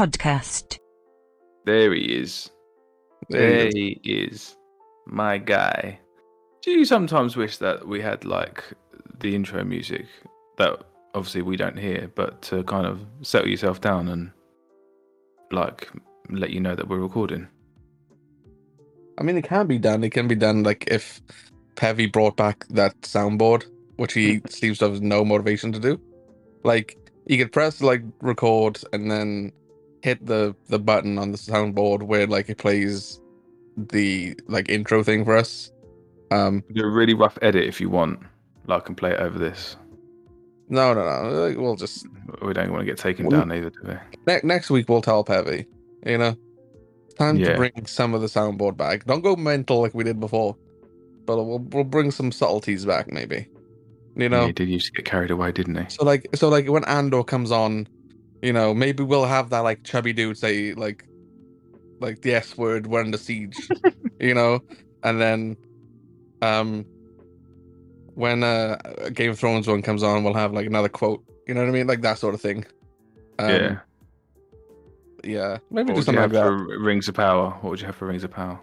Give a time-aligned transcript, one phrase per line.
[0.00, 0.78] podcast.
[1.66, 2.50] There he is.
[3.28, 4.56] There he is.
[5.06, 6.00] My guy.
[6.62, 8.64] Do you sometimes wish that we had like
[9.18, 10.06] the intro music
[10.56, 10.78] that
[11.14, 14.30] obviously we don't hear, but to kind of settle yourself down and
[15.52, 15.90] like
[16.30, 17.46] let you know that we're recording?
[19.18, 20.02] I mean, it can be done.
[20.02, 21.20] It can be done like if
[21.74, 24.50] Pevy brought back that soundboard, which he mm.
[24.50, 26.00] seems to have no motivation to do.
[26.64, 26.96] Like
[27.26, 29.52] you could press like record and then
[30.02, 33.20] hit the the button on the soundboard where like it plays
[33.76, 35.70] the like intro thing for us.
[36.30, 38.20] Um, Do a really rough edit if you want.
[38.66, 39.76] Like, I can play it over this.
[40.68, 41.60] no, no, no.
[41.60, 42.06] We'll just
[42.42, 43.94] We don't want to get taken Well, down either, do we?
[44.26, 45.66] ne- next week we'll tell Pevy.
[46.06, 46.36] You know,
[47.18, 47.50] time Yeah.
[47.52, 49.04] to bring some of the soundboard back.
[49.06, 50.56] Don't go mental like we did before,
[51.26, 53.48] but we'll we'll bring some subtleties back maybe.
[54.16, 54.40] You know.
[54.42, 55.84] Yeah, he did used to get carried away, didn't he?
[55.88, 57.88] So like so like when Andor comes on,
[58.42, 61.06] you know, maybe we'll have that like chubby dude say like
[62.00, 63.56] like the S word, we're under siege.
[64.20, 64.60] you know?
[65.02, 65.56] And then
[66.42, 66.84] um
[68.14, 71.24] when uh a Game of Thrones one comes on, we'll have like another quote.
[71.46, 71.86] You know what I mean?
[71.86, 72.64] Like that sort of thing.
[73.38, 73.78] Um, yeah.
[75.24, 75.58] Yeah.
[75.70, 76.48] Maybe What just something have like that.
[76.48, 77.50] for Rings of Power?
[77.60, 78.60] What would you have for Rings of Power?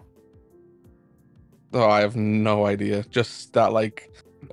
[1.72, 3.04] Oh, I have no idea.
[3.10, 4.10] Just that like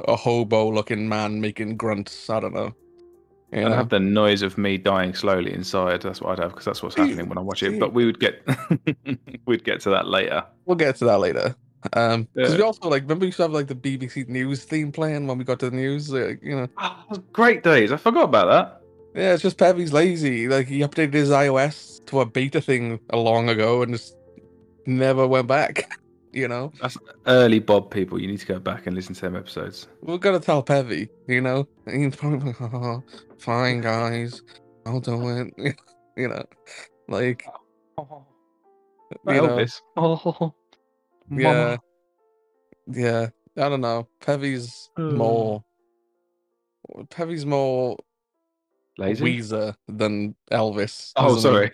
[0.07, 2.29] a hobo looking man making grunts.
[2.29, 2.75] I don't know.
[3.55, 6.01] I'd have the noise of me dying slowly inside.
[6.01, 7.79] That's what I'd have because that's what's happening when I watch it.
[7.79, 8.41] But we would get
[9.45, 10.43] we'd get to that later.
[10.65, 11.55] We'll get to that later.
[11.93, 12.57] Um, because Yeah.
[12.57, 15.37] we also like remember we used to have like the BBC News theme playing when
[15.37, 16.11] we got to the news.
[16.11, 17.91] Like, you know, Oh, great days.
[17.91, 18.81] I forgot about that.
[19.21, 20.47] yeah, it's just Pevy's lazy.
[20.47, 24.15] Like he updated his iOS to a beta thing a long ago and just
[24.85, 25.89] never went back.
[26.35, 26.97] You know, That's
[27.27, 28.19] early Bob people.
[28.19, 29.87] You need to go back and listen to them episodes.
[30.01, 31.07] we're gonna tell Pevy.
[31.29, 33.01] You know, and he's probably like, oh,
[33.39, 34.41] "Fine, guys,
[34.85, 35.79] I'll do it."
[36.17, 36.43] you know,
[37.07, 37.47] like
[37.97, 38.25] Oh,
[39.27, 39.81] you know, Elvis.
[39.95, 40.53] Oh,
[41.31, 41.77] yeah,
[42.87, 43.29] yeah.
[43.57, 44.09] I don't know.
[44.19, 45.63] Pevy's more.
[47.09, 47.97] Pevy's more
[48.97, 49.23] Lazy.
[49.23, 51.13] Weezer than Elvis.
[51.15, 51.71] oh, sorry.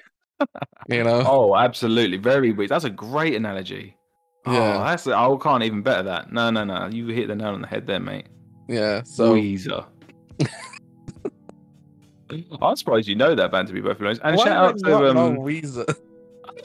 [0.88, 1.22] You know?
[1.25, 2.18] Oh, absolutely.
[2.18, 2.69] Very weird.
[2.69, 3.96] That's a great analogy.
[4.46, 4.84] Oh, Yeah.
[4.84, 6.31] that's I can't even better that.
[6.31, 6.88] No, no, no.
[6.88, 8.28] You hit the nail on the head there, mate.
[8.68, 9.03] Yeah.
[9.03, 9.85] So Weezer.
[12.62, 14.22] I'm surprised you know that band to be perfectly honest.
[14.24, 15.97] And Why shout out do I not to know um, Weezer.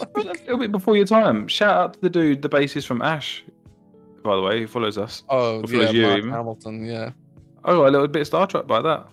[0.15, 1.49] a little bit before your time.
[1.49, 3.45] Shout out to the dude, the bassist from Ash,
[4.23, 5.25] by the way, who follows us.
[5.29, 6.31] Oh, Or follows yeah, you Mark even.
[6.31, 6.87] Hamilton.
[6.87, 7.11] Yeah.
[7.65, 9.09] Oh, a little bit of Star Trek by that.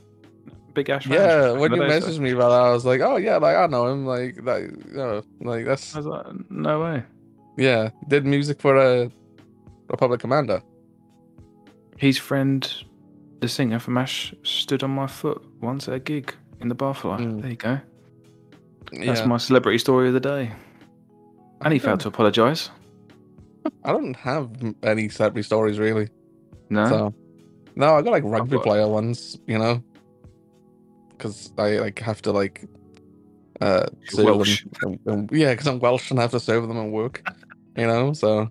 [0.75, 1.07] Big Ash.
[1.07, 1.51] Yeah.
[1.53, 3.65] When you day, so- messaged me about that, I was like, oh yeah, like I
[3.67, 4.05] know him.
[4.05, 4.61] Like that.
[4.61, 7.03] You know, like that's I was like, no way.
[7.57, 7.89] Yeah.
[8.07, 9.11] Did music for a
[9.89, 10.61] Republic Commander.
[11.97, 12.71] His friend,
[13.39, 17.19] the singer from Ash, stood on my foot once at a gig in the Barfly.
[17.19, 17.41] Mm.
[17.41, 17.79] There you go.
[18.91, 19.25] That's yeah.
[19.25, 20.51] my celebrity story of the day.
[21.61, 22.69] And he failed to apologise.
[23.85, 24.49] I don't have
[24.83, 26.09] any celebrity stories really.
[26.69, 26.89] No.
[26.89, 27.15] So
[27.75, 29.39] no, I got like rugby got- player ones.
[29.47, 29.83] You know,
[31.09, 32.67] because I like have to like
[33.61, 33.85] uh
[34.17, 34.65] Welsh.
[34.83, 37.23] and- and- yeah, because I'm Welsh and I have to serve them and work.
[37.77, 38.49] You know, so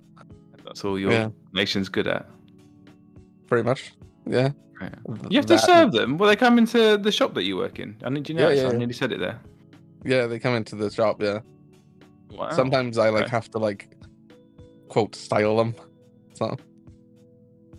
[0.65, 1.29] That's all your Yeah.
[1.53, 2.27] nation's good at.
[3.47, 3.93] pretty much.
[4.27, 4.51] Yeah.
[5.29, 6.17] You have to serve them.
[6.17, 7.95] Well, they come into the shop that you work in.
[8.03, 8.49] I need you know.
[8.49, 9.39] Yeah, yeah, I nearly said it there.
[10.05, 11.23] Yeah, they come into the shop.
[11.23, 11.41] Yeah.
[12.31, 12.51] Wow.
[12.51, 13.31] Sometimes I like okay.
[13.31, 13.95] have to like
[14.89, 15.75] quote style them.
[16.33, 16.57] So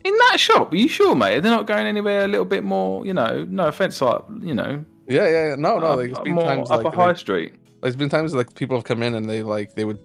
[0.06, 1.40] in that shop, are you sure, mate?
[1.42, 3.04] They're not going anywhere a little bit more.
[3.06, 5.56] You know, no offense, like you know, yeah, yeah, yeah.
[5.56, 5.86] No, no.
[5.88, 7.54] up- Like, it's up been more times upper like, a high like street.
[7.82, 10.00] there's been times like people have come in and they like they would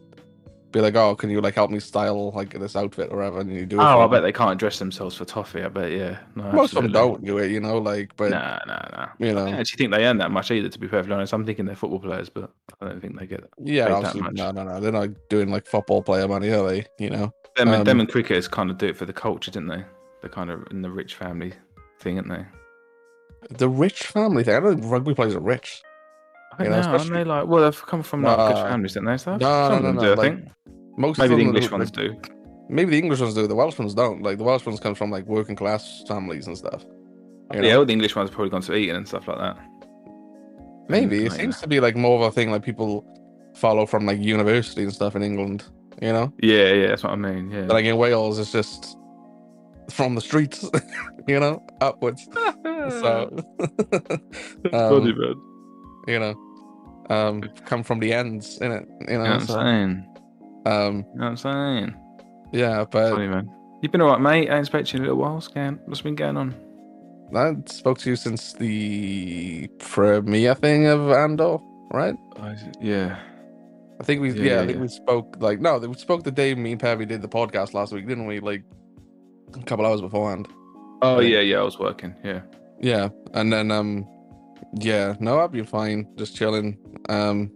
[0.71, 3.41] be like, oh, can you like help me style like this outfit or whatever?
[3.41, 3.77] And you do.
[3.81, 4.11] it Oh, I them.
[4.11, 5.63] bet they can't dress themselves for toffee.
[5.63, 6.19] I bet, yeah.
[6.35, 7.79] No, Most of them don't do it, you know.
[7.79, 9.09] Like, but Nah, nah, nah.
[9.19, 10.69] you know, I don't actually think they earn that much either.
[10.69, 12.51] To be perfectly honest, I'm thinking they're football players, but
[12.83, 14.35] I don't think they get yeah, paid that much.
[14.35, 14.79] no, no, no.
[14.79, 16.85] They're not doing like football player money, are they?
[16.99, 17.33] You know.
[17.57, 19.83] Them, and them Um, and cricketers kind of do it for the culture, didn't they?
[20.21, 21.55] They're kind of in the rich family
[21.99, 22.45] thing, aren't they?
[23.51, 24.55] The rich family thing.
[24.57, 25.83] I don't think rugby players are rich.
[26.59, 27.25] I You know, are, aren't they?
[27.25, 28.69] Like, well, they've come from like good Nah.
[28.69, 29.17] families, didn't they?
[29.17, 29.41] Stuff.
[29.41, 30.49] No, Some no, of them no, do, I think.
[30.97, 32.21] Most Maybe of the English ones do.
[32.69, 33.47] Maybe the English ones do.
[33.47, 34.23] The Welsh ones don't.
[34.23, 36.85] Like the Welsh ones come from like working class families and stuff.
[37.55, 37.85] you Yeah, know?
[37.85, 39.57] the English ones have probably gone to Eton and stuff like that.
[40.89, 43.05] Maybe it Mm, seems to be like more of a thing like people
[43.55, 45.65] follow from like university and stuff in England.
[46.01, 47.51] You know, Yeah, yeah, that's what I mean.
[47.51, 47.63] Yeah.
[47.67, 48.97] but like in Wales, it's just
[49.91, 50.69] from the streets.
[51.29, 52.29] you know, upwards.
[52.91, 53.37] So,
[54.73, 55.43] um,
[56.07, 56.35] you know,
[57.11, 58.87] um, come from the ends in it.
[59.01, 60.07] You You know know, what I'm saying?
[60.65, 61.95] um, You know what I'm saying?
[62.53, 62.85] yeah.
[62.91, 63.51] But man.
[63.83, 64.51] You've been alright, mate.
[64.51, 65.41] I ain't to you in a little while.
[65.41, 65.81] Scan.
[65.85, 66.55] What's been going on?
[67.35, 71.59] I spoke to you since the premiere thing of Andor.
[71.93, 72.15] right?
[72.39, 73.19] It- yeah.
[74.01, 76.31] I think we Yeah, yeah, yeah, I think we spoke like no, we spoke the
[76.31, 78.39] day me and Pevy did the podcast last week, didn't we?
[78.41, 78.63] Like
[79.55, 80.49] a couple hours beforehand.
[81.03, 81.41] Oh Yeah.
[81.41, 81.59] yeah.
[81.59, 82.15] I was working.
[82.25, 82.41] Yeah.
[82.81, 84.07] Yeah, and then um,
[84.81, 86.79] yeah, no, I've been fine, just chilling.
[87.09, 87.51] Um,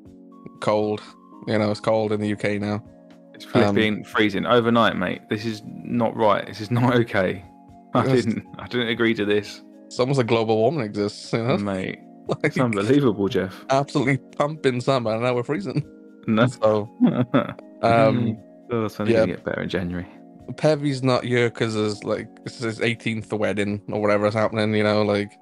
[0.60, 1.00] cold,
[1.46, 2.82] you know, it's cold in the UK now.
[3.34, 5.20] It's Um, flipping freezing overnight, mate.
[5.30, 6.44] This is not right.
[6.46, 7.44] This is not okay.
[7.94, 8.44] I didn't.
[8.58, 11.98] I didn't agree to this, It's almost like global warming exists, you know, mate.
[12.26, 13.64] like It's unbelievable, Jeff.
[13.70, 15.84] absolutely pumping summer, and now we're freezing.
[16.26, 16.46] No.
[16.46, 16.88] So,
[17.82, 18.38] um,
[18.70, 19.20] oh, it's only yeah.
[19.20, 20.06] gonna get better in January.
[20.52, 24.74] Pevy's not here because it's like it's his 18th wedding or whatever is happening.
[24.74, 25.32] You know, like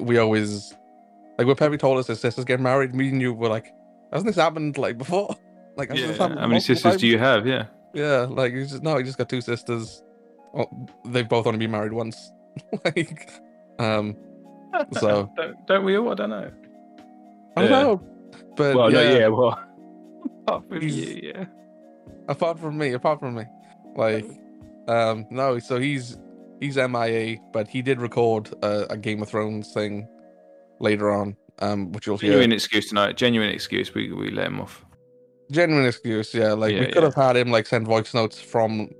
[0.00, 0.74] we always
[1.38, 2.94] like when Pevy told us his sister's getting married.
[2.94, 3.72] Me and you were like,
[4.12, 5.36] hasn't this happened like before?
[5.74, 6.22] Like, hasn't this Yeah.
[6.24, 7.46] happened How many multiple sisters do you have?
[7.46, 7.64] Yeah.
[7.94, 10.02] Yeah, like he's just no, he just got two sisters.
[10.52, 10.68] Well,
[11.06, 12.30] they've both only been married once.
[12.84, 13.30] like,
[13.78, 14.14] um,
[15.00, 16.10] So- don't, don't we all?
[16.10, 16.50] I don't know.
[17.56, 17.82] I don't Yeah.
[17.84, 18.02] know,
[18.54, 19.28] but Well, yeah, no, yeah.
[19.28, 19.64] Well,
[20.42, 21.44] apart from you, yeah.
[22.28, 23.44] Apart from me, apart from me,
[23.96, 24.26] like,
[24.88, 25.58] um, no.
[25.58, 26.16] So he's
[26.60, 30.08] he's MIA, but he did record a, a Game of Thrones thing
[30.80, 32.32] later on, um, which you'll hear.
[32.32, 33.16] Genuine excuse tonight.
[33.16, 33.94] Genuine excuse.
[33.94, 34.84] We we let him off.
[35.50, 36.52] Genuine excuse, yeah.
[36.52, 37.02] Like Yeah, we could yeah.
[37.02, 38.90] have had him like send voice notes from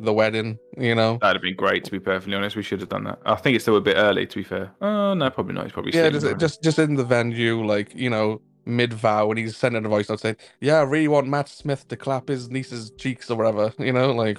[0.00, 1.18] the wedding, you know.
[1.20, 1.84] That'd have been great.
[1.84, 3.18] To be perfectly honest, we should have done that.
[3.26, 4.26] I think it's still a bit early.
[4.26, 4.72] To be fair.
[4.80, 5.64] Oh no, probably not.
[5.64, 9.38] He's probably yeah, just, just just in the venue, like you know, mid vow, and
[9.38, 12.50] he's sending a voice note saying, "Yeah, I really want Matt Smith to clap his
[12.50, 14.38] niece's cheeks or whatever," you know, like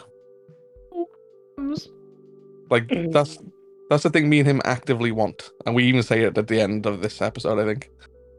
[2.69, 3.11] like mm.
[3.11, 3.37] that's
[3.89, 6.59] that's the thing me and him actively want, and we even say it at the
[6.61, 7.59] end of this episode.
[7.59, 7.89] I think,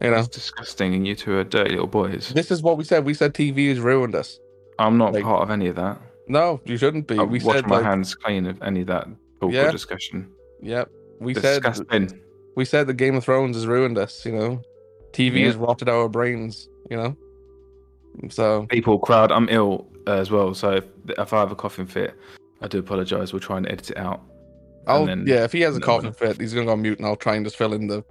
[0.01, 2.31] you know, That's disgusting, and you two are dirty little boys.
[2.35, 3.05] this is what we said.
[3.05, 4.39] We said TV has ruined us.
[4.79, 6.01] I'm not like, part of any of that.
[6.29, 7.19] No, you shouldn't be.
[7.19, 9.07] I we wash said my like, hands clean of any of that
[9.43, 9.71] awkward Yeah.
[9.71, 10.31] discussion.
[10.63, 10.91] yep.
[11.21, 12.21] We said Disgusting.
[12.57, 14.25] we said the Game of Thrones has ruined us.
[14.25, 14.63] You know,
[15.13, 15.47] TV Yeah.
[15.47, 16.69] has rotted our brains.
[16.91, 17.17] You know,
[18.29, 20.53] so People, crowd, I'm ill uh, as well.
[20.55, 20.85] So if,
[21.19, 22.15] if I have a coughing fit,
[22.61, 23.33] I do apologise.
[23.33, 24.21] We'll try and edit it out.
[24.87, 25.45] I'll then- yeah.
[25.45, 27.57] If he has a coughing fit, he's gonna go mute, and I'll try and just
[27.57, 28.05] fill in the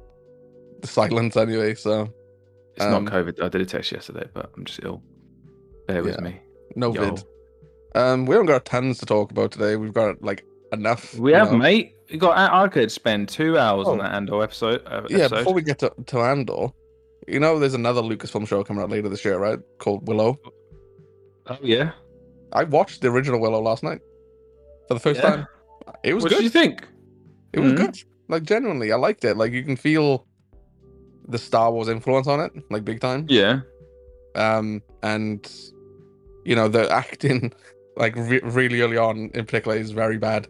[0.81, 1.75] the silence anyway.
[1.75, 2.07] So
[2.75, 3.41] It's Um, not COVID.
[3.43, 5.03] I did a test yesterday, but I'm just ill.
[5.87, 6.39] Bear with me.
[6.75, 7.01] no Yo.
[7.11, 7.23] vid.
[7.93, 9.75] Um, we haven't got tons to talk about today.
[9.75, 11.13] We've got like enough.
[11.19, 11.57] We have, know.
[11.57, 11.93] mate.
[12.09, 12.37] We got.
[12.37, 14.03] I could spend two hours on Oh.
[14.03, 14.81] that Andor episode.
[14.85, 15.37] Uh, Yeah, episode.
[15.39, 16.69] before we get to, to Andor,
[17.31, 19.59] you know, there's another Lucasfilm show coming out later this year, right?
[19.79, 20.37] Called Willow.
[21.47, 21.91] Oh yeah.
[22.53, 24.01] I watched the original Willow last night
[24.87, 25.29] for the first Yeah?
[25.29, 25.47] time.
[26.03, 26.35] It was what good.
[26.35, 26.87] What did you think?
[27.53, 27.77] It was Mhm.
[27.77, 27.97] good.
[28.27, 29.37] Like genuinely, I liked it.
[29.37, 30.25] Like you can feel
[31.27, 33.25] the Star Wars influence on it, like big time.
[33.29, 33.61] Yeah.
[34.35, 35.49] Um, and
[36.45, 37.53] you know the acting,
[37.97, 40.47] like re- really early on in particular, is very bad,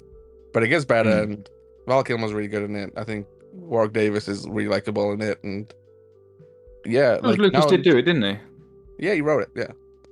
[0.54, 1.10] but it gets better.
[1.10, 1.24] Mm.
[1.24, 1.50] And
[1.88, 2.92] Val Kilmer's really good in it.
[2.98, 5.72] I think Warwick Davis is really likable in it, and
[6.86, 8.38] yeah, like Lucas did do it, didn't he?
[9.07, 9.50] Yeah, he wrote it.
[9.56, 9.72] Yeah,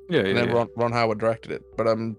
[0.09, 0.27] Yeah, yeah.
[0.29, 0.53] and then yeah.
[0.53, 1.63] Ron, Ron Howard directed it.
[1.77, 2.15] But um,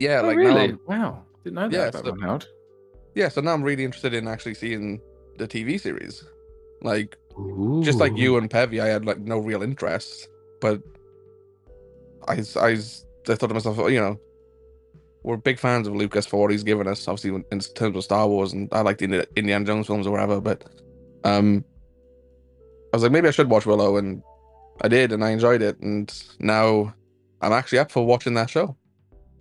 [0.00, 0.78] yeah, oh, like now really?
[0.86, 1.22] Wow.
[1.44, 2.46] Didn't know that Yeah, about so- Ron Howard.
[3.14, 5.00] yeah, so now I'm really interested in actually seeing
[5.38, 6.24] the TV series.
[6.82, 7.16] Like
[7.82, 10.28] just like you and Pevy, I had like no real interest,
[10.60, 10.80] but
[12.28, 12.76] I, I, I
[13.34, 14.18] thought to myself, you know,
[15.24, 18.04] we're big fans of Lucas for what he's given us, obviously in in terms of
[18.04, 20.40] Star Wars, and I like the Indiana Jones films or whatever.
[20.40, 20.64] But
[21.24, 21.64] um,
[22.94, 24.22] I was like, maybe I should watch Willow, and
[24.80, 26.94] I did, and I enjoyed it, and now
[27.42, 28.76] I'm actually up for watching that show.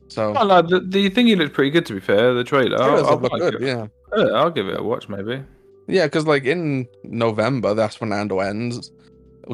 [0.07, 2.33] So Oh, no, the, the thing looked pretty good to be fair.
[2.33, 3.62] The trailer, it I'll, I'll, like good, it.
[3.62, 3.86] yeah.
[4.17, 5.43] I'll give it a watch maybe.
[5.88, 8.91] Yeah, because like in November, that's when Andor ends.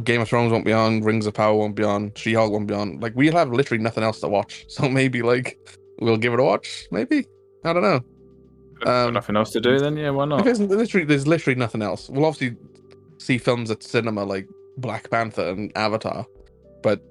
[0.06, 2.68] Game of Thrones won't be on, Rings of Power won't be on, She Hulk won't
[2.68, 3.02] be on.
[3.02, 4.66] Like we'll have literally nothing else to watch.
[4.70, 5.58] So maybe like
[6.00, 6.88] we'll give it a watch.
[6.90, 7.26] Maybe
[7.66, 8.00] I don't know.
[8.90, 10.46] Um, nothing else to do, then yeah, why not?
[10.46, 12.10] literally there's literally nothing else.
[12.10, 12.56] We'll obviously
[13.20, 14.48] see films at cinema like
[14.78, 16.26] Black Panther and Avatar.
[16.82, 17.02] But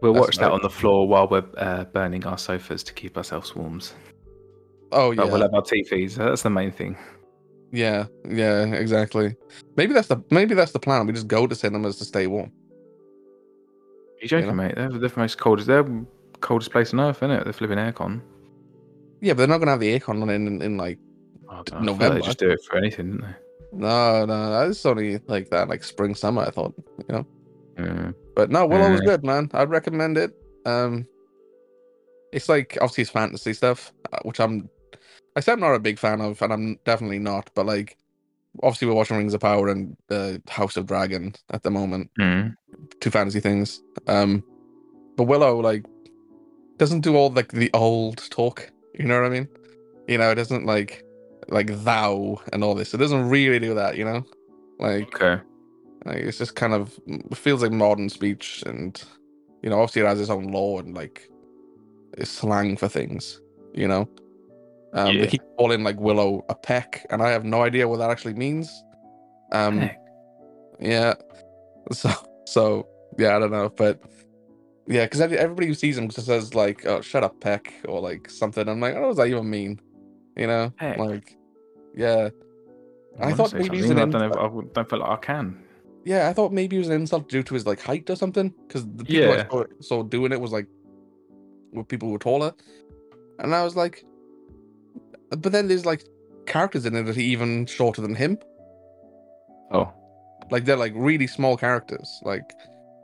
[0.00, 3.54] We'll watch that on the floor while we're uh, burning our sofas to keep ourselves
[3.56, 3.80] warm.
[4.92, 6.14] oh yeah, But we'll have our TVs.
[6.16, 6.96] That's the main thing.
[7.72, 9.34] yeah, yeah, exactly.
[9.76, 11.06] Maybe that's the maybe that's the plan.
[11.06, 12.52] We just go to cinemas to stay warm.
[14.20, 14.54] You joking, know?
[14.54, 14.74] mate?
[14.76, 15.68] They're, they're the most coldest.
[15.68, 16.06] They're the
[16.40, 17.44] coldest place on earth, isn't it?
[17.44, 18.20] They're flipping aircon.
[19.22, 20.98] Yeah, but they're not gonna have the aircon on in, in, in like
[21.48, 22.14] I don't know, I November.
[22.16, 23.34] They just do it for anything, didn't they?
[23.76, 26.42] No, no, it's only like that, like spring, summer.
[26.42, 27.26] I thought, you know.
[27.78, 28.12] Yeah.
[28.36, 29.50] But no, Willow was good, man.
[29.52, 30.32] I'd recommend it.
[30.66, 31.06] Um,
[32.32, 34.68] it's like obviously it's fantasy stuff, uh, which I'm,
[35.36, 37.50] I said I'm not a big fan of, and I'm definitely not.
[37.54, 37.96] But like,
[38.62, 42.54] obviously we're watching Rings of Power and uh, House of Dragon at the moment, Mm.
[43.00, 43.80] two fantasy things.
[44.06, 44.42] Um,
[45.16, 45.84] but Willow like
[46.78, 48.70] doesn't do all like the old talk.
[48.98, 49.48] You know what I mean?
[50.08, 51.03] You know, it doesn't like
[51.48, 52.94] like thou and all this.
[52.94, 53.96] It doesn't really do that.
[53.96, 54.24] You know,
[54.78, 55.42] like Okay.
[56.04, 59.02] Like, it's just kind of it feels like modern speech, and
[59.62, 61.30] you know, obviously it has its own lore and like
[62.18, 63.40] it's slang for things.
[63.72, 64.08] You know,
[64.92, 65.22] um, Yeah.
[65.22, 68.34] they keep calling like Willow a peck, and I have no idea what that actually
[68.34, 68.70] means.
[69.52, 69.98] Um, Heck.
[70.78, 71.14] yeah,
[71.92, 72.10] so
[72.46, 72.86] so
[73.18, 73.98] yeah, I don't know, but
[74.86, 78.28] yeah, because everybody who sees him just says like, "Oh, shut up, peck," or like
[78.28, 78.68] something.
[78.68, 79.80] I'm like, "Oh, what does that even mean?"
[80.36, 80.98] You know, Heck.
[80.98, 81.36] like
[81.96, 82.30] yeah.
[83.20, 85.64] I wanna thought maybe he's something, an I don't I don't feel like I can.
[86.04, 88.52] Yeah, I thought maybe it was an insult due to his like height or something.
[88.66, 89.48] Because the people I Yeah.
[89.48, 90.66] saw, saw doing it was like
[91.72, 92.52] with people who were taller,
[93.38, 94.04] and I was like,
[95.30, 96.04] but then there's like
[96.46, 98.38] characters in it that are even shorter than him.
[99.70, 99.92] Oh,
[100.50, 102.52] Like they're like really small characters, like,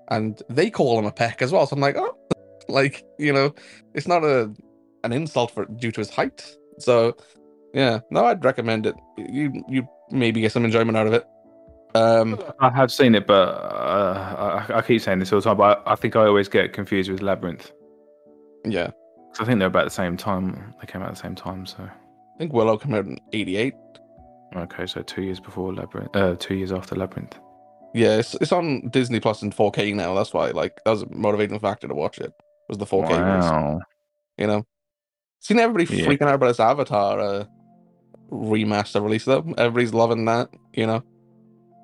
[0.09, 1.67] and they call him a peck as well.
[1.67, 2.17] So I'm like, oh,
[2.69, 3.55] like you know,
[3.95, 4.53] it's not a
[5.05, 6.45] an insult for due to his height.
[6.83, 7.17] So
[7.75, 8.95] yeah, no, I'd recommend it.
[9.17, 11.27] You you maybe get some enjoyment out of it.
[11.95, 15.57] Um, I have seen it, but uh, I, I keep saying this all the time.
[15.57, 17.73] But I, I think I always get confused with Labyrinth.
[18.65, 18.91] yeah,
[19.41, 20.75] I think they're about the same time.
[20.81, 23.75] They came out at the same time, so I think Willow came out in '88.
[24.57, 27.37] okay, so two years before Labyrinth, uh, two years after Labyrinth.
[27.93, 30.15] Yeah, it's it's on Disney Plus in 4K now.
[30.15, 32.33] That's why, like, that was a motivating factor to watch it.
[32.69, 33.09] Was the 4K?
[33.09, 33.81] release, Wow.
[34.39, 34.65] you know,
[35.41, 36.07] seen everybody Yeah.
[36.07, 37.45] freaking out about this Avatar uh,
[38.31, 39.45] remaster release though.
[39.59, 40.51] Everybody's loving that.
[40.75, 41.03] You know,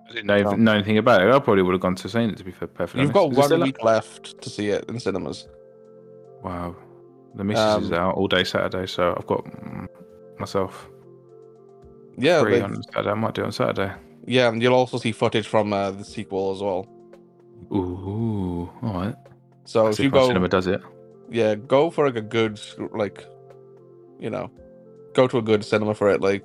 [0.08, 1.28] I didn't know, So- know anything about it.
[1.34, 3.38] I probably would have gone to see it to be fair, perfectly you've got honest.
[3.38, 3.74] Is it still one up?
[3.74, 5.48] week left to see it in cinemas.
[6.42, 6.76] Wow.
[7.34, 9.88] The missus is Um, out all day Saturday, so I've got mm,
[10.38, 10.88] myself
[12.16, 13.10] Yeah, free they- on Saturday.
[13.10, 13.92] I might do it on Saturday.
[14.26, 16.86] yeah, and you'll also see footage from uh, the sequel as well.
[17.72, 19.14] Ooh, all right.
[19.64, 20.80] So Let's if see you if my go, cinema does it.
[21.30, 22.60] yeah, go for like a good
[22.94, 23.26] like,
[24.18, 24.50] you know,
[25.14, 26.44] go to a good cinema for it, like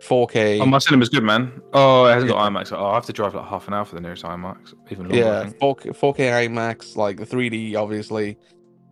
[0.00, 0.60] 4K.
[0.60, 1.60] Oh, my cinema's good, man.
[1.72, 2.72] Oh, it hasn't got IMAX.
[2.76, 4.74] Oh, I have to drive like half an hour for the nearest IMAX.
[4.90, 8.36] Even longer, Yeah, 4K, 4K IMAX, like the 3D, obviously,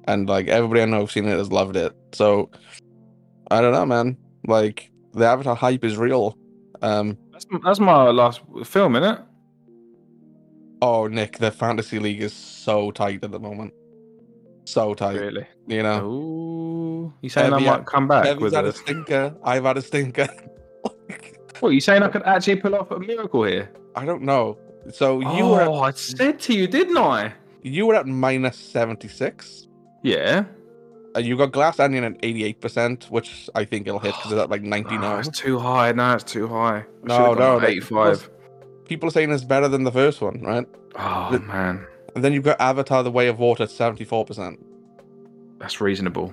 [0.07, 1.93] and like everybody I know who's seen it has loved it.
[2.13, 2.51] So
[3.51, 4.17] I don't know, man.
[4.47, 6.37] Like the Avatar hype is real.
[6.83, 9.25] Um, That's, that's my last film, innit?
[10.83, 13.75] oh Nick, the Fantasy League is so tight at the moment,
[14.65, 15.21] so tight.
[15.21, 15.47] Really?
[15.67, 15.99] You know,
[17.11, 18.73] Oh, you saying Heavy I might come back Kevin's with had a...
[18.73, 19.35] stinker.
[19.45, 20.29] I've had a stinker.
[21.61, 23.71] What, you saying I could actually pull off a miracle here?
[23.95, 24.57] I don't know.
[24.91, 27.35] So you oh, were at, I said to you, didn't I?
[27.63, 29.69] you were at minus seventy six.
[30.03, 30.45] Yeah.
[31.15, 34.33] Uh, you got Glass Onion at eighty eight percent, which I think it'll hit because
[34.33, 35.19] it's at like ninety No, now.
[35.19, 35.93] it's too high.
[35.93, 36.79] No, it's too high.
[36.79, 38.31] I No, no, 85.
[38.87, 40.67] People are saying it's better than the first one, right?
[40.97, 41.87] Oh, the- man.
[42.15, 44.59] And then you've got Avatar: The Way of Water at seventy four percent.
[45.59, 46.33] That's reasonable.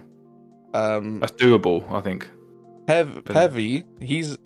[0.73, 2.29] Um, That's doable, I think.
[2.85, 4.37] Pev, Pevy, he's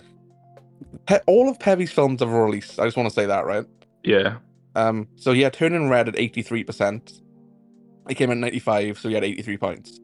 [1.06, 2.80] Pe- all of Pevy's films have released.
[2.80, 3.66] I just want to say that, right?
[4.04, 4.38] Yeah.
[4.76, 7.22] Um, so he had Turning Red at eighty three percent.
[8.08, 10.00] He came in ninety five, so he had eighty three points.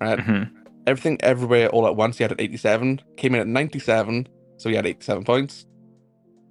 [0.00, 0.18] Right.
[0.18, 0.50] Mhm.
[0.86, 3.00] Everything Everywhere All at Once, he had at eighty seven.
[3.16, 5.66] Came in at ninety seven, so he had eighty seven points.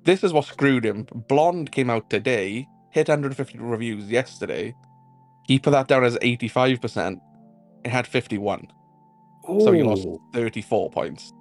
[0.03, 1.05] This is what screwed him.
[1.27, 4.73] Blonde came out today, hit 150 reviews yesterday.
[5.47, 7.19] He put that down as 85%.
[7.83, 8.67] It had 51.
[9.47, 11.33] So he lost 34 points.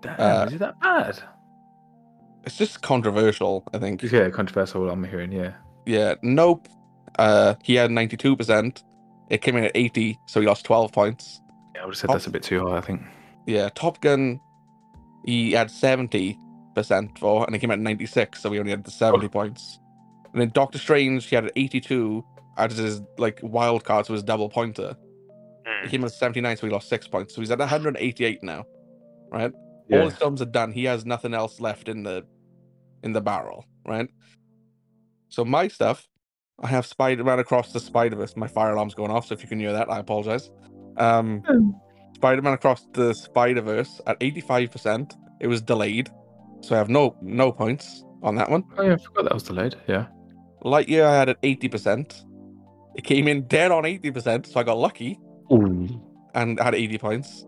[0.00, 1.18] Damn, uh, is it that bad?
[2.44, 4.02] It's just controversial, I think.
[4.02, 4.88] Yeah, controversial.
[4.90, 5.32] I'm hearing.
[5.32, 5.52] Yeah.
[5.86, 6.68] Yeah, Nope.
[7.18, 8.82] Uh, he had 92%.
[9.30, 11.40] It came in at 80, so he lost 12 points.
[11.74, 12.12] Yeah, I would have said Oh.
[12.14, 12.76] that's a bit too high.
[12.76, 13.02] I think.
[13.46, 14.40] Yeah, Top Gun,
[15.24, 16.36] he had 70%
[17.18, 19.78] for, and he came out at 96, so he only had the 70 points.
[20.32, 22.24] And then Doctor Strange, he had 82
[22.56, 24.96] as his like wild card, so his double pointer.
[25.84, 27.34] He came in at 79, so he lost six points.
[27.34, 28.64] So he's at 188 now,
[29.30, 29.52] right?
[29.52, 30.04] All Yeah.
[30.04, 30.72] his films are done.
[30.72, 32.24] He has nothing else left in the
[33.02, 34.08] in the barrel, right?
[35.28, 36.08] So my stuff,
[36.62, 38.36] I have Spider-Man Across the Spider-Verse.
[38.36, 40.50] My fire alarm's going off, so if you can hear that, I apologize.
[40.96, 41.42] Um,
[42.14, 45.12] Spider-Man Across the Spider-Verse at 85%.
[45.40, 46.08] It was delayed,
[46.62, 48.64] so I have no no points on that one.
[48.78, 49.76] Oh yeah, I forgot that was delayed.
[49.86, 50.06] Yeah.
[50.64, 52.24] Lightyear, I had at 80%.
[52.94, 55.18] It came in dead on 80%, so I got lucky
[55.52, 55.88] Ooh.
[56.34, 57.46] and had 80 points.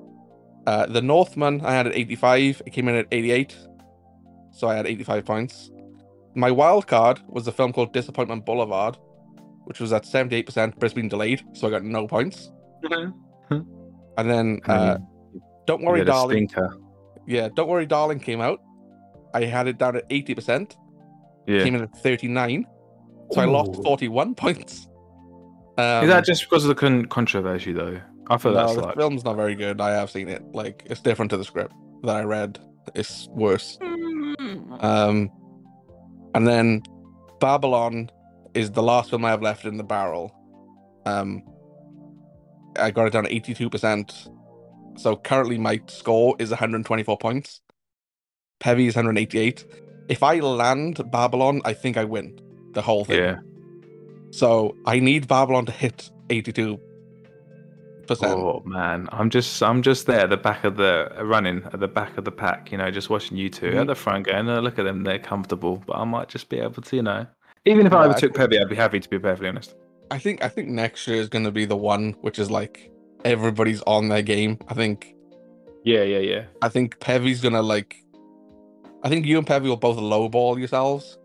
[0.67, 2.62] Uh, the Northman, I had at 85.
[2.67, 3.57] It came in at 88,
[4.50, 5.71] so I had 85 points.
[6.35, 8.99] My wild card was a film called Disappointment Boulevard,
[9.65, 12.50] which was at 78%, but it's been delayed, so I got no points.
[14.19, 14.99] And then, uh,
[15.67, 16.49] Don't Worry, Darling.
[16.49, 16.76] stinker.
[17.26, 18.61] Yeah, Don't Worry, Darling came out.
[19.35, 20.76] I had it down at 80%.
[21.47, 21.62] Yeah.
[21.62, 22.67] Came in at 39,
[23.33, 24.88] so I lost 41 points.
[25.78, 28.00] Um, Is that just because of the con- controversy though?
[28.28, 28.97] I feel no, that's the like.
[28.97, 29.80] film's not very good.
[29.80, 30.42] I have seen it.
[30.52, 32.59] Like, it's different to the script that I read.
[32.95, 33.78] It's worse.
[34.80, 35.30] Um,
[36.35, 36.83] and then
[37.40, 38.11] Babylon
[38.54, 40.35] is the last film I have left in the barrel.
[41.04, 41.42] Um,
[42.76, 44.28] I got it down to eighty-two percent.
[44.97, 47.61] So currently my score is one hundred twenty-four points.
[48.61, 49.64] Pevy is one hundred eighty-eight.
[50.09, 52.38] If I land Babylon, I think I win
[52.73, 53.18] the whole thing.
[53.18, 53.37] Yeah.
[54.37, 56.78] So I need Babylon to hit eighty-two
[58.07, 58.33] percent.
[58.35, 61.88] Oh man, I'm just I'm just there at the back of the running at the
[61.88, 63.81] back of the pack, you know, just watching you 2 Mhm.
[63.81, 65.83] at the front going, oh, look at them, they're comfortable.
[65.87, 67.26] But I might just be able to, you know,
[67.64, 69.75] even if Yeah, I I overtook Pevy, I'd be happy to be perfectly honest.
[70.11, 72.90] I think I think next year is going to be the one which is like
[73.25, 74.59] everybody's on their game.
[74.69, 75.14] I think
[75.83, 76.45] Yeah, yeah, yeah.
[76.61, 77.97] I think Pevy's gonna like.
[79.02, 81.16] I think you and Pevy will both lowball yourselves.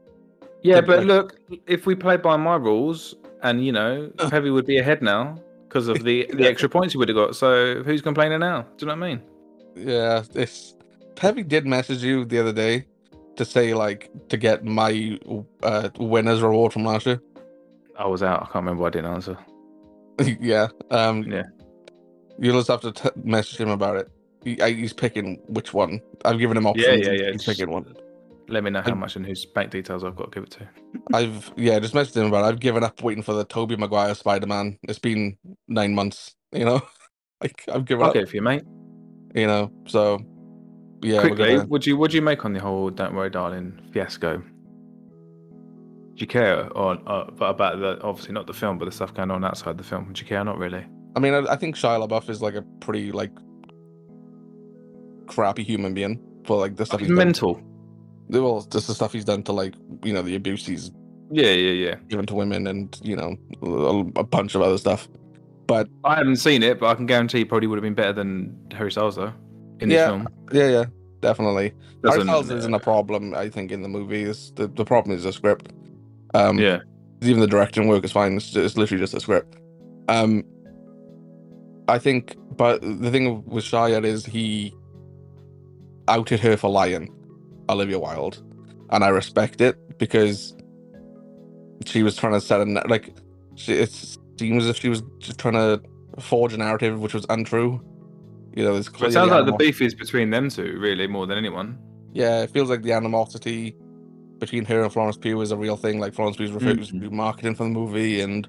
[0.63, 4.77] Yeah, but look, if we played by my rules, and you know, Pevy would be
[4.77, 5.37] ahead now
[5.67, 7.35] because of the the extra points he would have got.
[7.35, 8.61] So who's complaining now?
[8.77, 9.21] Do you know what I mean?
[9.75, 10.75] Yeah, this
[11.15, 12.85] Pevy did message you the other day
[13.37, 15.17] to say like to get my
[15.63, 17.21] uh winner's reward from last year.
[17.97, 18.41] I was out.
[18.41, 18.85] I can't remember.
[18.85, 19.37] I didn't answer.
[20.39, 20.67] yeah.
[20.89, 21.23] Um.
[21.23, 21.43] Yeah.
[22.39, 24.09] You'll just have to t- message him about it.
[24.43, 26.01] He, I, he's picking which one.
[26.25, 26.87] I've given him options.
[27.05, 27.31] yeah, and yeah.
[27.31, 27.95] He's picking one.
[28.51, 30.51] Let me know how I- much and whose bank details I've got to give it
[30.51, 30.67] to.
[31.13, 32.43] I've yeah, just messaged him about.
[32.45, 32.47] it.
[32.49, 34.77] I've given up waiting for the Tobey Maguire Spider Man.
[34.83, 36.35] It's been nine months.
[36.51, 36.81] You know,
[37.41, 38.15] like I've given I'll up.
[38.15, 38.63] it for you, mate.
[39.33, 40.19] You know, so
[41.01, 41.21] yeah.
[41.21, 44.37] Quickly, gonna- would you would you make on the whole "Don't Worry, Darling" fiasco?
[46.13, 49.13] Do you care or, uh, or about the obviously not the film, but the stuff
[49.13, 50.11] going on outside the film?
[50.11, 50.43] Do you care?
[50.43, 50.85] Not really.
[51.15, 53.31] I mean, I, I think Shia LaBeouf is like a pretty like
[55.27, 57.55] crappy human being for like the stuff He's mental.
[57.55, 57.63] done.
[58.31, 59.73] Well, just the stuff he's done to like
[60.03, 60.91] you know the abuse he's
[61.31, 61.95] Yeah, yeah, yeah.
[62.07, 65.07] given to women and you know a, a bunch of other stuff.
[65.67, 68.13] But I haven't seen it, but I can guarantee it probably would have been better
[68.13, 69.33] than Harry Styles though
[69.79, 70.07] in the Yeah.
[70.07, 70.27] film.
[70.51, 70.85] yeah, yeah,
[71.21, 71.69] definitely.
[71.69, 73.33] Harry Doesn't- Styles isn't a problem.
[73.35, 75.71] I think in the movie, it's, the the problem is the script.
[76.33, 76.79] Um, Yeah,
[77.21, 78.37] even the directing work is fine.
[78.37, 79.57] It's, it's literally just a script.
[80.07, 80.43] Um,
[81.87, 84.73] I think, but the thing with Shia is he
[86.07, 87.13] outed her for lying,
[87.71, 88.41] Olivia Wilde,
[88.91, 90.55] and I respect it because
[91.85, 93.13] she was trying to set a like.
[93.55, 93.91] She, it
[94.39, 95.81] seems as if she was just trying to
[96.19, 97.81] forge a narrative which was untrue.
[98.55, 101.37] You know, there's it sounds like the beef is between them two, really, more than
[101.37, 101.77] anyone.
[102.13, 103.75] yeah, it feels like the animosity
[104.39, 105.99] between her and Florence Pugh is a real thing.
[105.99, 107.01] Like Florence Pugh's refused to Mhm.
[107.01, 108.47] do marketing for the movie and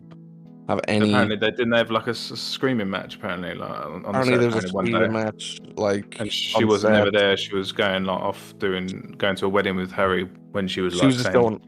[0.69, 1.11] have any.
[1.11, 3.17] Apparently, they didn't have like a, s- screaming match.
[3.17, 5.61] Apparently, like on, Apparently, the there was a screaming match.
[5.77, 7.15] Like and she wasn't never set.
[7.15, 7.37] there.
[7.37, 10.95] She was going like off doing going to a wedding with Harry when she was
[10.95, 11.61] She like was just saying- going.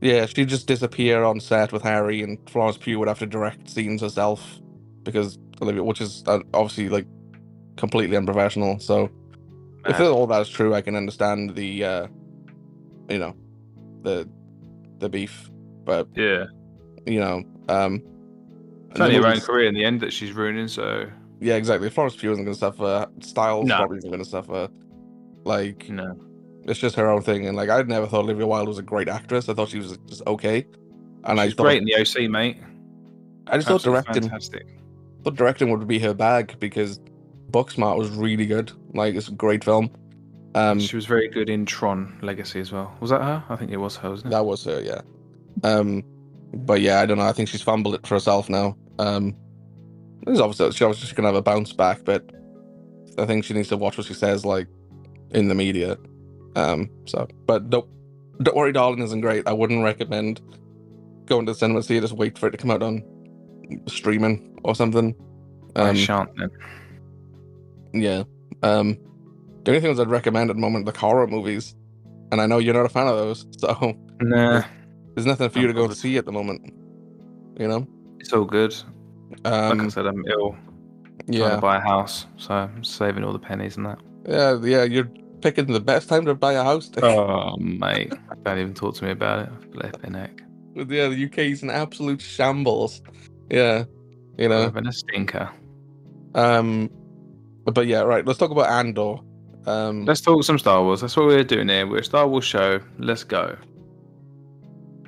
[0.00, 3.70] Yeah, she'd just disappear on set with Harry, and Florence Pugh would have to direct
[3.70, 4.58] scenes herself
[5.04, 7.06] because Olivia, which is uh, obviously like
[7.76, 8.80] completely unprofessional.
[8.80, 9.08] So
[9.86, 12.06] if all that is true, I can understand the, uh
[13.08, 13.36] you know,
[14.02, 14.28] the
[14.98, 15.48] the beef.
[15.84, 16.46] But yeah,
[17.06, 18.02] you know, um,
[18.92, 20.68] it's only her own career in the end that she's ruining.
[20.68, 21.06] So
[21.40, 21.90] Yeah, exactly.
[21.90, 23.06] Florence Pugh isn't going to suffer.
[23.20, 23.76] Styles No.
[23.78, 24.68] probably isn't going to suffer.
[25.44, 26.16] Like no,
[26.64, 29.08] it's just her own thing, and like I never thought Olivia Wilde was a great
[29.08, 29.48] actress.
[29.48, 30.64] I thought she was just okay,
[31.24, 32.58] and I she's thought great in the OC, mate.
[33.48, 34.64] I just thought directing, fantastic.
[35.24, 37.00] thought directing would be her bag because
[37.50, 38.70] Booksmart was really good.
[38.94, 39.90] Like it's a great film.
[40.54, 42.94] Um, she was very good in Tron Legacy as well.
[43.00, 43.42] Was that her?
[43.48, 44.30] I think it was her, wasn't it?
[44.36, 45.00] that was her, yeah.
[45.64, 46.04] Um,
[46.54, 47.24] but yeah, I don't know.
[47.24, 48.76] I think she's fumbled it for herself now.
[48.98, 49.36] Um,
[50.24, 52.24] there's obviously she was just gonna have a bounce back, but
[53.18, 54.68] I think she needs to watch what she says, like
[55.30, 55.96] in the media.
[56.56, 57.88] Um, so, but don't
[58.42, 59.46] don't worry, darling isn't great.
[59.48, 60.40] I wouldn't recommend
[61.26, 62.00] going to the cinema to see it.
[62.02, 63.02] Just wait for it to come out on
[63.86, 65.14] streaming or something.
[65.76, 66.50] I Um, shan't then.
[67.94, 68.24] yeah.
[68.62, 68.98] Um,
[69.64, 71.74] the only things I'd recommend at the moment are the horror movies,
[72.30, 74.62] and I know you're not a fan of those, so Nah,
[75.14, 76.72] there's nothing for you to go to see at the moment.
[77.58, 77.86] You know.
[78.22, 78.74] It's all good.
[79.44, 80.52] Like I Um, said, I'm ill.
[81.26, 83.98] Trying yeah, to buy a house, so I'm saving all the pennies and that.
[84.26, 84.84] yeah, yeah.
[84.84, 86.90] You're picking the best time to buy a house.
[87.02, 88.12] Oh, mate,
[88.44, 89.48] don't even talk to me about it.
[89.72, 90.40] Flipping heck.
[90.74, 93.02] yeah, the UK's an absolute shambles.
[93.50, 93.84] Yeah,
[94.38, 94.62] you know.
[94.62, 95.50] Having a stinker.
[96.34, 96.88] Um,
[97.64, 98.24] but, but yeah, right.
[98.26, 99.16] Let's talk about Andor.
[99.66, 101.02] Um, Let's talk some Star Wars.
[101.02, 101.86] That's what we're doing here.
[101.86, 102.80] We're a Star Wars show.
[102.98, 103.56] Let's go.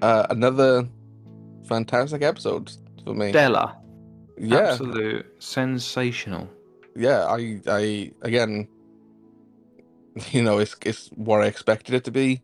[0.02, 0.86] uh, another
[1.68, 2.70] fantastic episode
[3.04, 3.32] for me.
[3.32, 3.76] Della.
[4.38, 6.48] yeah, Absolute sensational.
[6.96, 7.24] yeah.
[7.26, 8.68] I, I again,
[10.30, 12.42] you know, it's it's what I expected it to be,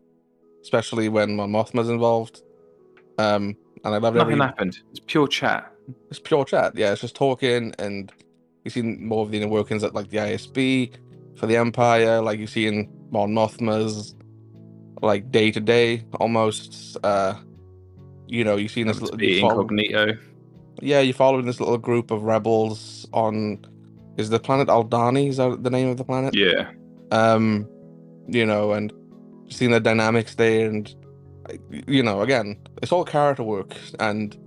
[0.61, 2.41] especially when Mon Mothma's involved.
[3.17, 4.79] Um, and I love Nothing every happened.
[4.91, 5.71] It's pure chat.
[6.09, 6.75] it's pure chat.
[6.75, 8.11] Yeah, it's just talking, and
[8.63, 10.91] you see more of the inner workings at like the ISB
[11.35, 12.21] for the Empire.
[12.21, 14.15] Like you see in Mon Mothma's
[15.01, 16.97] like day to day almost.
[17.03, 17.35] Uh,
[18.27, 20.17] you know, you've seen this little, incognito.
[20.81, 23.65] Yeah, you're following this little group of rebels on.
[24.17, 25.29] Is the planet Aldhani?
[25.29, 26.35] Is that the name of the planet?
[26.35, 26.69] Yeah.
[27.11, 27.67] um
[28.27, 28.93] you know and
[29.49, 30.93] seeing the dynamics there and
[31.87, 34.37] you know again it's all character work and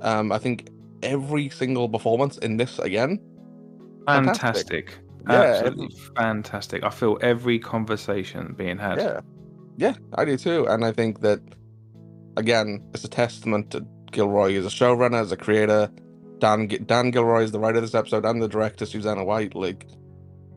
[0.00, 0.68] um i think
[1.02, 3.20] every single performance in this again
[4.06, 4.90] Fantastic.
[4.90, 4.98] Fantastic.
[5.28, 6.82] Yeah, Absolutely fantastic.
[6.84, 8.98] I feel every conversation being had.
[8.98, 9.20] yeah
[9.76, 11.40] yeah i do too and i think that
[12.36, 15.90] again it's a testament to gilroy is a showrunner as a creator
[16.38, 19.86] dan dan gilroy is the writer of this episode and the director susanna white like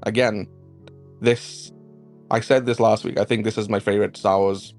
[0.03, 0.47] again
[1.21, 1.71] this
[2.31, 4.73] i said this last week i think this is my favorite star wars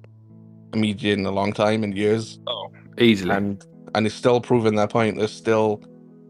[0.74, 3.34] media in a long time in years Oh, Easily.
[3.34, 3.64] and
[3.94, 5.18] and it's still proving that point.
[5.20, 5.80] It's still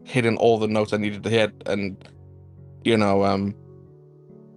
[0.05, 1.97] hitting all the notes I needed to hit, and
[2.85, 3.53] you know, um,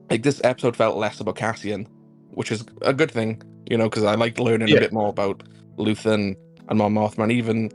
[0.08, 1.88] like this episode felt less about Cassian,
[2.34, 4.76] which is a good thing, you know, because I like learning Yeah.
[4.76, 5.42] a bit more about
[5.78, 6.36] Luthen
[6.68, 7.32] and Mon Mothman.
[7.32, 7.70] even,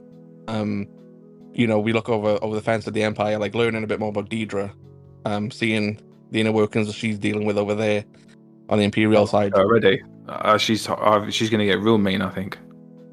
[0.48, 0.88] um,
[1.54, 4.00] you know, we look over over the fence at the Empire, like learning a bit
[4.00, 4.72] more about Dedra,
[5.26, 6.00] um, seeing
[6.32, 8.04] the inner workings that she's dealing with over there
[8.70, 9.54] on the Imperial side.
[9.54, 10.02] already.
[10.28, 12.22] Uh, she's uh, she's gonna get real mean.
[12.22, 12.58] I think.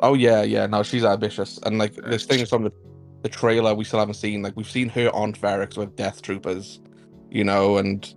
[0.00, 0.66] Oh yeah, yeah.
[0.66, 2.72] No, she's ambitious, and like there's things from the,
[3.22, 4.42] the trailer we still haven't seen.
[4.42, 6.80] Like we've seen her on Ferrix with Death Troopers,
[7.30, 8.12] you know, and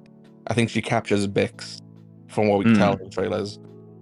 [0.47, 1.79] I think she captures Bix
[2.27, 2.73] from what we Hmm.
[2.73, 3.09] tell in the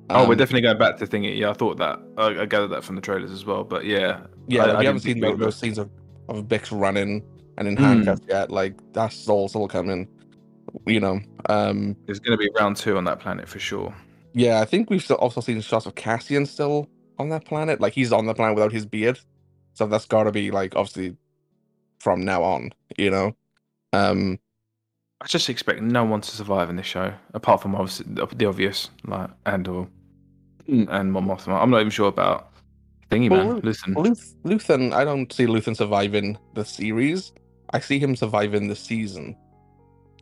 [0.09, 0.23] trailers.
[0.23, 1.37] oh, we're Um, definitely going back to thingy.
[1.37, 1.99] Yeah, I thought that.
[2.17, 3.63] I, I gathered that from the trailers as well.
[3.63, 4.65] But yeah, yeah.
[4.65, 5.89] I- we haven't seen those, those scenes of,
[6.29, 7.23] of Bix running
[7.57, 7.83] and in Hmm.
[7.83, 8.51] handcuffs yet.
[8.51, 10.07] Like that's all still coming.
[10.85, 13.93] You know, um, there's gonna be round two on that planet for sure.
[14.33, 14.59] yeah.
[14.59, 17.79] I think we've still also seen shots of Cassian still on that planet.
[17.79, 19.19] Like he's on the planet without his beard,
[19.73, 21.15] so that's got to be like obviously
[21.99, 22.71] from now on.
[22.97, 23.35] You know,
[23.93, 24.39] um.
[25.25, 28.91] I just expect no one to survive in this show, apart from obviously the, obvious,
[29.07, 29.87] like Andor
[30.67, 31.59] and Mon Mothma.
[31.59, 32.51] I'm not even sure about
[33.09, 33.55] Thingy Well, Man.
[33.55, 37.33] Luth- Listen, Luth- Luthen, I don't see Luthen surviving the series.
[37.73, 39.35] I see him surviving the season.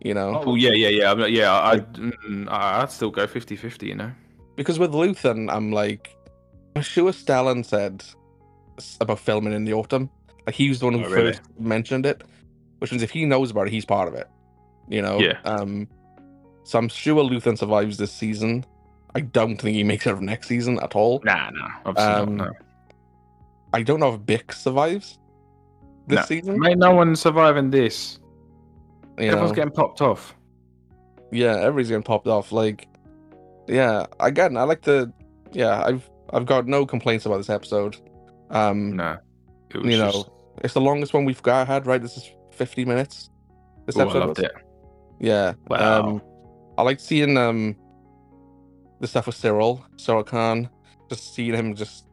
[0.01, 1.51] You know, oh yeah, yeah, yeah, I'm not, yeah.
[1.51, 4.11] I, mm, I, I'd still go 50-50, You know.
[4.55, 6.15] because with Luthen, I'm like,
[6.77, 8.05] I'm sure Stellan said
[9.01, 10.09] about filming in the autumn.
[10.45, 11.33] Like he was the one who Oh, really?
[11.33, 12.23] first mentioned it,
[12.79, 14.29] which means if he knows about it, he's part of it.
[14.87, 15.19] You know.
[15.19, 15.39] Yeah.
[15.45, 15.87] Um.
[16.63, 18.65] So I'm sure Luthen survives this season.
[19.15, 21.21] I don't think he makes it for next season at all.
[21.23, 22.47] Nah, nah, obviously Um, not.
[22.47, 22.53] No.
[23.73, 25.19] I don't know if Bix survives
[26.07, 26.25] this No.
[26.25, 26.59] season.
[26.59, 28.19] Mate, no one's surviving this.
[29.19, 29.55] You Everyone's know?
[29.55, 30.35] getting popped off.
[31.31, 32.51] yeah, everybody's getting popped off.
[32.51, 32.87] Like,
[33.67, 35.11] yeah, again, I like the,
[35.51, 37.97] yeah, I've I've got no complaints about this episode.
[38.49, 39.17] Um, No,
[39.73, 40.25] it was you know,
[40.63, 42.01] it's the longest one we've got had, right?
[42.01, 43.29] This is fifty minutes.
[43.85, 44.39] This ooh, I loved was?
[44.39, 44.51] it.
[45.23, 45.53] Yeah.
[45.69, 46.01] Wow.
[46.01, 46.21] Um,
[46.77, 47.77] I like seeing um
[48.99, 50.69] the stuff with Syril, Syril Karn,
[51.09, 52.05] just seeing him just,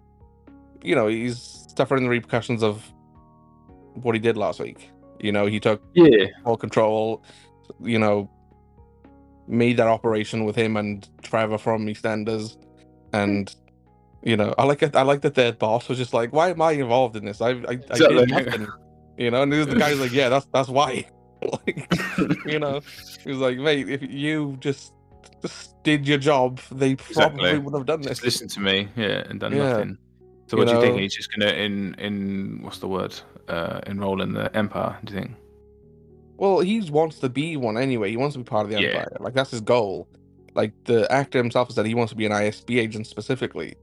[0.82, 2.84] you know, he's suffering the repercussions of
[3.94, 4.90] what he did last week.
[5.18, 7.24] You know, he took Yeah, full control,
[7.82, 8.30] you know,
[9.48, 12.56] made that operation with him and Trevor from EastEnders,
[13.12, 13.52] and
[14.22, 14.94] you know, I like it.
[14.94, 17.40] I like that their boss was just like, "Why am I involved in this?
[17.40, 18.68] I, I, I did nothing."
[19.16, 21.06] You know, and the guy's like, "Yeah, that's that's why."
[21.52, 21.88] like,
[22.46, 22.80] you know,
[23.24, 24.92] he was like, "Mate, if you just
[25.42, 27.58] just did your job, they probably Exactly.
[27.58, 29.70] would have done just this." listen to me, yeah, and done Yeah.
[29.72, 29.98] nothing.
[30.48, 31.00] So You what do you think?
[31.00, 33.14] He's just gonna in in what's the word?
[33.48, 34.96] Uh, enroll in the Empire?
[35.04, 35.32] Do you think?
[36.36, 38.10] Well, he wants to be one anyway.
[38.10, 38.88] He wants to be part of the Yeah.
[38.88, 39.16] Empire.
[39.20, 40.08] Like that's his goal.
[40.54, 43.74] Like the actor himself has said, he wants to be an ISB agent specifically.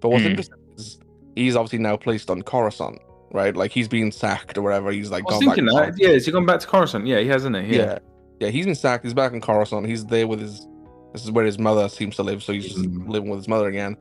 [0.00, 0.30] But what's Hmm.
[0.30, 0.98] interesting is
[1.36, 2.98] he's obviously now placed on Coruscant,
[3.34, 3.54] right?
[3.54, 4.90] Like he's being sacked or whatever.
[4.92, 5.94] He's like I was gone thinking that.
[5.98, 7.06] Yeah, has he gone back to Coruscant?
[7.06, 7.76] Yeah, he has, hasn't he?
[7.76, 7.98] yeah,
[8.40, 8.48] yeah.
[8.48, 9.04] He's been sacked.
[9.04, 9.86] He's back in Coruscant.
[9.86, 10.66] He's there with his.
[11.12, 13.08] This is where his mother seems to live, so he's just Mm.
[13.08, 13.96] living with his mother again.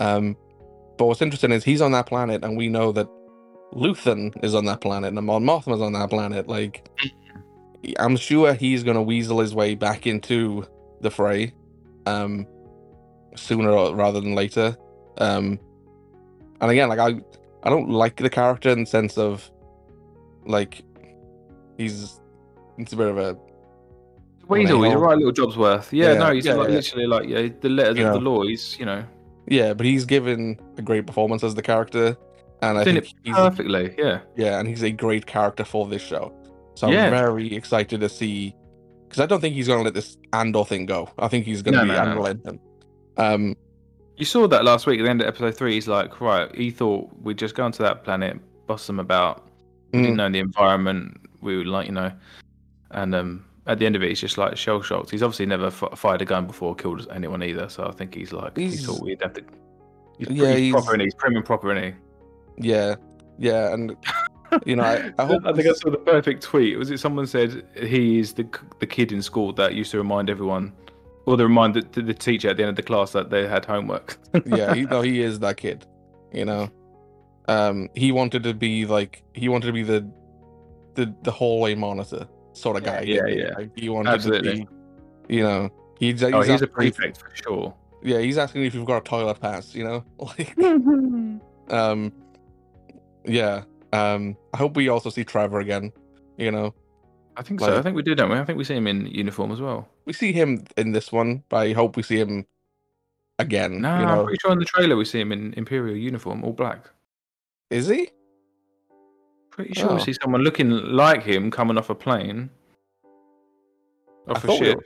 [0.00, 0.36] Um,
[0.98, 3.06] but what's interesting is he's on that planet, and we know that
[3.72, 6.48] Luthen is on that planet, and Mon Mothma's on that planet.
[6.48, 6.88] Like,
[7.98, 10.66] I'm sure he's gonna weasel his way back into
[11.00, 11.52] the fray,
[12.06, 12.46] um,
[13.36, 14.76] sooner rather than later.
[15.18, 15.58] Um,
[16.60, 17.20] and again, like I,
[17.62, 19.50] I don't like the character in the sense of,
[20.46, 20.82] like,
[21.76, 22.20] he's,
[22.78, 23.36] it's a bit of a
[24.48, 25.92] Weasel, he's a right little job's worth.
[25.92, 26.74] Yeah, Yeah, no, he's yeah, like yeah.
[26.74, 28.18] literally like yeah, the letters You of know.
[28.18, 28.42] the law.
[28.42, 29.04] He's you know
[29.46, 32.16] Yeah, but he's given a great performance as the character,
[32.60, 33.94] and I think it he's perfectly.
[33.96, 36.32] Yeah, yeah, and he's a great character for this show.
[36.74, 38.56] So I'm very excited to see,
[39.08, 41.08] because I don't think he's going to let this Andor thing go.
[41.18, 42.10] I think he's going to No, be no, no.
[42.10, 42.60] unrelenting.
[43.18, 43.54] Um,
[44.20, 45.74] you saw that last week at the end of episode three.
[45.74, 49.46] He's like, right, he thought we'd just go onto that planet, bust them about.
[49.92, 50.02] Mm.
[50.02, 51.20] didn't know the environment.
[51.40, 52.12] We would like you know,
[52.92, 55.10] and um, at the end of it, he's just like shell shocked.
[55.10, 57.68] He's obviously never f- fired a gun before, killed anyone either.
[57.68, 59.44] So I think he's like, He's- he thought we'd have to.
[60.18, 61.94] He's, Yeah, he's, he's- proper, and he's prim and proper, is
[62.58, 62.96] Yeah,
[63.38, 63.96] yeah, and
[64.66, 65.44] you know, I, I hope.
[65.46, 66.78] I think I saw the perfect tweet.
[66.78, 68.46] Was it someone said he is the
[68.80, 70.72] the kid in school that used to remind everyone,
[71.26, 73.64] or the reminder to the teacher at the end of the class that they had
[73.64, 74.18] homework.
[74.46, 75.86] yeah, he, no, he is that kid.
[76.32, 76.70] You know,
[77.48, 80.08] um, he wanted to be like he wanted to be the
[80.94, 83.00] the the hallway monitor sort of guy.
[83.00, 83.38] Yeah, didn't he?
[83.38, 83.54] yeah.
[83.56, 84.60] Like, he wanted Absolutely.
[84.60, 84.66] to
[85.28, 87.74] be, you know, he's, he's oh, he's a asking if- prefect for sure.
[88.02, 89.74] yeah, he's asking if you've got a toilet pass.
[89.74, 90.56] You know, like
[91.68, 92.12] um,
[93.24, 93.64] yeah.
[93.92, 95.92] Um, I hope we also see Trevor again.
[96.36, 96.74] You know,
[97.40, 97.78] I think so.
[97.78, 98.36] I think we do, don't we?
[98.38, 99.88] I think we see him in uniform as well.
[100.04, 102.46] we see him in this one, but I hope we see him
[103.38, 103.80] again.
[103.80, 106.52] No, you I'm pretty sure in the trailer we see him in imperial uniform, all
[106.52, 106.90] black.
[107.70, 108.10] is he?
[109.50, 109.94] Pretty sure Oh.
[109.94, 112.50] we see someone looking like him coming off a plane.
[114.28, 114.84] I Off a thought we were-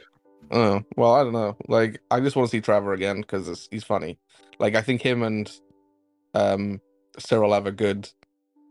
[0.50, 1.56] Oh, well, I don't know.
[1.68, 4.18] Like, I just want to see Trevor again because he's funny.
[4.60, 5.50] Like, I think him and
[6.34, 6.80] um
[7.18, 8.08] Syril have a good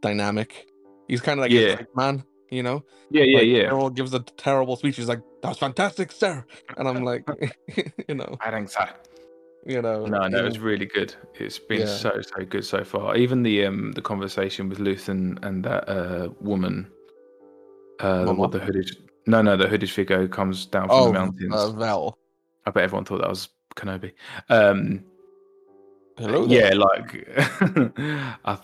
[0.02, 0.68] dynamic.
[1.08, 1.82] He's kind of like Yeah.
[1.96, 2.84] man, you know.
[3.10, 3.70] Yeah, yeah, Like, yeah.
[3.70, 4.96] Syril gives a terrible speech.
[4.98, 6.46] He's like, "That was fantastic, sir,"
[6.78, 7.28] and I'm like,
[8.08, 8.86] you know, I think so.
[9.66, 10.06] you know.
[10.06, 11.14] No, no, it's really good.
[11.36, 11.86] It's been Yeah.
[11.86, 13.16] so so good so far.
[13.16, 16.90] Even the um the conversation with Luthen and that uh woman,
[18.00, 18.40] uh the, Mama?
[18.42, 18.90] what the hooded
[19.26, 21.54] no no the hooded figure who comes down from oh, the mountains.
[21.54, 22.18] uh, Vel.
[22.66, 24.14] I bet everyone thought that was Kenobi.
[24.50, 25.04] Um,
[26.18, 26.46] Hello.
[26.46, 26.70] there.
[26.70, 27.28] yeah, like
[28.46, 28.58] I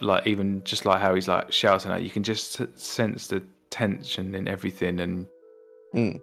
[0.00, 2.02] like even just like how he's like shouting out.
[2.02, 5.26] You can just sense the tension in everything and
[5.94, 6.20] Mm.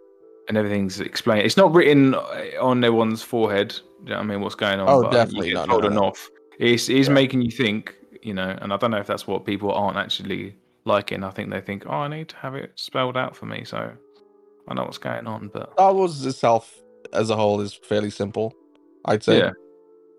[0.49, 1.45] and everything's explained.
[1.45, 3.73] It's not written on everyone's forehead.
[4.03, 4.41] You know what I mean?
[4.41, 4.87] What's going on?
[4.89, 6.01] Oh, definitely You get not, told no, no.
[6.03, 6.29] enough.
[6.59, 7.13] It's it's Yeah.
[7.13, 7.95] making you think.
[8.21, 11.23] You know, and I don't know if that's what people aren't actually liking.
[11.25, 13.91] I think they think, oh, I need to have it spelled out for me, so
[14.69, 15.49] I know what's going on.
[15.53, 16.73] But Star Wars itself
[17.11, 18.53] as a whole is fairly simple,
[19.05, 19.39] I'd say.
[19.39, 19.51] Yeah.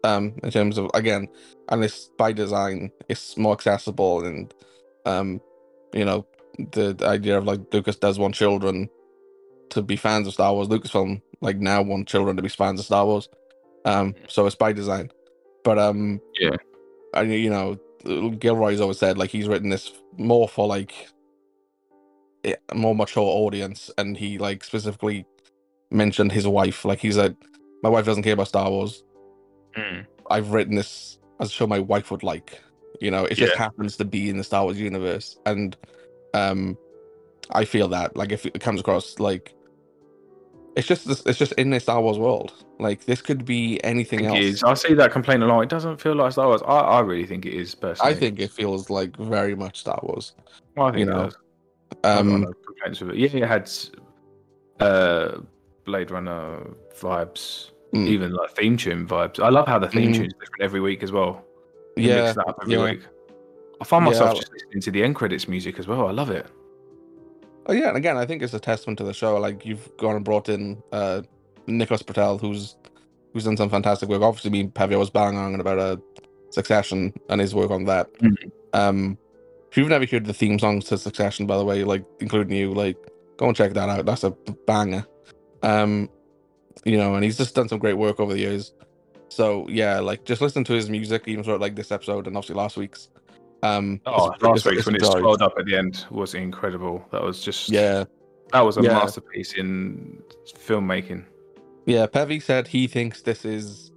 [0.05, 1.29] Um, in terms of again,
[1.71, 4.53] and it's by design, it's more accessible and
[5.07, 5.41] um,
[5.93, 6.27] you know,
[6.73, 8.89] the, the idea of like Lucas does want children
[9.71, 10.69] to be fans of Star Wars.
[10.69, 13.29] Lucasfilm like now want children to be fans of Star Wars.
[13.85, 15.11] Um, so it's by design.
[15.65, 16.57] But um Yeah.
[17.15, 17.79] and you know,
[18.39, 20.95] Gilroy's always said like he's written this more for like
[22.45, 25.27] a more mature audience and he like specifically
[25.91, 26.85] mentioned his wife.
[26.85, 27.35] Like he's like,
[27.83, 29.03] my wife doesn't care about Star Wars.
[30.31, 32.61] I've written this as a show my wife would like.
[33.01, 35.77] You know, it just happens to be in the Star Wars universe, and
[36.33, 36.79] um,
[37.51, 39.55] I feel that like if it comes across like
[40.77, 42.53] it's just this, it's just in the Star Wars world.
[42.79, 44.39] Like this could be anything else.
[44.39, 44.63] is.
[44.65, 45.61] I see that complaint a lot.
[45.61, 46.63] It doesn't feel like Star Wars.
[46.67, 48.13] I, I really think it is personally.
[48.13, 50.33] I think it feels like very much Star Wars.
[50.77, 51.37] I think you it know, does.
[52.03, 53.17] Um, complaints with it.
[53.17, 53.71] Yeah, it had
[54.81, 55.39] uh,
[55.85, 56.67] Blade Runner
[56.99, 58.09] vibes, Mm.
[58.09, 59.39] even like theme tune vibes.
[59.43, 60.17] I love how the theme Mhm.
[60.17, 61.45] tune's different every week as well.
[61.97, 62.85] They yeah, mix that up every yeah.
[62.85, 63.01] week.
[63.81, 64.41] I find myself Yeah.
[64.41, 66.07] just listening to the end credits music as well.
[66.07, 66.47] I love it.
[67.67, 69.39] Oh yeah, and again, I think it's a testament to the show.
[69.39, 71.23] Like you've gone and brought in uh
[71.67, 72.77] Nicholas Britell, who's
[73.33, 74.23] who's done some fantastic work.
[74.23, 76.01] Obviously, me and Pevy was banging on about a
[76.51, 78.13] Succession and his work on that.
[78.21, 78.51] Mhm.
[78.75, 79.19] Um,
[79.71, 82.73] if you've never heard the theme songs to Succession, by the way, like including you,
[82.73, 82.97] like
[83.39, 84.07] go and check that out.
[84.07, 84.31] That's a
[84.67, 85.05] banger.
[85.65, 86.09] Um,
[86.85, 88.73] you know, and he's just done some great work over the years.
[89.29, 92.57] So yeah, like just listen to his music, even for like this episode and obviously
[92.57, 93.09] last week's.
[93.63, 96.35] Um, Oh, it's- last it's- week's it's when it swelled up at the end was
[96.35, 97.05] incredible.
[97.13, 98.05] That was just Yeah,
[98.53, 98.93] that was a Yeah.
[98.93, 100.23] masterpiece in
[100.67, 101.25] filmmaking.
[101.87, 103.91] Yeah, Pevy said he thinks this is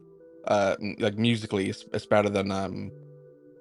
[0.47, 2.91] uh like musically it's, it's better than um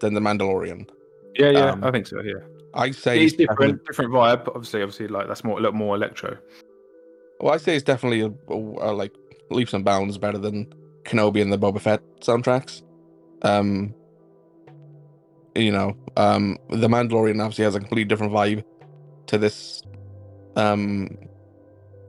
[0.00, 0.88] than the Mandalorian.
[1.34, 2.20] Yeah, yeah, Um, I think so.
[2.22, 2.34] Yeah,
[2.74, 4.46] I say it's different, different vibe.
[4.48, 6.36] Obviously, obviously, like that's more a little more electro.
[7.40, 9.14] Well, I say it's definitely a, a- a, like
[9.50, 10.72] leaps and bounds better than
[11.04, 12.82] Kenobi and the Boba Fett soundtracks.
[13.42, 13.94] Um,
[15.56, 18.64] you know, um, the Mandalorian obviously has a completely different vibe
[19.28, 19.82] to this
[20.56, 21.08] um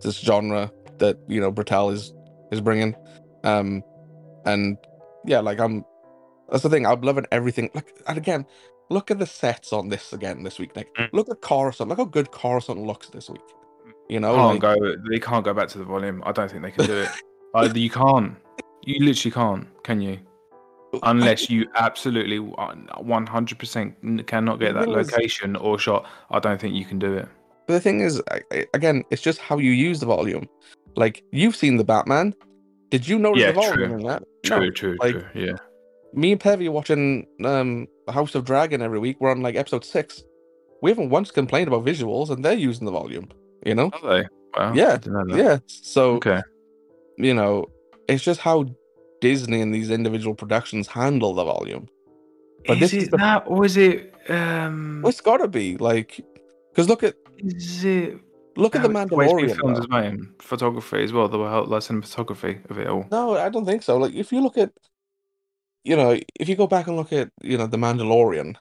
[0.03, 2.13] this genre that you know Britell is
[2.51, 2.95] is bringing.
[3.43, 3.83] Um,
[4.45, 4.77] and
[5.25, 5.85] yeah, like I'm.
[6.49, 6.85] That's the thing.
[6.87, 7.69] I'm loving everything.
[7.75, 8.45] Like, and again,
[8.89, 10.75] look at the sets on this again this week.
[10.75, 11.09] Nick, Mm.
[11.13, 11.89] look at Coruscant.
[11.89, 13.41] Look how good Coruscant looks this week.
[14.09, 14.95] You know, can't like, go.
[15.09, 16.23] They can't go back to the volume.
[16.25, 17.09] I don't think they can do it.
[17.53, 18.35] uh, you can't.
[18.83, 19.83] You literally can't.
[19.83, 20.19] Can you?
[21.03, 23.95] Unless you absolutely one hundred percent
[24.27, 26.05] cannot get that location or shot.
[26.31, 27.27] I don't think you can do it.
[27.67, 28.21] But the thing is,
[28.73, 30.47] again, it's just how you use the volume.
[30.95, 32.33] Like you've seen the Batman.
[32.89, 33.97] Did you notice Yeah, the volume true.
[33.97, 34.23] in that?
[34.45, 34.71] True, No.
[34.71, 35.25] true, like- true.
[35.33, 35.53] Yeah.
[36.13, 39.17] Me and Pevy are watching um House of Dragon every week.
[39.19, 40.23] We're on like episode six.
[40.81, 43.27] We haven't once complained about visuals, and they're using the volume.
[43.67, 43.89] You know?
[43.93, 44.23] Are they?
[44.57, 44.73] Wow.
[44.73, 45.35] Yeah, know.
[45.35, 45.57] Yeah.
[45.67, 46.41] So Okay.
[47.17, 47.65] you know,
[48.07, 48.65] it's just how
[49.19, 51.85] Disney and these individual productions handle the volume.
[52.65, 55.67] But is this it is the- that or is it um Well, it's gotta be
[55.89, 56.11] like,
[56.71, 58.19] because look at is it
[58.55, 59.57] look at the how it's always been Mandalorian.
[59.59, 59.81] filmed though.
[59.81, 63.05] as well, and photography as well, the whole like cinematography of it all.
[63.11, 63.97] No, I don't think so.
[63.97, 64.71] Like if you look at,
[65.83, 68.55] you know, if you go back and look at, you know, the Mandalorian,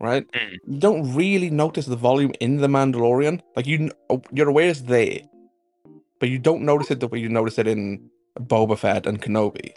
[0.00, 0.30] right?
[0.32, 0.58] Mm.
[0.66, 3.40] You don't really notice the volume in the Mandalorian.
[3.54, 5.20] Like you, kn- you're aware it's there,
[6.18, 9.72] but you don't notice it the way you notice it in Boba Fett and Kenobi.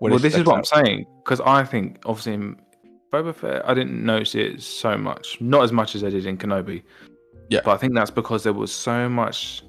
[0.00, 2.56] Well, this is what I'm saying because I think obviously in
[3.12, 6.36] Boba Fett, I didn't notice it so much, not as much as I did in
[6.36, 6.82] Kenobi.
[7.50, 7.60] Yeah.
[7.64, 9.62] but I think that's because there was so much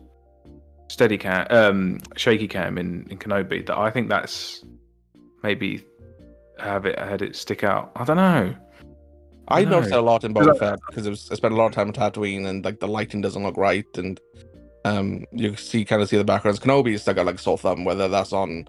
[0.87, 4.63] steady cam, um, shaky cam in in Kenobi that I think that's
[5.43, 5.85] maybe
[6.59, 7.91] have it had it stick out.
[7.95, 8.55] I don't know.
[9.47, 9.71] I No.
[9.71, 11.67] noticed it a lot in Because Boba Fett because it was I spent a lot
[11.67, 14.19] of time on Tatooine and like the lighting doesn't look right and
[14.85, 16.59] um you see kind of see the backgrounds.
[16.59, 18.67] Kenobi still got like sore thumb whether that's on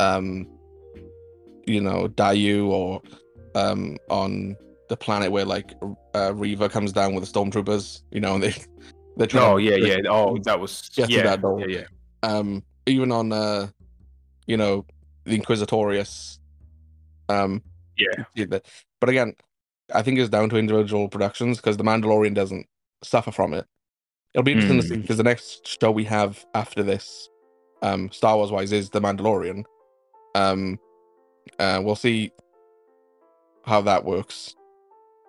[0.00, 0.46] um
[1.66, 3.02] you know Daiyu or
[3.54, 4.56] um on
[4.88, 5.72] the planet where like
[6.14, 8.54] uh, Reva comes down with the stormtroopers, you know, and they
[9.16, 9.98] they're trying Oh yeah, yeah.
[10.08, 11.84] Oh, that was Get through yeah, yeah, yeah.
[12.22, 13.68] um even on uh
[14.46, 14.84] you know
[15.24, 16.38] the Inquisitorius
[17.28, 17.62] um
[17.96, 18.24] Yeah.
[19.00, 19.34] But again,
[19.94, 22.66] I think it's down to individual productions because the Mandalorian doesn't
[23.02, 23.66] suffer from it.
[24.34, 25.02] It'll be interesting to see Mm.
[25.02, 27.28] because the next show we have after this,
[27.82, 29.64] um, Star Wars wise, is the Mandalorian.
[30.34, 30.78] Um,
[31.58, 32.30] uh, we'll see
[33.64, 34.54] how that works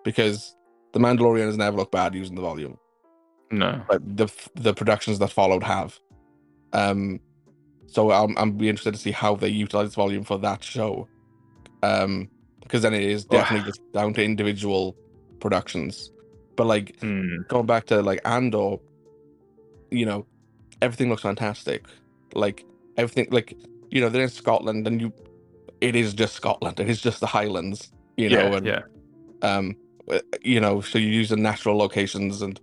[0.04, 0.56] because
[0.94, 2.78] the Mandalorian has never looked bad using the volume,
[3.52, 3.82] No.
[3.90, 6.00] but the the productions that followed have.
[6.72, 7.20] Um,
[7.88, 11.08] so I'm I'm be interested to see how they utilize volume for that show.
[11.82, 12.30] Um,
[12.64, 14.96] because then it is definitely just down to individual
[15.40, 16.12] productions.
[16.56, 17.48] But like Mm.
[17.48, 18.78] going back to like Andor,
[19.92, 20.26] you know,
[20.82, 21.86] everything looks fantastic.
[22.34, 22.66] Like
[22.98, 23.56] everything, like
[23.92, 25.14] you know, they're in Scotland, and you,
[25.82, 26.80] it is just Scotland.
[26.80, 28.82] It is just the Highlands, you know, yeah, and yeah.
[29.44, 29.76] um,
[30.10, 32.60] uh, you know, so you use the natural locations, and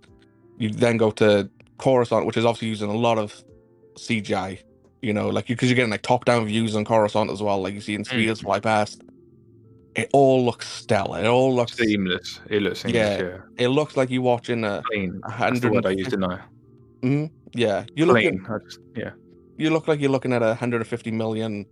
[0.57, 3.43] you then go to Coruscant, which is obviously using a lot of
[3.95, 4.59] CGI.
[5.01, 7.81] You know, like because you're getting like top-down views on Coruscant as well, like you
[7.81, 9.01] see in Speeders fly past.
[9.95, 11.19] It all looks stellar.
[11.19, 11.73] It all looks.
[11.75, 12.39] Seamless.
[12.49, 13.19] It looks seamless.
[13.19, 13.21] Yeah.
[13.27, 13.37] Yeah.
[13.65, 16.39] It looks like you're watching a a That's the word I used, didn't I?
[17.03, 19.11] Mhm, Yeah, you look at, I just, yeah.
[19.57, 21.65] you look like you're looking at a hundred and fifty million,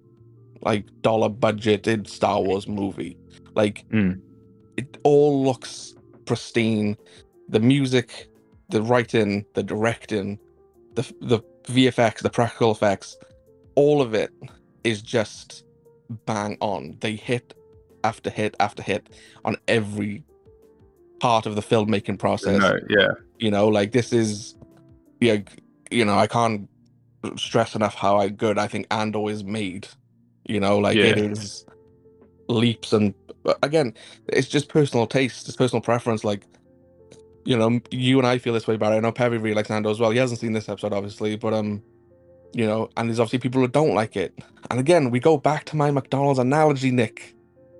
[0.61, 3.15] like dollar budgeted Star Wars movie.
[3.55, 4.19] Like Mm.
[4.77, 6.97] it all looks pristine.
[7.47, 8.27] The music,
[8.69, 10.39] the writing, the directing,
[10.95, 13.15] the the VFX, the practical effects,
[13.75, 14.31] all of it
[14.83, 15.63] is just
[16.25, 16.97] bang on.
[17.01, 17.53] They hit
[18.03, 19.09] after hit after hit
[19.45, 20.23] on every
[21.19, 22.59] part of the filmmaking process.
[22.59, 23.11] No, yeah.
[23.37, 24.55] you know like this is
[25.19, 25.37] yeah
[25.91, 26.69] you know i can't
[27.35, 29.87] stress enough how good i think andor is made.
[30.47, 31.23] You know like it Yeah.
[31.25, 31.65] is
[32.47, 33.13] leaps and
[33.63, 33.93] again
[34.27, 36.45] it's just personal taste it's personal preference like
[37.45, 38.97] you know you and i feel this way about it.
[38.97, 40.11] I know Pevy really likes andor as well.
[40.11, 41.81] He hasn't seen this episode obviously but um
[42.53, 44.33] you know and there's obviously people who don't like it.
[44.71, 47.35] And again we go back to my mcdonald's analogy nick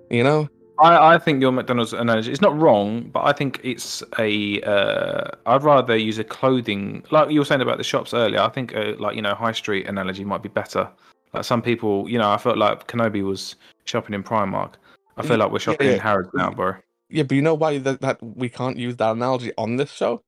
[0.10, 0.48] you know
[0.80, 4.62] I, I think your McDonald's analogy it's not wrong, but I think it's a.
[4.62, 8.40] Uh, I'd rather use a clothing like you were saying about the shops earlier.
[8.40, 10.90] I think uh like you know high street analogy might be better.
[11.34, 14.76] Like some people, you know, I felt like Kenobi was shopping in Primark.
[15.18, 15.94] I feel like we're shopping yeah.
[15.96, 16.76] in Harrods now, bro.
[17.10, 20.24] yeah but you know why that, that we can't use that analogy on this show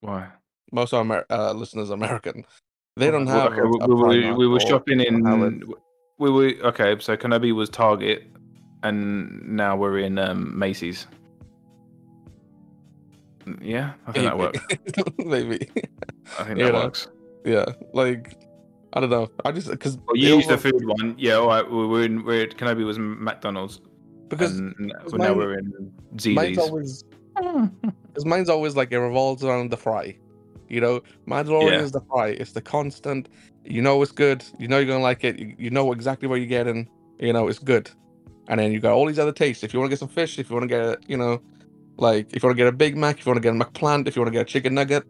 [0.00, 0.26] Why?
[0.72, 2.44] most of our Amer- uh, listeners are American.
[2.96, 3.52] They don't have.
[3.52, 5.24] okay, a- we, a we, were- we were shopping in.
[5.24, 5.64] Howard.
[6.18, 6.96] We were okay.
[6.98, 8.26] So Kenobi was Target,
[8.82, 11.06] and now we're in um, Macy's.
[13.62, 14.58] Yeah, I think that works.
[15.18, 15.68] Maybe.
[16.38, 17.08] I think that know, works.
[17.44, 17.64] yeah.
[17.94, 18.36] Like,
[18.92, 19.30] I don't know.
[19.44, 21.14] I just because Well, you used the food one.
[21.18, 21.68] Yeah, all right.
[21.68, 22.24] we We're in.
[22.24, 23.80] We're at Kenobi was McDonald's,
[24.28, 25.92] because because now mine- we're in
[26.34, 30.18] mine's always because mine's always like it revolves around the fry.
[30.68, 31.80] You know, Mandalorian Yeah.
[31.80, 32.28] is the fry.
[32.28, 33.30] It's the constant.
[33.64, 34.44] You know it's good.
[34.58, 35.38] You know you're gonna like it.
[35.38, 36.86] You, you know exactly what you're getting.
[37.18, 37.90] You know it's good.
[38.48, 39.62] And then you got all these other tastes.
[39.62, 41.40] If you want to get some fish, if you want to get, you know,
[41.98, 43.64] like if you want to get a Big Mac, if you want to get a
[43.64, 45.04] McPlant, if you want to get a chicken nugget,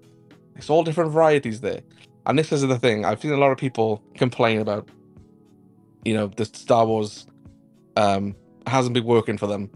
[0.57, 1.81] it's all different varieties there.
[2.27, 3.05] And this is the thing.
[3.05, 4.89] I've seen a lot of people complain about,
[6.05, 7.27] you know, the Star Wars
[7.97, 8.35] um
[8.67, 9.71] hasn't been working for them,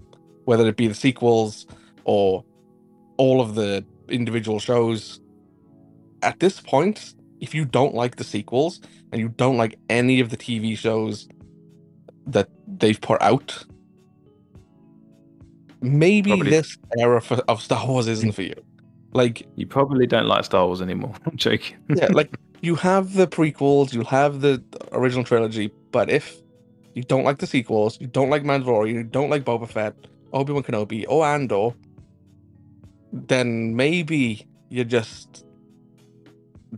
[0.45, 1.67] whether it be the sequels
[2.05, 2.45] or
[3.17, 5.21] all of the individual shows.
[6.23, 8.81] At this point, if you don't like the sequels
[9.13, 11.29] and you don't like any of the TV shows
[12.27, 12.49] that
[12.79, 13.65] they've put out,
[15.81, 18.55] maybe Probably- this era for, of Star Wars isn't for you.
[19.15, 21.15] Like, You probably don't like Star Wars anymore.
[21.27, 21.77] I'm joking.
[21.95, 24.63] yeah, like you have the prequels, you have the
[24.93, 26.41] original trilogy, but if
[26.95, 29.95] you don't like the sequels, you don't like Mandalorian, you don't like Boba Fett,
[30.33, 31.75] Obi Wan Kenobi or Andor,
[33.13, 35.45] then maybe you're just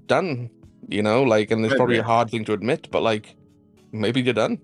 [0.07, 0.51] done.
[0.89, 3.37] You know, like, and it's probably a hard thing to admit, but like,
[3.93, 4.59] maybe you're done.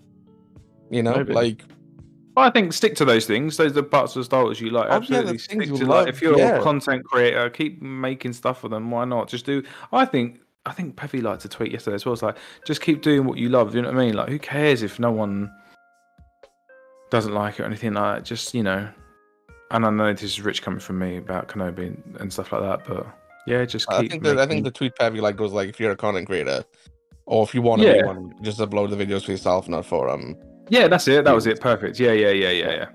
[0.91, 1.32] You know, Maybe.
[1.32, 1.62] like,
[2.36, 3.57] Well, I think stick to those things.
[3.57, 4.86] Those are the parts of Star Wars you like.
[4.86, 6.09] Oh, yeah, the Absolutely things stick to like.
[6.09, 6.59] If you're yeah.
[6.59, 8.91] a content creator, keep making stuff for them.
[8.91, 9.28] Why not?
[9.28, 9.62] Just do.
[9.93, 10.41] I think.
[10.66, 12.12] I think Pevy liked to tweet yesterday as well.
[12.12, 12.36] It's like
[12.66, 13.74] just keep doing what you love.
[13.74, 14.14] You know what I mean?
[14.14, 15.51] Like who cares if no one
[17.11, 18.24] doesn't like it or anything like that?
[18.24, 18.88] Just you know.
[19.70, 22.84] And I know this is rich coming from me about Kenobi and, stuff like that,
[22.86, 23.07] but
[23.47, 23.99] yeah, just keep.
[23.99, 26.26] I think that I think the tweet Pevy like was like, if you're a content
[26.26, 26.64] creator,
[27.24, 28.03] or if you want to Yeah.
[28.03, 30.36] be one, just upload the videos for yourself, not for um.
[30.71, 31.25] Yeah, that's it.
[31.25, 31.61] That was it.
[31.61, 31.99] Perfect.
[32.01, 32.87] Yeah, yeah, yeah, yeah, yeah.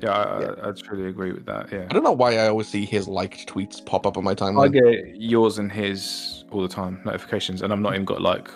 [0.00, 0.50] Yeah, I, Yeah.
[0.62, 1.70] I, I truly agree with that.
[1.72, 1.86] Yeah.
[1.90, 4.66] I don't know why I always see his liked tweets pop up on my timeline.
[4.66, 8.48] I get yours and his all the time notifications, and I've not even got like,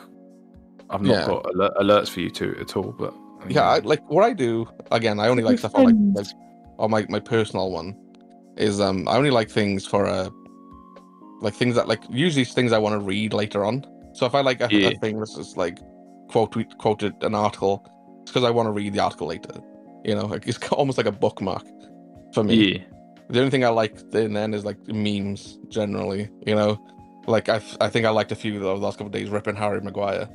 [0.90, 1.26] I've not Yeah.
[1.26, 2.94] got alert, alerts for you two at all.
[2.96, 3.12] But
[3.48, 5.18] Yeah, I, like what I do again.
[5.18, 5.84] I only like stuff on
[6.14, 6.26] like, like
[6.78, 7.96] on my my personal one
[8.56, 10.28] is um I only like things for uh
[11.40, 13.84] like things that like usually it's things I want to read later on.
[14.14, 14.88] So if I like a, Yeah.
[14.90, 15.78] a thing that's just like
[16.28, 17.91] quote tweet quoted an article, it's
[18.26, 19.54] because I want to read the article later.
[20.04, 21.64] You know, like it's almost like a bookmark
[22.34, 22.54] for me.
[22.74, 22.78] yeah,
[23.30, 26.28] The only thing I like in then is like memes generally.
[26.46, 26.84] You know,
[27.26, 29.56] like I I think I liked a few of the last couple of days ripping
[29.56, 30.28] Harry Maguire.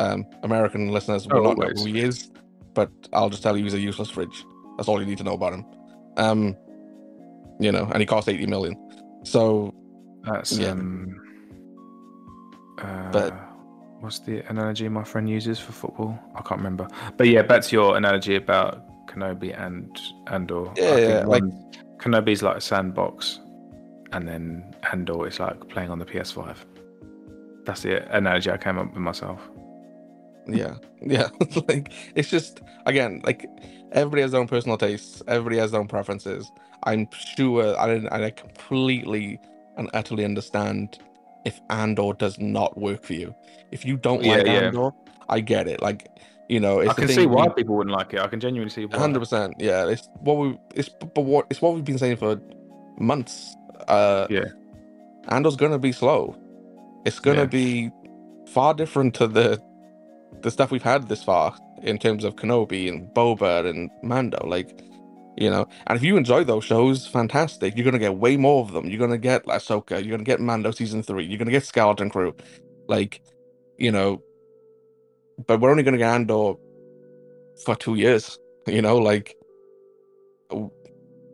[0.00, 2.30] Um, American listeners will Oh, not know who he is,
[2.74, 4.44] but I'll just tell you he's a useless fridge.
[4.76, 5.64] That's all you need to know about him.
[6.16, 6.56] Um,
[7.60, 8.74] you know, and he cost eighty million.
[9.24, 9.72] So
[10.24, 10.70] that's Yeah.
[10.70, 11.20] um.
[12.78, 13.34] Uh, But-
[14.04, 16.18] what's the analogy my friend uses for football?
[16.36, 16.86] I can't remember.
[17.16, 19.98] But yeah, back to your analogy about Kenobi and
[20.28, 20.66] Andor.
[20.76, 23.40] Yeah, yeah, like- one- Kenobi's like a sandbox,
[24.12, 26.56] and then Andor is like playing on the PS5.
[27.64, 29.40] That's the analogy I came up with myself.
[30.46, 31.28] yeah, yeah,
[31.68, 33.46] like it's just again like
[33.92, 35.22] everybody has their own personal tastes.
[35.26, 36.50] Everybody has their own preferences.
[36.82, 38.12] I'm sure I didn't.
[38.12, 39.40] I completely
[39.78, 40.98] and utterly understand
[41.44, 43.34] if Andor does not work for you.
[43.70, 44.52] If you don't like yeah.
[44.52, 44.90] Andor,
[45.28, 45.82] I get it.
[45.82, 46.08] Like
[46.48, 48.20] you know, it's I can see we- why people wouldn't like it.
[48.20, 48.86] I can genuinely see.
[48.86, 49.86] Hundred percent, yeah.
[49.86, 52.40] It's what we it's but what it's what we've been saying for
[52.98, 53.54] months.
[53.88, 54.44] Uh Yeah.
[55.28, 56.36] Andor's gonna be slow.
[57.04, 57.46] It's gonna Yeah.
[57.46, 57.90] be
[58.46, 59.60] far different to the
[60.42, 64.46] the stuff we've had this far in terms of Kenobi and Boba and Mando.
[64.46, 64.82] Like,
[65.36, 67.76] you know, and if you enjoy those shows, fantastic.
[67.76, 68.86] You're gonna get way more of them.
[68.88, 69.92] You're gonna get Ahsoka.
[70.02, 71.24] You're gonna get Mando season three.
[71.24, 72.34] You're gonna get Skeleton Crew.
[72.88, 73.22] Like,
[73.78, 74.22] you know,
[75.46, 76.54] but we're only gonna get Andor
[77.64, 78.38] for two years.
[78.68, 79.36] You know, like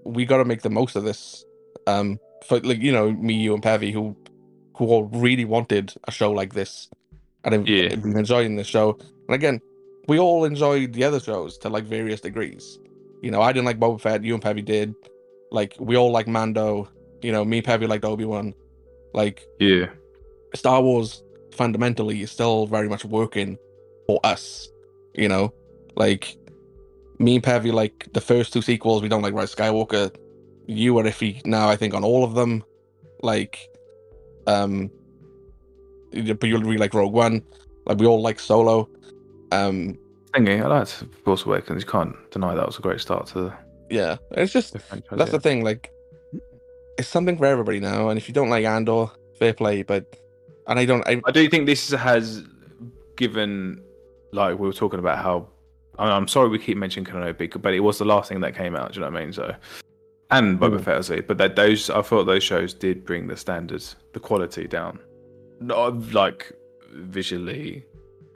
[0.04, 1.44] we got to make the most of this.
[1.86, 4.16] Um, for like you know me, you, and Pevy, who
[4.76, 6.88] who all really wanted a show like this,
[7.44, 7.94] and have Yeah.
[7.96, 8.98] been enjoying this show.
[9.28, 9.60] And again,
[10.08, 12.78] we all enjoyed the other shows to like various degrees.
[13.20, 14.24] You know, I didn't like Boba Fett.
[14.24, 14.94] You and Pevy did.
[15.50, 16.88] Like we all like Mando.
[17.22, 18.54] You know, me, Pevy liked Obi Wan.
[19.12, 19.86] Like Yeah,
[20.54, 23.58] Star Wars fundamentally is still very much working
[24.06, 24.68] for us.
[25.14, 25.52] You know,
[25.96, 26.36] like
[27.18, 29.02] me and Pevy like the first two sequels.
[29.02, 30.14] We don't like Rise Skywalker.
[30.66, 31.68] You are iffy now.
[31.68, 32.64] I think on all of them.
[33.22, 33.68] Like,
[34.46, 34.90] um,
[36.12, 37.42] but you'll really like Rogue One.
[37.86, 38.88] Like we all like Solo.
[39.52, 39.98] Um,
[40.32, 40.62] thingy.
[40.62, 41.82] I liked Force Awakens.
[41.82, 43.54] You can't deny that was a great start to the,
[43.90, 45.24] yeah, it's just that's yeah.
[45.24, 45.64] the thing.
[45.64, 45.90] Like,
[46.98, 48.08] it's something for everybody now.
[48.08, 49.06] And if you don't like Andor,
[49.38, 49.82] fair play.
[49.82, 50.16] But
[50.66, 51.06] and I don't.
[51.06, 52.44] I, I do think this has
[53.16, 53.82] given,
[54.32, 55.48] like we were talking about how.
[55.98, 58.54] I mean, I'm sorry we keep mentioning Kenobi, but it was the last thing that
[58.54, 58.92] came out.
[58.92, 59.32] Do you know what I mean?
[59.32, 59.54] So,
[60.30, 60.84] and Boba Mm.
[60.84, 64.66] Fett, obviously, but that those I thought those shows did bring the standards, the quality
[64.66, 64.98] down,
[65.60, 66.52] not like
[66.92, 67.84] visually,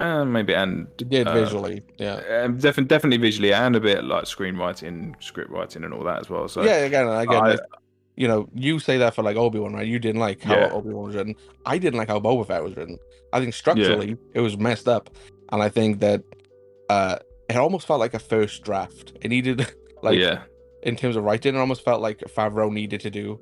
[0.00, 1.82] and maybe and it did uh, visually.
[1.98, 2.42] Yeah.
[2.44, 6.28] um, definitely definitely visually and a bit like screenwriting, script writing, and all that as
[6.30, 6.48] well.
[6.48, 7.58] So yeah, again, again, I-
[8.16, 9.86] you know, you say that for like Obi Wan, right?
[9.86, 10.70] You didn't like how Yeah.
[10.72, 11.34] Obi Wan was written.
[11.66, 12.96] I didn't like how Boba Fett was written.
[13.32, 15.10] I think structurally it was messed up,
[15.50, 16.22] and I think that
[16.88, 17.16] uh
[17.50, 19.12] it almost felt like a first draft.
[19.20, 19.66] It needed
[20.02, 20.42] like yeah.
[20.84, 23.40] in terms of writing, it almost felt like Favreau needed to do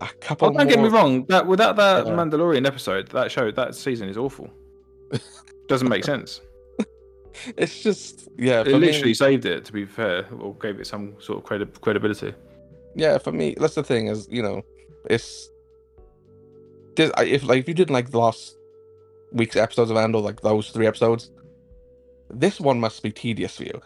[0.00, 0.48] a couple.
[0.48, 1.24] Oh, don't get me wrong.
[1.26, 2.12] That without that Yeah.
[2.12, 4.50] Mandalorian episode, that show, that season is awful.
[5.68, 6.40] Doesn't make sense.
[7.56, 8.62] It's just yeah.
[8.62, 9.64] It literally me, saved it.
[9.66, 12.34] To be fair, or gave it some sort of credi- credibility.
[12.96, 13.18] yeah.
[13.18, 14.62] For me, that's the thing is you know,
[15.08, 15.48] it's
[16.96, 18.56] this, if like if you didn't like the last
[19.32, 21.30] week's episodes of Andor, like those three episodes,
[22.28, 23.80] this one must be tedious for you.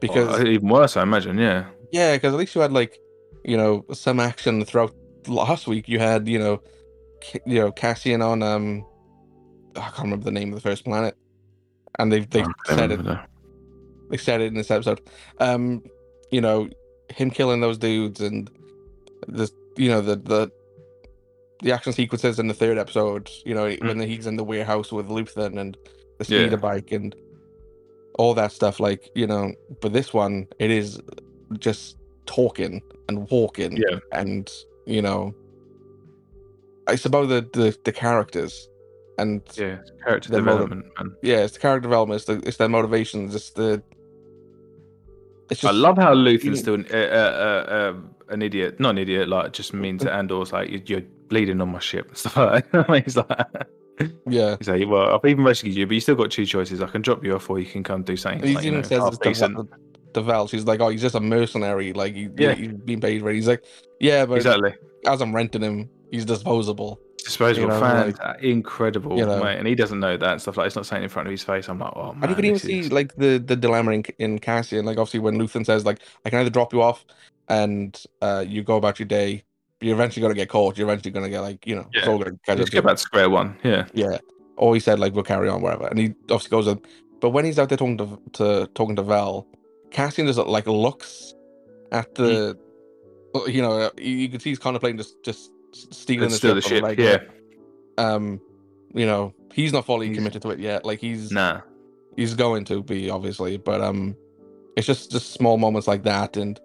[0.00, 1.38] Because- Oh, even worse, I imagine.
[1.38, 2.98] Yeah, Yeah, because at least you had like,
[3.44, 4.94] you know, some action throughout
[5.26, 5.88] last week.
[5.88, 6.62] You had, you know,
[7.44, 8.84] you know Cassian on um,
[9.76, 11.16] I can't remember the name of the first planet,
[11.98, 13.24] and they they said it remember
[14.10, 15.00] they said it in this episode.
[15.38, 15.82] Um,
[16.30, 16.68] you know,
[17.08, 18.50] him killing those dudes and
[19.26, 20.50] the you know the the
[21.62, 23.30] the action sequences in the third episode.
[23.44, 25.76] You know when he's in the warehouse with Luthen and
[26.18, 26.56] the speeder Yeah.
[26.56, 27.14] bike and
[28.18, 28.80] all that stuff.
[28.80, 31.00] Like you know, but this one it is
[31.58, 31.96] just
[32.26, 33.98] talking and walking Yeah.
[34.12, 34.50] and
[34.86, 35.34] you know
[36.88, 38.68] it's about the the, the characters
[39.18, 41.14] and Yeah, character development, man.
[41.22, 43.82] yeah it's the character development it's, the, it's their motivations it's the
[45.50, 47.00] it's just I love how Luthen's even- still an, uh, uh,
[47.68, 47.94] uh, uh,
[48.32, 48.80] an idiot.
[48.80, 50.02] Not an idiot, like just mean Mm.
[50.02, 53.02] to Andor's like "You- you're bleeding on my ship and stuff like that.
[53.04, 53.28] he's like,
[54.26, 56.80] yeah he's like, well, I've even rescued you, but you still got two choices.
[56.80, 58.42] I can drop you off, or you can come do something.
[58.48, 59.68] He like, you even know, says half decent."
[60.14, 62.52] Val- she's like oh he's just a mercenary like he, Yeah.
[62.54, 63.64] he's being paid for he's like
[63.98, 64.74] yeah but exactly.
[65.06, 67.00] as I'm renting him he's disposable
[67.32, 69.42] Disposable you know, fans, like- uh, incredible, you know.
[69.42, 69.58] mate.
[69.58, 70.66] And he doesn't know that and stuff like.
[70.66, 71.68] It's not saying in front of his face.
[71.68, 72.22] I'm like, oh man.
[72.22, 75.20] and you can even see is- like the the dilemma in, in Cassian like obviously
[75.20, 77.04] when Luthen says like I can either drop you off
[77.48, 79.42] and uh you go about your day
[79.78, 82.12] but you're eventually gonna get caught you're eventually gonna get like you know it's Yeah.
[82.12, 82.82] all gonna catch up Let's to you.
[82.82, 83.56] back to square one.
[83.64, 84.18] Yeah, Yeah.
[84.56, 86.80] Or he said like we'll carry on wherever, and he obviously goes on.
[87.20, 89.46] But when he's out there talking to, to talking to Val,
[89.90, 91.34] Cassian just like looks
[91.90, 92.56] at the,
[93.34, 93.52] Mm.
[93.54, 96.54] you know, you, you can see he's contemplating just just stealing the ship.
[96.54, 96.82] the ship.
[96.82, 97.18] like, yeah,
[97.98, 98.40] Um,
[98.94, 100.84] you know, he's not fully He's- committed to it yet.
[100.84, 101.60] Like he's nah.
[102.16, 104.16] he's going to be obviously, but um,
[104.76, 106.60] it's just just small moments like that, and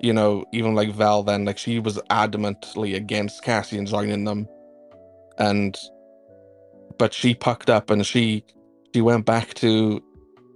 [0.00, 4.48] you know, even like Val, then like she was adamantly against Cassian joining them,
[5.38, 5.76] and
[6.98, 8.44] but she pucked up and she
[8.94, 10.02] she went back to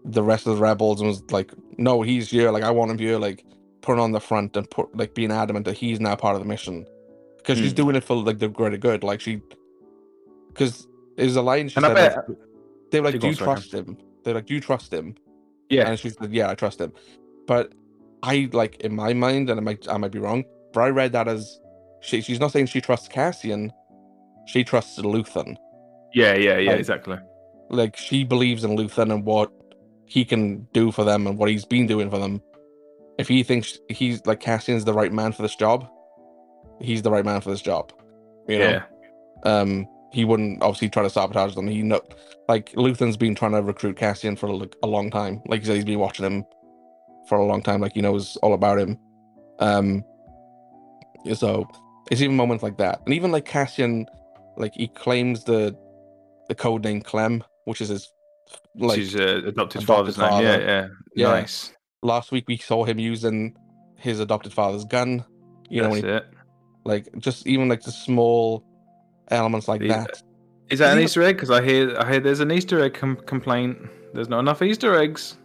[0.05, 2.51] the rest of the rebels and was like, no, he's here.
[2.51, 3.19] Like I want him here.
[3.19, 3.45] Like
[3.81, 6.49] put on the front and put like being adamant that he's now part of the
[6.49, 6.85] mission
[7.47, 7.77] because she's Hmm.
[7.77, 9.05] doing it for like the greater good.
[9.05, 9.41] Like she,
[10.49, 10.87] because
[11.17, 11.95] there's a line she And I said.
[11.95, 12.39] bet- like,
[12.91, 15.15] they were like, "Do you trust him?" They're like, "Do you trust him?"
[15.69, 16.93] Yeah, And she said, "Yeah, I trust him."
[17.47, 17.73] But
[18.23, 21.13] I like in my mind, and I might I might be wrong, but I read
[21.13, 21.61] that as
[22.01, 23.73] she she's not saying she trusts Cassian,
[24.47, 25.57] she trusts Luthen.
[26.15, 26.71] yeah, yeah, yeah.
[26.73, 27.19] Like- Exactly.
[27.69, 29.51] Like she believes in Luthen and what
[30.07, 32.41] he can do for them and what he's been doing for them.
[33.19, 35.89] If he thinks he's like Cassian's the right man for this job,
[36.81, 37.93] he's the right man for this job.
[38.49, 38.83] You know, Yeah,
[39.45, 41.67] um, he wouldn't obviously try to sabotage them.
[41.67, 42.01] He know,
[42.49, 45.43] like Luthen's been trying to recruit Cassian for like, a long time.
[45.47, 46.45] Like he said, he's been watching him
[47.29, 47.81] for a long time.
[47.81, 48.99] Like he knows all about him.
[49.59, 50.05] Um,
[51.35, 51.69] so
[52.11, 54.07] it's even moments like that, and even like Cassian,
[54.57, 55.77] like he claims the
[56.49, 58.11] the code name Clem, which is his
[58.77, 60.43] like she's uh, adopted, adopted father's name.
[60.43, 61.29] Yeah, yeah, Yeah.
[61.29, 61.73] Nice.
[62.03, 63.57] last week we saw him using
[63.97, 65.25] his adopted father's gun.
[65.69, 66.27] You know, That's when he, it.
[66.87, 68.65] Like just even like the small
[69.29, 70.23] elements like that.
[70.71, 71.37] Is that an Easter egg?
[71.37, 73.79] Because I hear, I hear there's an Easter egg com- complaint.
[74.15, 75.37] There's not enough Easter eggs.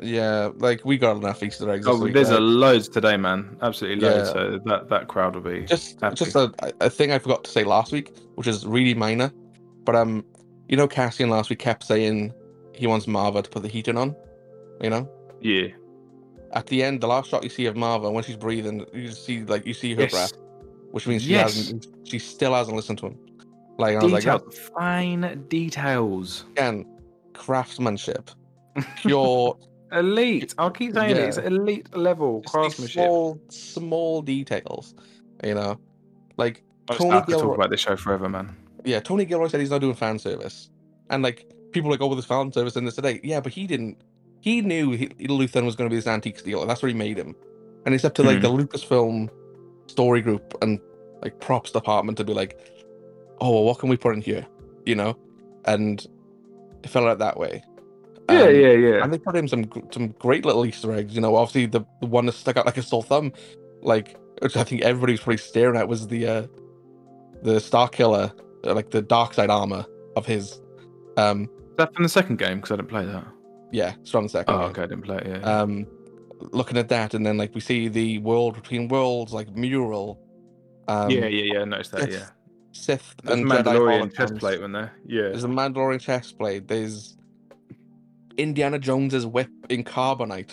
[0.00, 1.86] Yeah, like we got enough Easter eggs.
[1.86, 3.56] Oh, week, there's a loads today, man.
[3.62, 4.28] Absolutely loads.
[4.28, 4.32] Yeah.
[4.32, 6.16] So that that crowd will be just happy.
[6.16, 9.30] just a, a thing I forgot to say last week, which is really minor.
[9.84, 10.24] But um,
[10.68, 12.34] you know, Cassian last week kept saying
[12.74, 14.16] he wants Marva to put the heating on.
[14.80, 15.08] You know,
[15.40, 15.68] yeah.
[16.52, 19.44] at the end, the last shot you see of Marva when she's breathing, you see
[19.44, 20.10] like you see her Yes.
[20.10, 20.32] breath,
[20.92, 21.54] which means she Yes.
[21.56, 23.18] hasn't, she still hasn't listened to him.
[23.78, 26.44] Like I was like, Detail, that's fine details.
[26.56, 26.84] and
[27.34, 28.30] craftsmanship,
[28.96, 29.56] pure
[29.92, 30.54] Elite.
[30.56, 31.18] I'll keep saying it.
[31.18, 32.94] It's elite level just craftsmanship.
[32.94, 34.94] small, small details.
[35.44, 35.78] You know,
[36.38, 38.56] like I Tony could Gilroy- talk about this show forever, man.
[38.84, 40.70] yeah, Tony Gilroy said he's not doing fan service,
[41.10, 43.20] and like people like, oh, well, there's fan service in this today.
[43.22, 44.00] Yeah, but he didn't.
[44.40, 46.66] He knew he, Luthen was going to be this antique dealer.
[46.66, 47.34] That's what he made him,
[47.84, 48.62] and it's up to like the mm-hmm.
[48.62, 49.28] Lucasfilm
[49.86, 50.80] story group and
[51.22, 52.58] like props department to be like,
[53.40, 54.46] oh, well, what can we put in here,
[54.86, 55.16] you know,
[55.64, 56.06] and
[56.82, 57.62] it fell out that way.
[58.30, 59.04] Yeah, Um, yeah, yeah.
[59.04, 61.14] and they put in some some great little Easter eggs.
[61.14, 63.32] You know, obviously the, the one that stuck out like a sore thumb,
[63.82, 66.46] like which I think everybody was probably staring at was the uh
[67.42, 68.32] the Starkiller,
[68.64, 69.84] uh, like the dark side armor
[70.16, 70.60] of his.
[71.16, 72.56] Um, Is that from the second game?
[72.58, 73.26] Because I didn't play that.
[73.72, 74.54] yeah, the second.
[74.54, 74.70] Oh, game.
[74.70, 75.26] okay, I didn't play it.
[75.26, 75.60] Yeah.
[75.60, 75.86] Um,
[76.52, 80.20] looking at that, and then like we see the world between worlds, like mural.
[80.88, 81.60] Um, yeah, yeah, yeah.
[81.60, 82.00] I noticed that.
[82.02, 82.26] Sith- Yeah.
[82.74, 84.38] Sith There's and Mandalorian chest holograms.
[84.40, 84.92] plate one there.
[85.06, 85.22] Yeah.
[85.28, 86.68] There's a Mandalorian chest plate.
[86.68, 87.16] There's
[88.38, 90.52] Indiana Jones's whip in carbonite.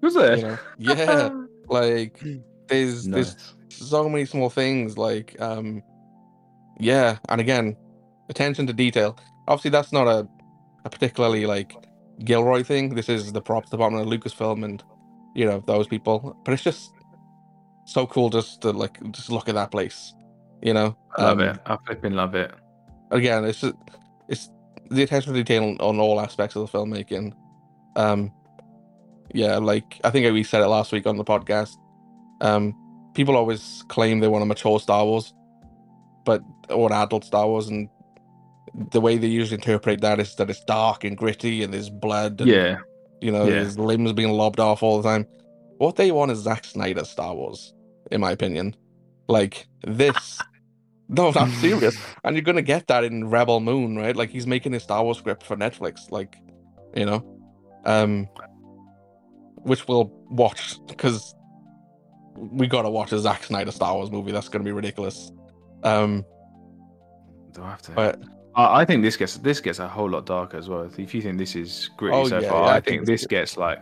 [0.00, 0.36] Was there?
[0.36, 1.30] You know, yeah,
[1.68, 2.22] like
[2.68, 3.36] there's there's
[3.68, 5.82] so many small things like um
[6.78, 7.76] yeah and again
[8.28, 9.18] attention to detail
[9.48, 10.26] obviously that's not a,
[10.84, 11.74] a particularly like
[12.24, 14.82] gilroy thing this is the props department of lucasfilm and
[15.34, 16.90] you know those people but it's just
[17.86, 20.14] so cool just to like just look at that place
[20.62, 21.58] you know I love Um, it.
[21.66, 22.52] I flipping love it.
[23.10, 23.74] again it's just,
[24.28, 24.50] it's
[24.90, 27.32] the attention to detail on, on all aspects of the filmmaking
[27.96, 28.32] um
[29.34, 31.70] yeah like i think we said it last week on the podcast
[32.40, 32.74] Um,
[33.14, 35.32] people always claim they want a mature Star Wars,
[36.24, 37.88] but or adult Star Wars, and
[38.90, 42.40] the way they usually interpret that is that it's dark and gritty and there's blood.
[42.40, 42.76] And, Yeah,
[43.24, 43.62] you know, yeah.
[43.62, 45.26] there's limbs being lobbed off all the time.
[45.78, 47.72] What they want is Zack Snyder Star Wars,
[48.10, 48.76] in my opinion.
[49.28, 50.40] Like this.
[51.06, 51.98] No, I'm serious.
[52.24, 54.16] And you're gonna get that in Rebel Moon, right?
[54.16, 56.38] Like he's making his Star Wars script for Netflix, like,
[56.96, 57.22] you know,
[57.84, 58.26] um,
[59.56, 61.34] which we'll watch because
[62.36, 64.32] we gotta watch a Zack Snyder Star Wars movie.
[64.32, 65.30] That's gonna be ridiculous.
[65.82, 66.24] Um,
[67.52, 67.92] do I have to?
[67.92, 68.22] but
[68.56, 70.82] I, I think this gets this gets a whole lot darker as well.
[70.98, 73.06] If you think this is gritty Oh, so yeah, far, yeah, I I, think think
[73.06, 73.80] this this gets like.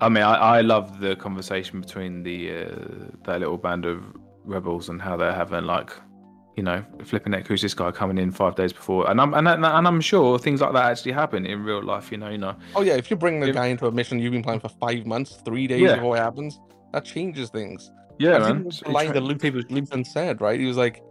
[0.00, 2.66] I mean, I, I love the conversation between the uh,
[3.24, 4.02] that little band of
[4.44, 5.90] rebels and how they're having like,
[6.56, 7.48] you know, flipping neck.
[7.48, 9.10] Who's this guy coming in five days before?
[9.10, 12.12] And I'm and, and I'm sure things like that actually happen in real life.
[12.12, 12.54] You know, you know.
[12.76, 15.04] oh yeah, if you bring the guy into a mission you've been planning for five
[15.04, 15.96] months, three days Yeah.
[15.96, 16.60] before it happens,
[16.92, 17.90] that changes things.
[18.20, 18.64] Yeah, man.
[18.64, 20.58] the you line try- that Luke Luthen said, right?
[20.58, 21.02] He was like,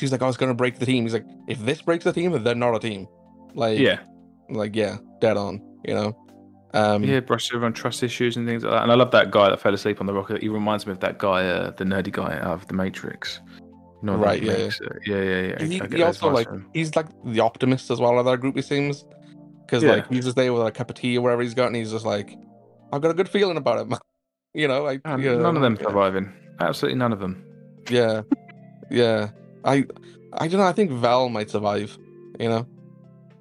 [0.00, 1.04] she's like, I was gonna break the team.
[1.04, 3.06] He's like, if this breaks the team, then they're not a team.
[3.54, 4.00] Like, yeah,
[4.48, 5.62] like yeah, dead on.
[5.84, 6.26] You know.
[6.72, 8.82] Um, yeah, brush over on trust issues and things like that.
[8.84, 10.40] And I love that guy that fell asleep on the rocket.
[10.40, 13.40] He reminds me of that guy, uh, the nerdy guy out of the Matrix.
[14.02, 15.64] You Right, yeah, makes, uh, yeah, yeah, yeah.
[15.64, 18.56] He, he also like he's like the optimist as well of that group.
[18.56, 19.04] It seems
[19.66, 19.96] because Yeah.
[19.96, 21.90] like he's just there with a cup of tea or whatever he's got, and he's
[21.90, 22.38] just like,
[22.92, 23.98] I've got a good feeling about it.
[24.54, 26.32] you know, like Man, yeah, none of them surviving.
[26.60, 27.44] Absolutely none of them.
[27.90, 28.22] Yeah,
[28.90, 29.30] yeah.
[29.64, 29.84] I
[30.34, 30.66] I don't know.
[30.66, 31.96] I think Val might survive.
[32.38, 32.66] You know.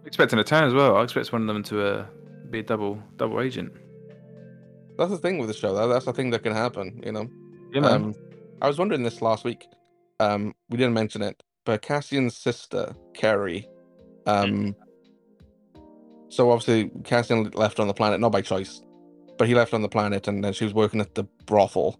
[0.05, 0.97] Expecting a turn as well.
[0.97, 2.05] I expect one of them to uh,
[2.49, 3.71] be a double double agent.
[4.97, 5.73] That's the thing with the show.
[5.73, 7.01] That, that's the thing that can happen.
[7.05, 7.29] You know.
[7.73, 7.81] Yeah.
[7.81, 8.15] Um,
[8.61, 9.67] I was wondering this last week.
[10.19, 13.65] Um, we didn't mention it, but Cassian's sister, Kerri,
[14.25, 14.75] um,
[16.27, 18.81] so obviously Cassian left on the planet not by choice,
[19.37, 21.97] but he left on the planet, and then she was working at the brothel,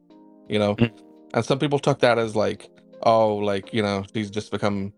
[0.49, 0.91] you know, Mm.
[1.33, 2.69] and some people took that as like,
[3.03, 4.93] oh, like you know, she's just become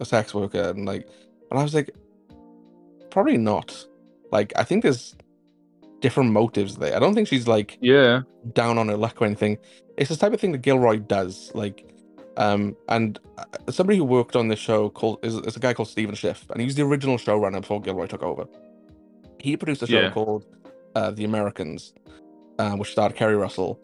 [0.00, 1.08] a sex worker, and like,
[1.50, 1.90] and I was like,
[3.10, 3.86] probably not.
[4.30, 5.14] Like, I think there's
[6.00, 6.96] different motives there.
[6.96, 8.22] I don't think she's like yeah.
[8.54, 9.58] down on her luck or anything.
[9.96, 11.52] It's the type of thing that Gilroy does.
[11.54, 11.86] Like,
[12.36, 15.88] um, and uh, somebody who worked on this show called is, is a guy called
[15.88, 18.46] Stephen Schiff, and he's the original showrunner before Gilroy took over.
[19.38, 20.10] He produced a show Yeah.
[20.10, 20.44] called
[20.94, 21.92] uh, The Americans,
[22.58, 23.78] uh, which starred Keri Russell,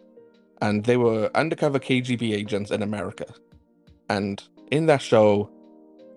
[0.63, 3.27] and they were undercover KGB agents in America.
[4.09, 5.51] And in that show,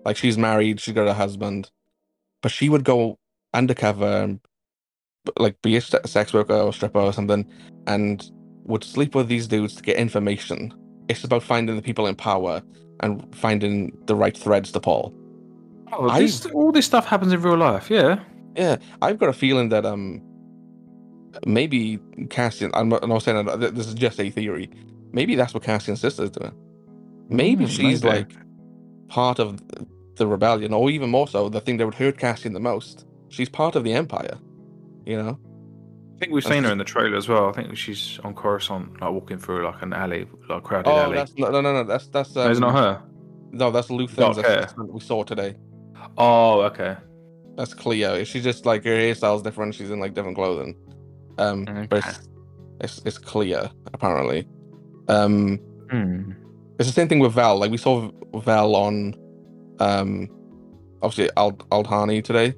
[0.04, 1.70] like she's married, she's got a husband,
[2.42, 3.18] but she would go
[3.54, 4.38] undercover
[5.38, 7.46] like be a se- sex worker or stripper or something,
[7.86, 8.30] and
[8.64, 10.74] would sleep with these dudes to get information.
[11.08, 12.62] It's about finding the people in power
[13.00, 15.14] and finding the right threads to pull.
[15.92, 17.90] Oh, I- this, all this stuff happens in real life.
[17.90, 18.20] Yeah.
[18.56, 20.20] Yeah, I've got a feeling that um
[21.46, 21.98] maybe
[22.30, 22.70] Cassian.
[22.74, 24.70] I'm not, I'm not saying that this is just a theory.
[25.12, 26.52] Maybe that's what Cassian's sister is doing.
[27.28, 28.18] Maybe Mm, she's maybe.
[28.18, 28.32] like
[29.08, 29.60] part of
[30.16, 33.06] the rebellion, or even more so, the thing that would hurt Cassian the most.
[33.28, 34.38] She's part of the Empire.
[35.06, 35.38] You know?
[36.16, 37.48] I think we've That's seen her in the trailer as well.
[37.48, 41.16] I think she's on Coruscant, like walking through like an alley, like crowded Oh, alley.
[41.16, 41.84] that's no, no, no, no.
[41.84, 42.34] That's that's.
[42.36, 43.02] No, Um, it's not her.
[43.50, 44.58] No, that's hair.
[44.60, 45.54] assistant we saw today.
[46.16, 46.96] Oh, okay.
[47.56, 48.22] That's Cleo.
[48.24, 49.74] She's just like her hairstyle's different.
[49.74, 50.76] She's in like different clothing.
[51.38, 52.28] Um, but it's,
[52.80, 54.46] it's it's Cleo apparently.
[55.08, 55.58] Um,
[55.90, 56.32] Hmm.
[56.86, 57.58] It's the same thing with Val.
[57.58, 59.14] Like we saw Val on,
[59.78, 60.28] um,
[61.02, 62.54] obviously Al Aldhani today.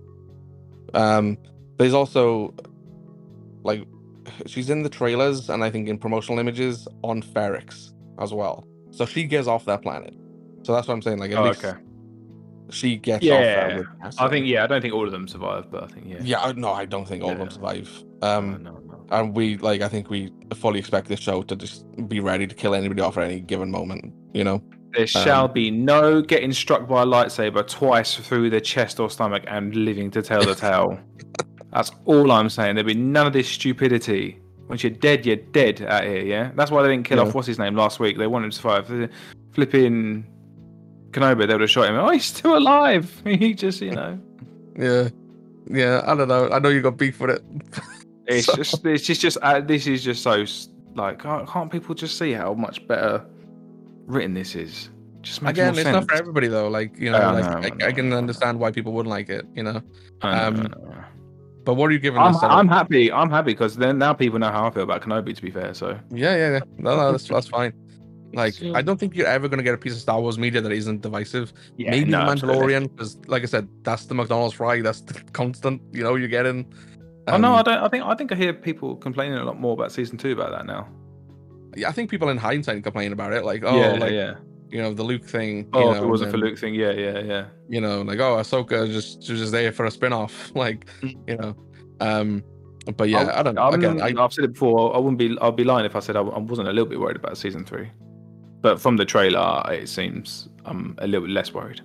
[0.94, 1.36] Um,
[1.78, 2.54] there's also
[3.62, 3.84] like
[4.46, 8.66] she's in the trailers and I think in promotional images on Ferrix as well.
[8.90, 10.14] So she gets off that planet.
[10.62, 11.18] So that's what I'm saying.
[11.18, 11.78] Like at Oh, least okay.
[12.70, 13.34] she gets Yeah.
[13.34, 13.78] off that.
[13.78, 14.64] With I think yeah.
[14.64, 16.18] I don't think all of them survive, but I think yeah.
[16.22, 17.54] Yeah, no, I don't think all of them Yeah.
[17.54, 18.04] survive.
[18.22, 18.93] No, Um, no, no.
[19.10, 22.54] And we like, I think we fully expect this show to just be ready to
[22.54, 24.12] kill anybody off at any given moment.
[24.32, 24.62] You know?
[24.92, 29.10] There shall um, be no getting struck by a lightsaber twice through the chest or
[29.10, 30.98] stomach and living to tell the tale.
[31.72, 32.76] That's all I'm saying.
[32.76, 34.40] There'll be none of this stupidity.
[34.68, 36.52] Once you're dead, you're dead out here, yeah?
[36.54, 37.24] That's why they didn't kill Yeah.
[37.24, 38.16] off what's his name last week.
[38.16, 39.10] They wanted him to survive.
[39.52, 40.24] Flipping
[41.10, 41.96] Kenobi, they would have shot him.
[41.96, 43.22] Oh, he's still alive.
[43.26, 44.18] He just, you know.
[44.76, 45.08] Yeah,
[45.70, 46.02] yeah.
[46.04, 46.50] I don't know.
[46.50, 47.42] I know you got beef with it.
[48.26, 50.44] It's So- just, it's just, just uh, this is just so
[50.94, 53.24] like, can't can't people just see how much better
[54.06, 54.90] written this is?
[55.22, 55.94] Just makes Again, it's sense.
[55.94, 56.68] not for everybody though.
[56.68, 58.18] Like you know, I like know, I I, know, I can know.
[58.18, 59.46] understand why people wouldn't like it.
[59.54, 59.82] You know.
[60.22, 60.72] Um.
[61.64, 62.42] But what are you giving I'm, this?
[62.42, 63.10] I'm happy.
[63.10, 65.34] I'm happy because then now people know how I feel about Kenobi.
[65.34, 66.60] To be fair, so Yeah, yeah, yeah.
[66.76, 67.72] No, no, that's that's fine.
[68.34, 70.72] Like, I don't think you're ever gonna get a piece of Star Wars media that
[70.72, 71.52] isn't divisive.
[71.78, 72.32] yeah, Maybe no, the.
[72.34, 74.82] Mandalorian, because like I said, that's the McDonald's fry.
[74.82, 75.80] That's the constant.
[75.92, 76.66] You know, you're getting.
[77.28, 77.78] Oh no, um, I don't.
[77.78, 80.50] I think I think I hear people complaining a lot more about season two about
[80.50, 80.88] that now.
[81.76, 84.34] yeah, I think people in hindsight complain about it, like, oh, yeah, like yeah.
[84.70, 85.58] you know, the Luke thing.
[85.58, 87.46] you Oh, know, if it wasn't for Luke thing, yeah, yeah, yeah.
[87.68, 90.86] you know, like oh, Ahsoka just she was just there for a spin off, like
[91.00, 91.28] Mm.
[91.28, 91.56] you know,
[92.00, 92.42] um,
[92.96, 93.68] but yeah, I don't know.
[93.70, 94.94] Again, I, I've said it before.
[94.94, 95.36] I wouldn't be.
[95.40, 97.64] I'd be lying if I said I, I wasn't a little bit worried about season
[97.64, 97.90] three.
[98.60, 101.80] But from the trailer, it seems I'm a little bit less worried.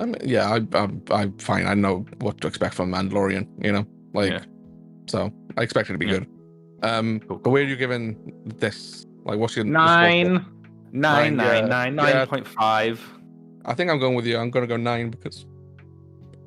[0.00, 1.66] I mean, yeah, I, I'm, I'm fine.
[1.66, 4.44] I know what to expect from Mandalorian, you know, like, Yeah.
[5.06, 6.12] so I expect it to be Yeah.
[6.20, 6.26] good.
[6.82, 7.38] Um, Cool.
[7.38, 8.16] but where are you giving
[8.58, 9.06] this?
[9.24, 9.86] Like, what's your your score?
[9.86, 10.46] Nine,
[10.94, 12.12] Nine, nine, yeah, nine, nine, yeah.
[12.18, 13.00] nine point five.
[13.64, 14.36] I think I'm going with you.
[14.38, 15.46] I'm going to go nine because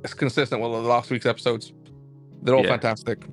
[0.03, 1.71] it's consistent with the last week's episodes.
[2.43, 2.69] They're all Yeah.
[2.71, 3.25] fantastic.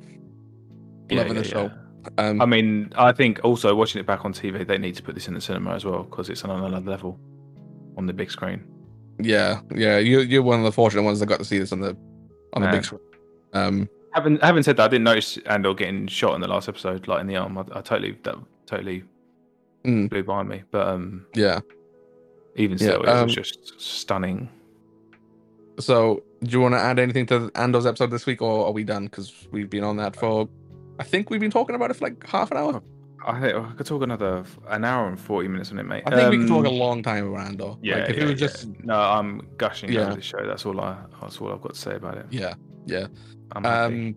[1.10, 1.62] Yeah, Loving yeah, the show.
[1.64, 2.28] yeah.
[2.28, 5.14] Um, I mean, I think also watching it back on TV, they need to put
[5.14, 7.18] this in the cinema as well because it's on another level
[7.98, 8.64] on the big screen.
[9.18, 9.98] Yeah, yeah.
[9.98, 11.96] You, you're one of the fortunate ones that got to see this on the
[12.54, 13.00] on the big screen.
[13.52, 17.08] Um, Having having said that, I didn't notice Andor getting shot in the last episode,
[17.08, 17.56] like in the arm.
[17.56, 18.36] I, I totally that
[18.66, 19.04] totally
[19.84, 20.08] Mm.
[20.08, 20.62] blew by me.
[20.70, 21.60] But um, yeah.
[22.56, 24.48] even Yeah, still, it um, was just stunning.
[25.78, 28.84] So, do you want to add anything to Andor's episode this week, or are we
[28.84, 29.04] done?
[29.04, 30.48] Because we've been on that for.
[30.98, 32.82] I think we've been talking about it for like half an hour.
[33.26, 36.02] I think I could talk another an hour and forty minutes on it, mate.
[36.06, 37.74] I think we could talk a Um, long time about Andor.
[37.82, 38.46] Yeah, like if yeah, it was yeah.
[38.46, 40.06] just no, I'm gushing Yeah.
[40.06, 40.44] over the show.
[40.46, 40.96] That's all I.
[41.20, 42.26] That's all I've got to say about it.
[42.30, 42.54] yeah,
[42.86, 43.06] yeah.
[43.54, 44.14] Um,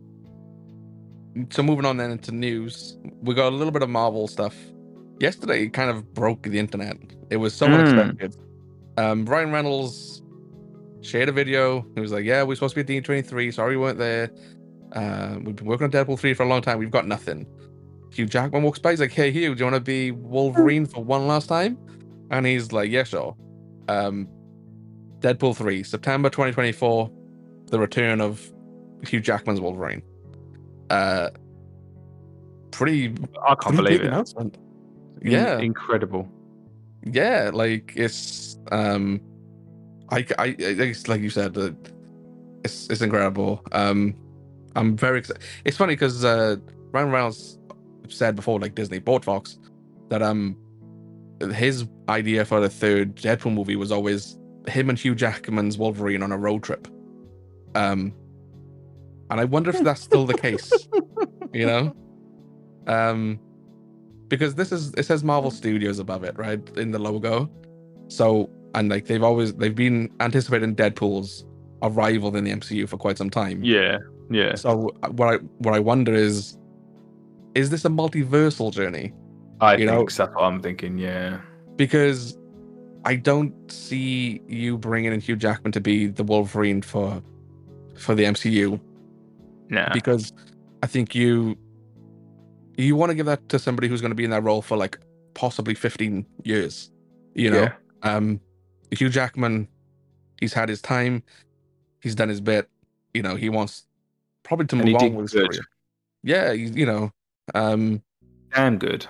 [1.50, 4.56] so moving on then into news, we got a little bit of Marvel stuff.
[5.20, 6.98] Yesterday, it kind of broke the internet.
[7.30, 7.74] It was so Mm.
[7.80, 8.38] unexpected.
[8.98, 10.22] Um, Ryan Reynolds
[11.02, 11.86] shared a video.
[11.96, 13.52] He was like, "Yeah, we're supposed to be at D23.
[13.52, 14.30] Sorry, we weren't there.
[14.94, 16.80] Uh, we've been working on Deadpool 3 for a long time.
[16.80, 17.46] We've got nothing."
[18.16, 18.92] Hugh Jackman walks by.
[18.92, 21.78] He's like, "Hey, Hugh, do you want to be Wolverine for one last time?"
[22.32, 23.36] And he's like, "Yeah, sure."
[23.90, 24.28] Um,
[25.20, 27.10] Deadpool 3, September 2024,
[27.68, 28.52] the return of
[29.08, 30.02] Hugh Jackman's Wolverine.
[30.90, 31.30] Uh,
[32.72, 33.14] pretty,
[33.46, 34.08] I can't pretty believe it.
[34.08, 34.58] announcement.
[35.22, 36.28] In- Yeah, incredible.
[37.04, 39.20] yeah, like it's um,
[40.10, 41.72] I, I, it's like you said, uh,
[42.64, 43.62] it's it's incredible.
[43.72, 44.16] Um,
[44.76, 45.42] I'm very excited.
[45.64, 46.58] It's funny because uh,
[46.92, 47.58] Ryan Reynolds
[48.12, 49.58] said before, like Disney bought Fox,
[50.10, 50.58] that um,
[51.54, 54.38] his idea for the third Deadpool movie was always
[54.68, 56.88] him and Hugh Jackman's Wolverine on a road trip.
[57.76, 58.14] Um,
[59.30, 60.72] and I wonder if that's still the case.
[61.54, 61.96] You know,
[62.88, 63.40] um,
[64.28, 67.50] because this is it says Marvel Studios above it, right, in the logo.
[68.08, 71.46] So and like they've always they've been anticipating Deadpool's
[71.82, 73.64] arrival in the MCU for quite some time.
[73.64, 74.00] Yeah,
[74.30, 74.56] yeah.
[74.56, 76.58] So uh, what I what I wonder is,
[77.56, 79.14] is this a multiversal journey?
[79.62, 80.98] I you think know- that's what I'm thinking.
[80.98, 81.40] Yeah.
[81.78, 82.38] Because
[83.06, 87.22] I don't see you bringing in Hugh Jackman to be the Wolverine for
[87.98, 88.80] for the MCU
[89.70, 89.94] Nah.
[89.94, 90.34] because
[90.84, 91.56] I think you
[92.78, 94.76] you want to give that to somebody who's going to be in that role for
[94.76, 95.00] like
[95.34, 96.92] possibly 15 years.
[97.34, 97.74] You know, Yeah.
[98.04, 98.42] um,
[98.92, 99.68] Hugh Jackman,
[100.42, 101.24] he's had his time,
[102.02, 102.70] he's done his bit.
[103.14, 103.86] You know, he wants
[104.44, 105.66] probably to move on with his career.
[106.24, 107.12] Yeah, you know,
[107.54, 108.02] um,
[108.54, 109.06] Damn good.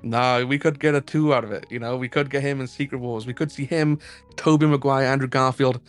[0.03, 1.67] no, we could get a two out of it.
[1.71, 3.27] You know, we could get him in Secret Wars.
[3.27, 3.99] We could see him,
[4.37, 5.81] Tobey Maguire, Andrew Garfield,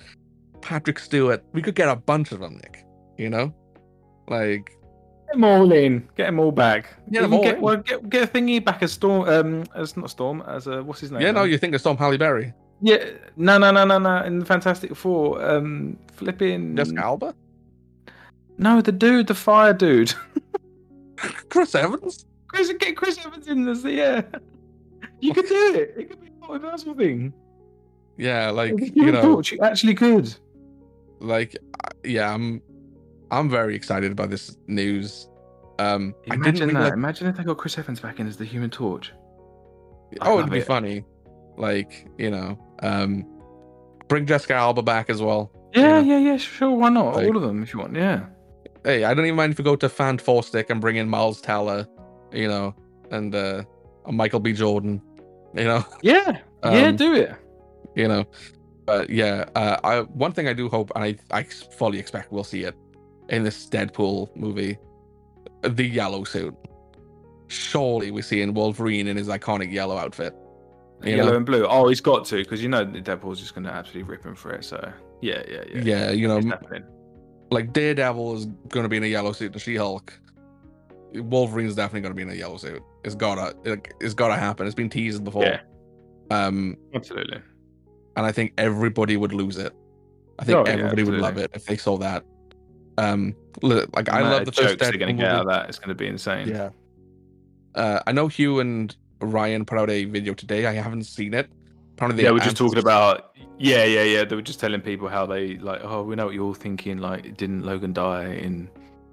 [0.62, 1.44] Patrick Stewart.
[1.54, 2.84] We could get a bunch of them, Nick.
[3.18, 3.54] You know,
[4.28, 4.72] like
[5.36, 6.08] them all in.
[6.18, 6.94] Get them all back.
[7.10, 7.62] Yeah, Even all get, in.
[7.62, 9.28] well, get get a thingy back as Storm.
[9.30, 10.42] Um, as not Storm.
[10.48, 11.22] As a what's his name?
[11.22, 13.04] yeah, no, you think of Storm Halle Berry, Yeah,
[13.38, 14.24] no, no, no, no, no.
[14.24, 16.76] In the Fantastic Four, um, flipping.
[16.76, 17.36] Jessica Alba,
[18.58, 20.14] No, the dude, the fire dude.
[21.50, 22.26] Chris Evans.
[22.48, 23.84] Chris, get Chris Evans in this.
[23.84, 24.22] Yeah,
[25.20, 25.94] you could do it.
[25.98, 27.34] It could be a multiversal thing.
[28.18, 30.34] Yeah, like The you know, you actually could.
[31.20, 32.62] like uh, yeah, I'm
[33.40, 35.28] I'm very excited about this news.
[35.80, 36.84] Um, I didn't Imagine that.
[36.84, 36.94] like.
[36.94, 39.12] Imagine if they got Chris Evans back in as the Human Torch.
[40.22, 40.66] I Oh, it'd be it.
[40.68, 41.04] funny.
[41.58, 43.26] Like you know, um,
[44.08, 45.52] bring Jessica Alba back as well.
[45.74, 46.18] Yeah, Yeah.
[46.18, 46.38] yeah, yeah.
[46.38, 47.16] Sure, why not?
[47.16, 47.96] Like- All of them, if you want.
[47.96, 48.26] Yeah.
[48.84, 51.10] Hey, I don't even mind if you go to Fan Four Stick and bring in
[51.10, 51.88] Miles Teller,
[52.32, 52.76] you know,
[53.12, 53.64] and uh,
[54.10, 54.54] Michael B.
[54.54, 55.02] Jordan,
[55.56, 55.84] you know.
[56.02, 56.38] Yeah.
[56.64, 57.34] yeah, Um, do it.
[57.96, 58.26] you know.
[58.86, 62.44] But yeah, uh, I one thing I do hope, and I I fully expect we'll
[62.44, 62.76] see it
[63.30, 64.78] in this Deadpool movie,
[65.64, 66.56] the yellow suit.
[67.48, 70.36] Surely we're seeing Wolverine in his iconic yellow outfit.
[71.04, 71.38] You Yellow know?
[71.38, 71.66] and blue.
[71.68, 74.52] Oh, he's got to because you know Deadpool's just going to absolutely rip him for
[74.52, 74.64] it.
[74.64, 75.82] So yeah, yeah, yeah.
[75.84, 76.84] Yeah, you know, It's m- happening.
[77.52, 80.18] like Daredevil is going to be in a yellow suit, and She Hulk.
[81.14, 82.82] Wolverine's definitely going to be in a yellow suit.
[83.04, 84.66] It's gotta, it, it's gotta happen.
[84.66, 85.44] It's been teased before.
[85.46, 85.62] Yeah.
[86.32, 87.38] Um, Absolutely.
[88.18, 89.72] and I think everybody would lose it.
[90.40, 92.26] I think Oh, yeah, everybody would love it if they saw that.
[92.98, 95.32] Um, li- like I The love the of first jokes they're Deadpool going to get
[95.32, 95.70] out of that.
[95.70, 96.48] It's going to be insane.
[96.48, 96.70] Yeah.
[97.76, 100.66] Uh, I know Hugh and Ryan put out a video today.
[100.66, 101.50] I haven't seen it.
[101.96, 103.32] Apparently, Yeah, we're just talking about.
[103.58, 104.24] Yeah, yeah, yeah.
[104.26, 105.82] They were just telling people how they like.
[105.84, 106.98] Oh, we know what you're all thinking.
[107.00, 108.70] Like, didn't Logan die in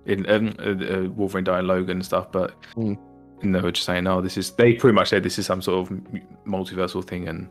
[0.07, 2.31] in um, uh, uh, Wolverine die in Logan and stuff?
[2.33, 2.95] But Hmm.
[3.41, 4.51] and they were just saying, oh, this is.
[4.53, 5.99] They pretty much said this is some sort of
[6.47, 7.49] multiversal thing, and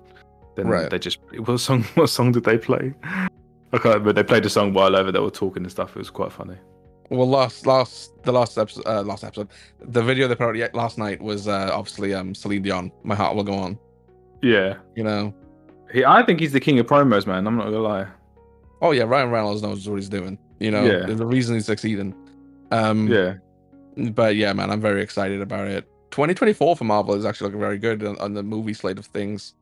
[0.55, 0.89] then Right.
[0.89, 1.19] they just.
[1.45, 1.83] What song?
[1.95, 2.93] What song did they play?
[3.73, 4.13] I can't remember.
[4.13, 5.11] They played a song while over.
[5.11, 5.91] They were talking and stuff.
[5.91, 6.55] It was quite funny.
[7.09, 9.49] Well, last last the last episode, uh, last episode,
[9.79, 12.91] the video they put out yet last night was uh, obviously um Celine Dion.
[13.03, 13.77] My heart will go on.
[14.41, 15.33] Yeah, You know.
[15.91, 16.03] he.
[16.05, 17.45] I think he's the king of promos, man.
[17.45, 18.07] I'm not gonna lie.
[18.81, 20.37] Oh yeah, Ryan Reynolds knows what he's doing.
[20.59, 21.05] You know, Yeah.
[21.07, 22.15] a reason he's succeeding.
[22.71, 23.35] Um, Yeah,
[24.11, 25.85] But yeah, man, I'm very excited about it.
[26.11, 29.53] 2024 for Marvel is actually looking very good on, on the movie slate of things.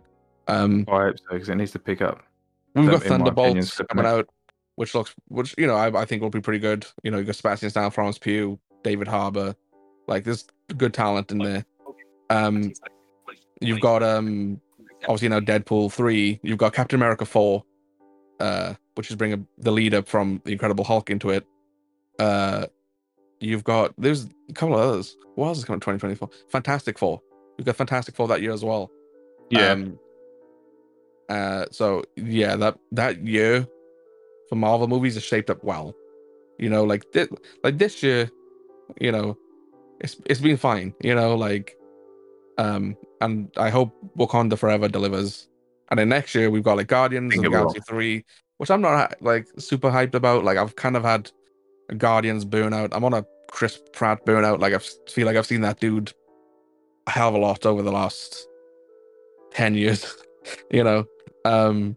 [0.47, 2.23] Um, I hope so because it needs to pick up.
[2.75, 4.27] We've got in my opinion, Thunderbolts coming out,
[4.75, 6.85] which looks, which you know, I, I think will be pretty good.
[7.03, 9.55] You know, you got Sebastian Stan, Florence Pugh, David Harbour,
[10.07, 10.47] like there's
[10.77, 11.65] good talent in there.
[12.29, 12.73] Um,
[13.61, 14.59] you've got um,
[15.03, 16.39] obviously now Deadpool three.
[16.43, 17.63] You've got Captain America four,
[18.39, 21.45] uh, which is bringing the leader from the Incredible Hulk into it.
[22.19, 22.65] Uh,
[23.39, 25.17] you've got there's a couple of others.
[25.35, 25.79] What else is coming?
[25.79, 26.29] Twenty twenty four.
[26.49, 27.21] Fantastic Four.
[27.57, 28.91] You've got Fantastic Four that year as well.
[29.49, 29.99] Yeah, Um,
[31.29, 33.67] uh, so yeah, that that year
[34.49, 35.95] for Marvel movies is shaped up well.
[36.57, 37.29] You know, like thi-
[37.63, 38.29] like this year,
[38.99, 39.37] you know,
[40.01, 40.93] it's it's been fine.
[41.01, 41.77] You know, like,
[42.57, 45.47] um, and I hope Wakanda Forever delivers.
[45.91, 47.73] And then next year we've got like Guardians of the will.
[47.87, 48.25] Three,
[48.57, 50.43] which I'm not like super hyped about.
[50.43, 51.31] Like I've kind of had
[51.89, 52.89] a Guardians burnout.
[52.91, 54.59] I'm on a Chris Pratt burnout.
[54.59, 56.11] Like I feel like I've seen that dude
[57.07, 58.47] a hell of a lot over the last
[59.51, 60.15] ten years.
[60.71, 61.05] you know,
[61.45, 61.95] um,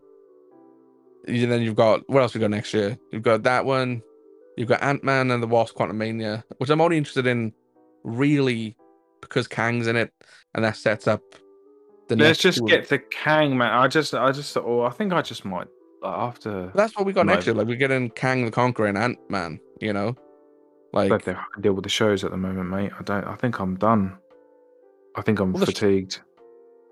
[1.26, 2.98] and then you've got what else we got next year?
[3.12, 4.02] You've got that one.
[4.56, 7.52] You've got Ant Man and the Wasp: Quantumania, which I'm only interested in,
[8.04, 8.76] really,
[9.20, 10.12] because Kang's in it,
[10.54, 11.22] and that sets up
[12.08, 12.16] the.
[12.16, 13.72] Let's just two- get the Kang man.
[13.72, 15.68] I just, I just, or I think I just might
[16.04, 16.70] after.
[16.74, 17.54] That's what we got next year.
[17.54, 19.58] Like we're getting Kang the Conqueror and Ant Man.
[19.80, 20.16] You know,
[20.92, 22.92] like I can deal with the shows at the moment, mate.
[22.98, 23.24] I don't.
[23.24, 24.18] I think I'm done.
[25.16, 26.20] I think I'm Well, the sh- fatigued.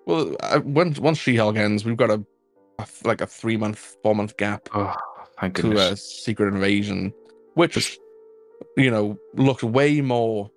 [0.06, 2.24] Well, uh, once once She Hulk ends, we've got a,
[3.04, 4.94] like a three month, four month gap Oh,
[5.40, 5.92] thank to goodness.
[5.92, 7.12] a Secret Invasion,
[7.54, 7.98] which
[8.76, 10.50] you know looks way more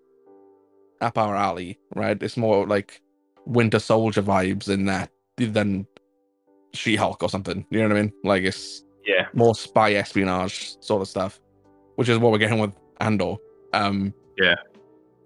[1.01, 1.79] up our alley.
[1.95, 3.01] Right, it's more like
[3.45, 5.85] Winter Soldier vibes in that than
[6.73, 7.65] She Hulk or something.
[7.69, 8.13] You know what I mean?
[8.23, 9.27] Like it's yeah.
[9.33, 11.39] more spy espionage sort of stuff,
[11.95, 13.35] which is what we're getting with Andor.
[13.73, 14.55] Um, Yeah.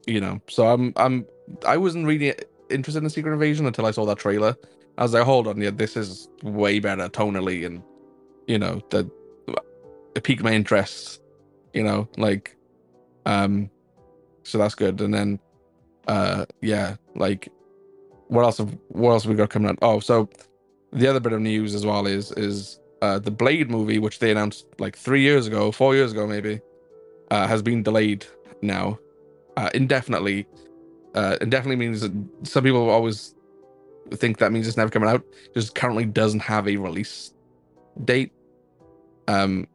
[0.08, 1.26] You know, so I'm I'm
[1.66, 2.34] I wasn't really
[2.70, 4.56] interested in the Secret Invasion until I saw that trailer.
[4.98, 7.84] I was like, hold on, yeah, this is way better tonally, and
[8.48, 9.10] you know, the
[10.16, 11.22] it piqued my interest.
[11.74, 12.56] You know, like,
[13.26, 13.70] um,
[14.44, 15.00] so that's good.
[15.02, 15.40] And then,
[16.08, 17.50] uh, yeah, like,
[18.28, 18.58] what else?
[18.58, 19.78] Have, what else have we got coming out?
[19.82, 20.30] Oh, so
[20.92, 24.32] the other bit of news as well is is uh, the Blade movie, which they
[24.32, 26.60] announced like three years ago, four years ago maybe,
[27.30, 28.26] uh, has been delayed
[28.62, 28.98] now
[29.58, 30.48] uh, indefinitely.
[31.18, 32.12] Uh, indefinitely means that
[32.44, 33.34] some people always
[34.14, 35.24] think that means it's never coming out.
[35.56, 37.34] Just currently doesn't have a release
[38.06, 38.32] date.
[39.28, 39.68] Um,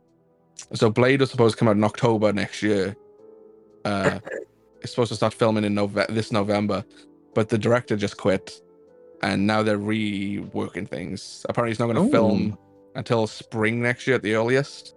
[0.73, 2.95] so Blade was supposed to come out in October next year.
[3.85, 4.21] Uh,
[4.83, 6.85] it's supposed to start filming in Nove- this November,
[7.35, 8.63] but the director just quit,
[9.25, 11.45] and now they're reworking things.
[11.49, 12.57] Apparently, it's not going to film
[12.95, 14.95] until spring next year at the earliest.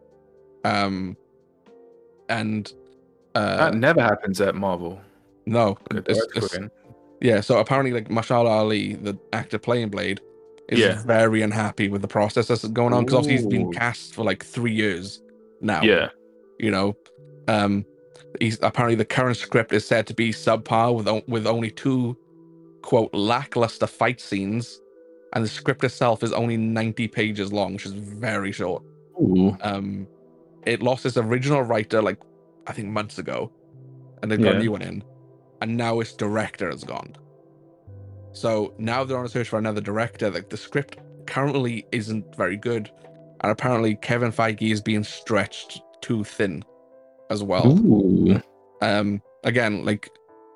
[0.64, 1.18] Um,
[2.30, 2.72] and
[3.34, 5.02] uh, That never happens at Marvel.
[5.46, 6.58] No, it's, it's-
[7.22, 7.42] yeah.
[7.42, 10.22] So apparently, like Mahershala Ali, the actor playing Blade,
[10.70, 11.02] is Yeah.
[11.04, 14.44] very unhappy with the process that's going on because obviously he's been cast for like
[14.44, 15.22] three years
[15.62, 15.82] now.
[15.84, 16.10] Yeah.
[16.60, 16.96] you know,
[17.48, 17.86] um,
[18.40, 22.18] he's apparently the current script is said to be subpar with with only two
[22.82, 24.82] quote lackluster fight scenes,
[25.34, 28.84] and the script itself is only ninety pages long, which is very short.
[29.22, 29.56] Ooh.
[29.62, 30.08] Um,
[30.66, 32.18] it lost its original writer like
[32.68, 33.52] I think months ago,
[34.22, 34.60] and they've got Yeah.
[34.60, 35.04] a new one in,
[35.62, 37.16] and now its director is gone.
[38.32, 40.30] So now they're on a search for another director.
[40.30, 42.92] Like the script currently isn't very good,
[43.42, 46.64] and apparently Kevin Feige is being stretched too thin
[47.30, 47.68] as well.
[47.68, 48.42] Ooh.
[48.82, 50.10] Um, again, like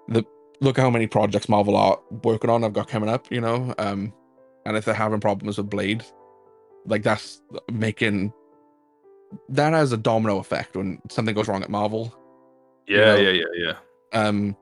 [0.10, 0.24] the
[0.62, 2.64] look how many projects Marvel are working on.
[2.64, 3.74] I've got coming up, you know.
[3.78, 4.14] Um,
[4.66, 6.04] and if they're having problems with Blade,
[6.86, 7.42] like that's
[7.72, 8.34] making
[9.50, 12.14] that has a domino effect when something goes wrong at Marvel.
[12.88, 13.44] Yeah, know, yeah, yeah,
[14.14, 14.20] yeah.
[14.20, 14.56] Um,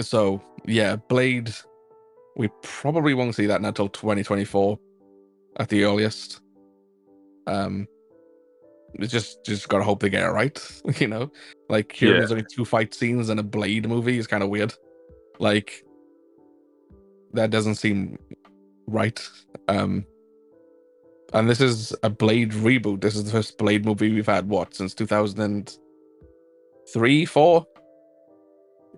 [0.00, 1.52] so yeah, Blade,
[2.36, 4.78] we probably won't see that until 2024
[5.58, 6.40] at the earliest.
[7.46, 7.86] Um,
[8.94, 10.60] it's just just gotta hope they get it right,
[10.98, 11.30] you know.
[11.68, 12.18] Like here, Yeah.
[12.18, 14.18] there's only two fight scenes in a Blade movie.
[14.18, 14.74] is kind of weird.
[15.38, 15.84] Like
[17.32, 18.18] that doesn't seem
[18.86, 19.20] right.
[19.68, 20.04] Um,
[21.32, 23.00] and this is a Blade reboot.
[23.02, 27.66] This is the first Blade movie we've had what since 2003, four,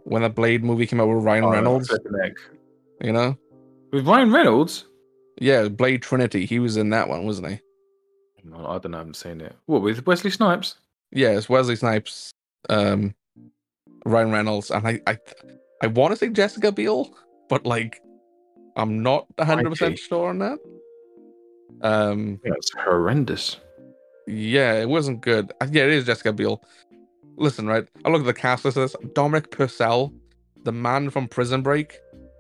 [0.09, 1.93] when the Blade movie came out with Ryan Oh, Reynolds.
[3.01, 3.37] You know,
[3.93, 4.87] With Ryan Reynolds?
[5.41, 6.47] yeah, Blade Trinity.
[6.47, 7.61] He was in that one, wasn't he?
[8.45, 8.97] No, I don't know.
[8.99, 9.55] I haven't seen it.
[9.67, 10.77] What with Wesley Snipes?
[11.13, 12.33] Yeah, it's Wesley Snipes,
[12.71, 13.15] um,
[14.05, 15.19] Ryan Reynolds, and I, I,
[15.83, 17.15] I want to say Jessica Biel,
[17.49, 18.01] but like,
[18.77, 20.59] I'm not 100 percent sure on that.
[21.83, 23.59] Um, Yeah, it's horrendous.
[24.27, 25.53] yeah, it wasn't good.
[25.71, 26.63] Yeah, it is Jessica Biel.
[27.39, 27.87] Listen, right?
[28.05, 28.77] I look at the cast list.
[28.77, 28.97] of this.
[29.15, 30.13] Dominic Purcell,
[30.65, 31.97] the man from Prison Break,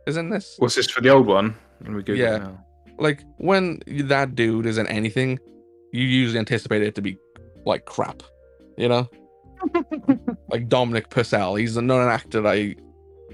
[0.06, 0.56] is in this.
[0.58, 1.54] What's this for the old one?
[1.80, 2.36] Let me Google Yeah.
[2.36, 2.64] it now.
[2.98, 5.38] Like when that dude is in anything,
[5.92, 7.16] you usually anticipate it to be
[7.64, 8.22] like crap,
[8.76, 9.08] you know.
[10.50, 12.74] like Dominic Purcell, he's not an actor that I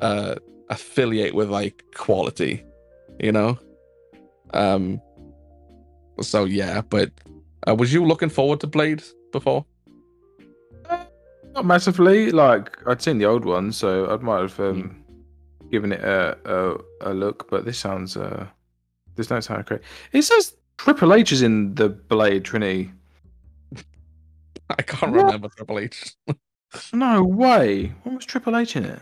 [0.03, 0.35] uh,
[0.69, 2.63] affiliate with like quality,
[3.19, 3.59] you know.
[4.53, 5.01] Um.
[6.21, 7.11] So yeah, but
[7.67, 9.03] uh, was you looking forward to Blade
[9.33, 9.65] before?
[11.55, 12.31] Not massively.
[12.31, 15.05] Like I'd seen the old one, so I might have um,
[15.71, 17.49] given it a, a a look.
[17.51, 18.47] But this sounds uh,
[19.15, 19.81] this don't sound great.
[20.13, 22.93] It says Triple H is in the Blade Trinity.
[24.71, 25.27] I can't What?
[25.27, 26.15] remember Triple H.
[26.93, 27.93] No way.
[28.03, 28.99] When was Triple H in it?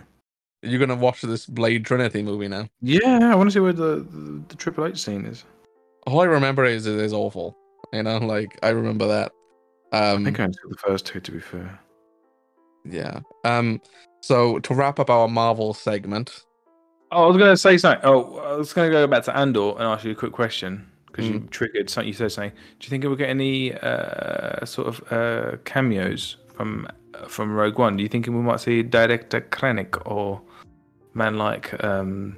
[0.61, 2.69] You're gonna watch this Blade Trinity movie now.
[2.83, 5.45] Yeah, I want to see where the, the, the Triple H scene is.
[6.07, 7.57] All I remember is it is awful.
[7.95, 9.33] You know, like I remember that.
[9.93, 11.81] Um, I think I saw the first two, to be fair.
[12.85, 13.21] Yeah.
[13.45, 13.81] Um.
[14.21, 16.45] So to wrap up our Marvel segment,
[17.11, 18.01] Oh, I was going to say something.
[18.05, 20.91] Oh, I was going to go back to Andor and ask you a quick question
[21.07, 22.09] because you triggered something.
[22.09, 22.53] You said something.
[22.53, 27.53] Do you think it will get any uh, sort of uh, cameos from uh, from
[27.53, 27.99] Rogue One?
[27.99, 30.41] Do you think we might see Director Krennic or
[31.13, 32.37] man like um,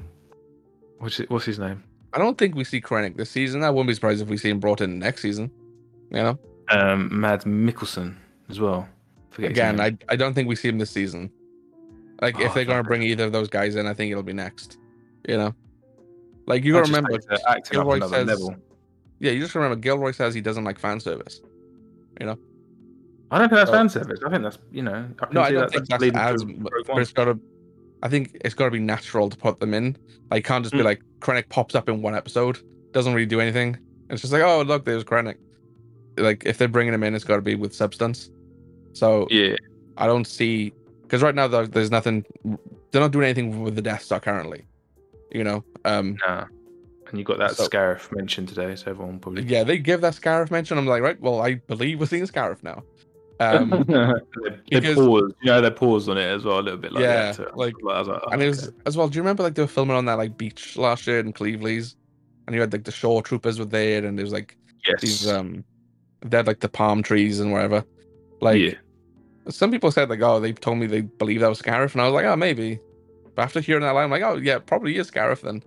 [0.98, 1.84] what's it, what's his name?
[2.12, 3.62] I don't think we see Krennic this season.
[3.62, 5.52] I wouldn't be surprised if we see him brought in next season.
[6.10, 6.38] You know,
[6.70, 8.16] Um, Mads Mikkelsen
[8.48, 8.88] as well.
[9.34, 9.80] Forget again.
[9.80, 11.30] I I don't think we see him this season.
[12.22, 12.86] Like if Oh, they're gonna fuck.
[12.88, 14.78] bring either of those guys in, I think it'll be next.
[15.28, 15.54] You know,
[16.46, 18.54] like you gotta remember, takes the acting up Gilroy says- level.
[19.18, 21.40] yeah, you just remember Gilroy says he doesn't like fan service.
[22.20, 22.38] You know?
[23.30, 23.74] I don't think that's Oh.
[23.74, 24.20] fan service.
[24.24, 25.08] I think that's you know.
[25.20, 27.38] I No, I don't that, think that's leading as, but but it's gotta.
[28.02, 29.96] I think it's gotta be natural to put them in.
[30.30, 30.84] Like, you can't just be Mm.
[30.84, 32.58] like Krennic pops up in one episode,
[32.92, 33.76] doesn't really do anything.
[34.10, 35.36] It's just like, oh look, there's Krennic.
[36.18, 38.30] Like if they're bringing him in, it's got to be with substance.
[38.94, 39.54] So Yeah,
[39.98, 40.72] I don't see
[41.02, 42.24] because right now there- there's nothing.
[42.90, 44.64] They're not doing anything with the Death Star currently.
[45.30, 46.46] You know, um, nah.
[47.10, 49.42] And you got that So- Scarif mentioned today, so everyone probably.
[49.42, 50.78] yeah, they give that Scarif mention.
[50.78, 52.82] I'm like, right, well, I believe we're seeing Scarif now.
[53.40, 56.78] Um, they, they because- paused, you know, they paused on it as well a little
[56.78, 57.56] bit like Yeah, that.
[57.56, 58.76] like- like, oh, and it was okay.
[58.86, 59.08] as well.
[59.08, 61.96] Do you remember like they were filming on that like beach last year in Cleveland's,
[62.46, 65.28] and you had like the shore troopers were there, and there was like yes, these
[65.28, 65.64] um,
[66.24, 67.84] they had like the palm trees and wherever.
[68.40, 68.74] Like yeah,
[69.48, 72.04] some people said like, oh, they told me they believe that was Scarif, and I
[72.06, 72.78] was like, oh, maybe.
[73.34, 75.62] But after hearing that line, I'm like, oh yeah, probably is Scarif then.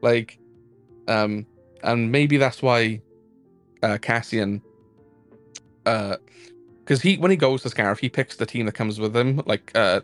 [0.00, 0.38] Like,
[1.08, 1.46] um,
[1.82, 3.00] and maybe that's why
[3.82, 4.62] uh Cassian,
[5.86, 6.16] uh,
[6.84, 9.42] because he when he goes to Scarif, he picks the team that comes with him.
[9.46, 10.00] Like, uh,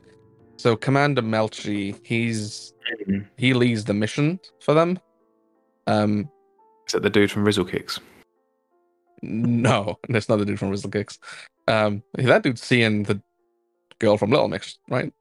[0.57, 2.73] so Commander Melshi, he's
[3.07, 3.27] Mhm.
[3.37, 4.99] he leads the mission for them.
[5.87, 6.31] Um,
[6.87, 8.01] is that the dude from Rizzle Kicks?
[9.23, 11.19] No, that's not the dude from Rizzle Kicks.
[11.67, 13.21] Um, that dude's seeing the
[13.99, 15.13] girl from Little Mix, right?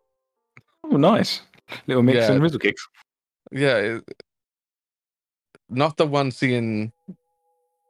[0.84, 1.42] Oh, nice,
[1.88, 2.32] little mix Yeah.
[2.32, 2.88] and Rizzle Kicks.
[3.52, 4.04] Yeah, it-
[5.70, 6.94] not the one seeing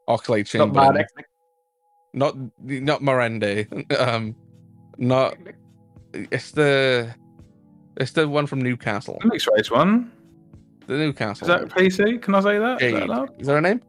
[0.09, 1.25] Oxlade Not Chamberlain, bad.
[2.13, 3.65] not not Miranda,
[3.99, 4.35] um,
[4.97, 5.35] not
[6.13, 7.13] it's the
[7.97, 10.11] it's the one from Newcastle, The mixed race one.
[10.87, 11.47] the Newcastle.
[11.47, 11.69] Is that.
[11.69, 12.19] PC?
[12.21, 12.81] Can I say that?
[12.81, 13.29] Is that?
[13.39, 13.81] That her name?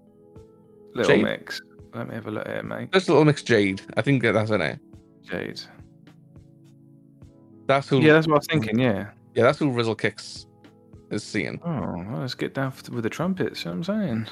[0.95, 1.25] Little Jade?
[1.25, 1.63] mix.
[1.95, 2.93] Let me have a look at it, mate.
[2.93, 3.81] Just Little Mix Jade.
[3.97, 4.79] I think that's her name.
[5.25, 5.61] Jade.
[7.67, 8.01] That's who.
[8.01, 8.79] Yeah, that's what I was thinking.
[8.79, 9.11] Yeah.
[9.35, 10.47] yeah, that's who Rizzle Kicks
[11.11, 11.61] is seeing.
[11.65, 13.65] Oh, well, let's get down with the trumpets.
[13.65, 14.27] You know what I'm saying?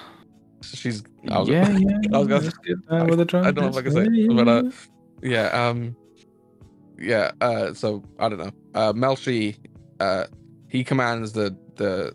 [0.63, 1.03] So she's.
[1.31, 1.97] I was- yeah, yeah.
[2.15, 3.49] I was gonna- let's get down with the trumpets.
[3.49, 4.63] I don't know if I can say yeah, but, uh,
[5.23, 5.51] yeah.
[5.53, 5.69] Yeah.
[5.69, 5.97] Um.
[6.99, 7.31] Yeah.
[7.41, 7.75] Uh.
[7.75, 8.53] So I don't know.
[8.75, 8.93] Uh.
[8.93, 9.57] Melshi.
[10.01, 10.25] Uh.
[10.69, 12.15] He commands the the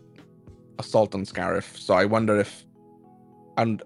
[0.78, 1.76] assault on Scarif.
[1.78, 2.64] So I wonder if.
[3.58, 3.82] And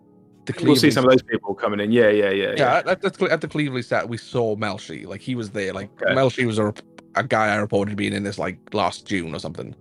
[0.46, 1.92] the we'll see some of those people coming in.
[1.92, 2.54] Yeah, yeah, yeah.
[2.56, 5.06] Yeah, at, at, the, at the Cleveland set, we saw Melshi.
[5.06, 5.72] Like he was there.
[5.72, 6.14] Like Okay.
[6.14, 6.72] Melshi was a,
[7.14, 9.74] a guy I reported being in this like last June or something.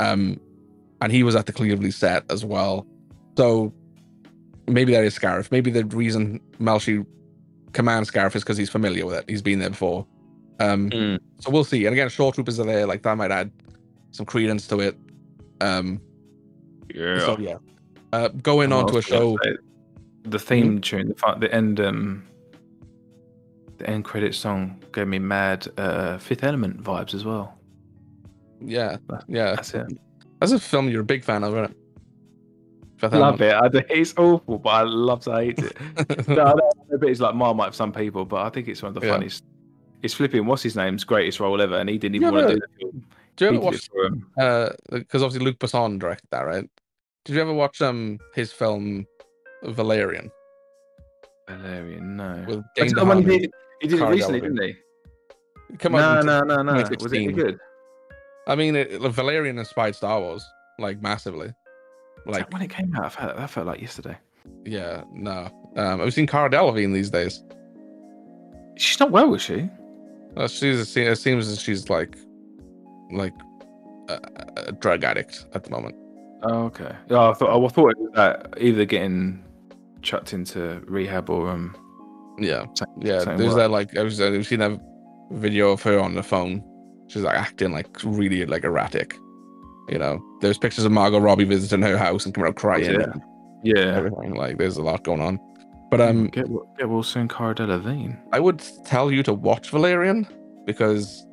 [0.00, 0.40] Um,
[1.00, 2.86] and he was at the Cleveland set as well.
[3.36, 3.72] So
[4.66, 5.50] maybe that is Scarif.
[5.50, 7.06] Maybe the reason Melshi
[7.72, 9.24] commands Scarif is because he's familiar with it.
[9.28, 10.06] He's been there before.
[10.58, 11.18] Um, Mm.
[11.38, 11.86] so we'll see.
[11.86, 12.86] And again, shore troopers are there.
[12.86, 13.50] Like that might add
[14.10, 14.96] some credence to it.
[15.60, 16.00] Um,
[16.94, 17.18] Yeah.
[17.20, 17.56] so yeah.
[18.12, 19.38] Uh, going on to a show.
[19.44, 19.56] say,
[20.24, 22.26] The theme tune, the, the end, um,
[23.78, 27.58] the end credit song gave me mad uh, Fifth Element vibes as well.
[28.60, 28.98] Yeah,
[29.28, 29.54] yeah.
[29.56, 29.86] That's it.
[30.40, 31.76] That's a film you're a big fan of, isn't it?
[32.98, 33.74] Fifth Love Element.
[33.74, 33.80] it.
[33.90, 35.76] I, it's awful, but I love to hate it.
[36.28, 36.54] no, I
[37.02, 39.14] it's like Marmite for some people, but I think it's one of the Yeah.
[39.14, 39.42] funniest.
[40.02, 40.46] It's flipping.
[40.46, 42.80] What's his name's greatest role ever, and he didn't even Yeah, want to do the
[42.80, 43.04] film.
[43.36, 43.74] Do you ever watch?
[43.94, 44.12] it.
[44.38, 46.68] Uh, because obviously Luc Besson directed that, right?
[47.24, 49.06] Did you ever watch um his film
[49.64, 50.30] Valerian
[51.48, 52.44] Valerian, no.
[52.46, 53.50] with That's the one he did.
[53.80, 54.56] He did it Cara recently, Delevingne.
[54.56, 54.76] didn't
[55.70, 55.76] he?
[55.78, 56.72] Come no, on, no, no, no.
[56.74, 57.32] Was it 2016.
[57.32, 57.58] good?
[58.46, 60.44] I mean, it, Valerian inspired Star Wars
[60.78, 61.52] like massively.
[62.26, 64.16] Like Like, when it came out, I felt, that felt like yesterday.
[64.64, 65.48] yeah, no.
[65.76, 67.42] Um, I've seen Cara Delevingne these days.
[68.76, 69.68] She's not well, is she?
[70.36, 72.16] Uh, she's it seems that she's like,
[73.12, 73.34] like
[74.08, 74.18] a,
[74.68, 75.96] a drug addict at the moment.
[76.42, 76.94] Oh, okay.
[77.08, 79.44] Yeah, I thought I thought it was that either getting
[80.02, 81.76] chucked into rehab or um.
[82.38, 82.64] Yeah,
[82.98, 83.24] yeah.
[83.36, 84.78] There's that like I was I've seen a
[85.32, 86.64] video of her on the phone.
[87.08, 89.14] She's like acting like really like erratic.
[89.88, 92.84] You know, there's pictures of Margot Robbie visiting her house and coming out crying.
[92.84, 93.00] Yeah.
[93.12, 93.22] and
[93.62, 93.96] Yeah.
[93.96, 94.34] everything.
[94.34, 95.38] Like there's a lot going on.
[95.90, 96.46] But um, get
[96.78, 98.16] get well soon, Cara Delevingne.
[98.32, 100.26] I would tell you to watch Valerian
[100.64, 101.26] because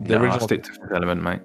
[0.00, 0.46] the No, I'll original.
[0.46, 1.40] stick to Fifth Element, mate.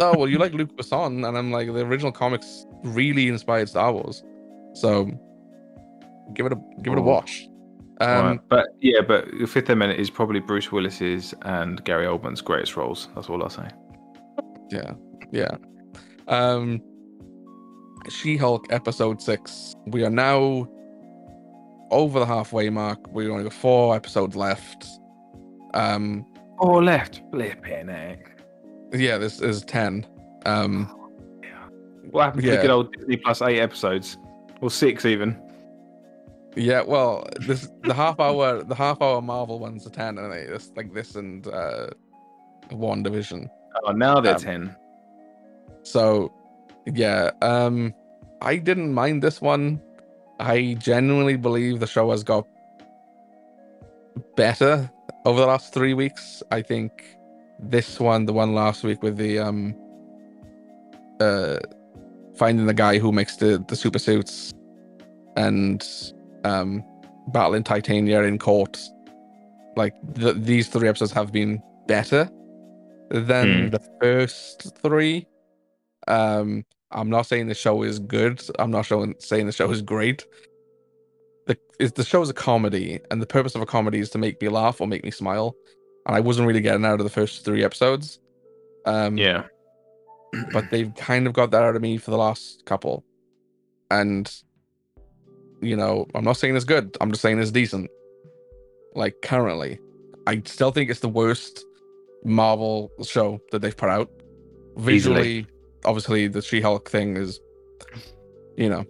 [0.00, 3.92] Oh well, you like Luc Besson, and I'm like the original comics really inspired Star
[3.92, 4.22] Wars.
[4.74, 5.08] So
[6.34, 7.46] give it a give it a watch.
[8.00, 12.40] Um, Alright, But yeah, but the Fifth Element is probably Bruce Willis's and Gary Oldman's
[12.40, 13.08] greatest roles.
[13.14, 13.68] That's all I'll say.
[14.70, 14.92] Yeah,
[15.32, 15.56] yeah.
[16.28, 16.80] Um,
[18.08, 19.74] She-Hulk episode six.
[19.86, 20.66] We are now
[21.90, 22.98] over the halfway mark.
[23.12, 24.86] We only got four episodes left.
[25.74, 26.24] Um,
[26.62, 27.22] Oh, left.
[27.32, 28.38] Flipping heck.
[28.92, 30.06] yeah, this is ten.
[30.46, 30.86] Um,
[32.12, 32.56] What happened to Yeah.
[32.56, 34.16] the good old Disney Plus eight episodes?
[34.62, 35.36] Or six even?
[36.56, 36.82] Yeah.
[36.82, 40.92] Well, this the half hour the half hour Marvel ones are ten, and it's like
[40.92, 41.88] this and uh,
[42.70, 43.48] WandaVision.
[43.84, 44.76] Oh, now they're Um, ten.
[45.82, 46.32] So,
[46.86, 47.94] yeah, um,
[48.42, 49.80] I didn't mind this one.
[50.38, 52.46] I genuinely believe the show has got
[54.36, 54.90] better
[55.24, 56.42] over the last three weeks.
[56.50, 56.90] I think
[57.58, 59.74] this one, the one last week with the um,
[61.20, 61.58] uh,
[62.36, 64.52] finding the guy who makes the the super suits,
[65.36, 65.86] and
[66.44, 66.84] um,
[67.28, 68.78] battling Titania in court,
[69.76, 72.28] like th- these three episodes have been better
[73.10, 73.70] than Hmm.
[73.70, 75.26] the first three.
[76.08, 78.42] Um, I'm not saying the show is good.
[78.58, 80.24] I'm not showing, saying the show is great.
[81.46, 84.18] The is the show is a comedy, and the purpose of a comedy is to
[84.18, 85.54] make me laugh or make me smile.
[86.06, 88.18] And I wasn't really getting out of the first three episodes.
[88.86, 89.44] Um, Yeah.
[90.52, 93.04] but they've kind of got that out of me for the last couple.
[93.90, 94.32] And
[95.60, 96.96] you know, I'm not saying it's good.
[97.00, 97.90] I'm just saying it's decent.
[98.94, 99.78] Like currently,
[100.26, 101.64] I still think it's the worst
[102.24, 104.10] Marvel show that they've put out.
[104.76, 105.46] Visually, Easily.
[105.84, 107.40] obviously, the She-Hulk thing is,
[108.56, 108.84] you know,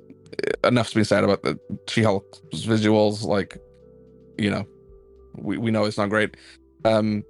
[0.64, 3.24] enough's been said about the She-Hulk's visuals.
[3.24, 3.58] Like,
[4.38, 4.66] you know,
[5.36, 6.36] we, we know it's not great.
[6.84, 7.24] Um,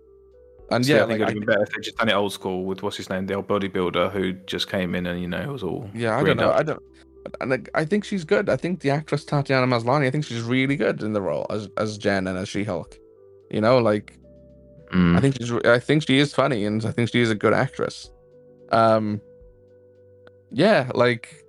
[0.70, 1.96] and So yeah, I think like, it would I- have been better if they just
[1.96, 5.06] done it old school with what's his name, the old bodybuilder who just came in
[5.06, 6.50] and you know it was all Yeah, I don't know.
[6.50, 6.60] up.
[6.60, 6.82] I don't.
[7.40, 8.48] And like, I think she's good.
[8.48, 10.06] I think the actress Tatiana Maslany.
[10.06, 12.96] I think she's really good in the role as as Jen and as She Hulk.
[13.50, 14.16] You know, like
[14.92, 15.16] Mm.
[15.16, 15.52] I think she's.
[15.52, 18.10] I think she is funny, and I think she is a good actress.
[18.72, 19.20] Um.
[20.50, 21.44] Yeah, like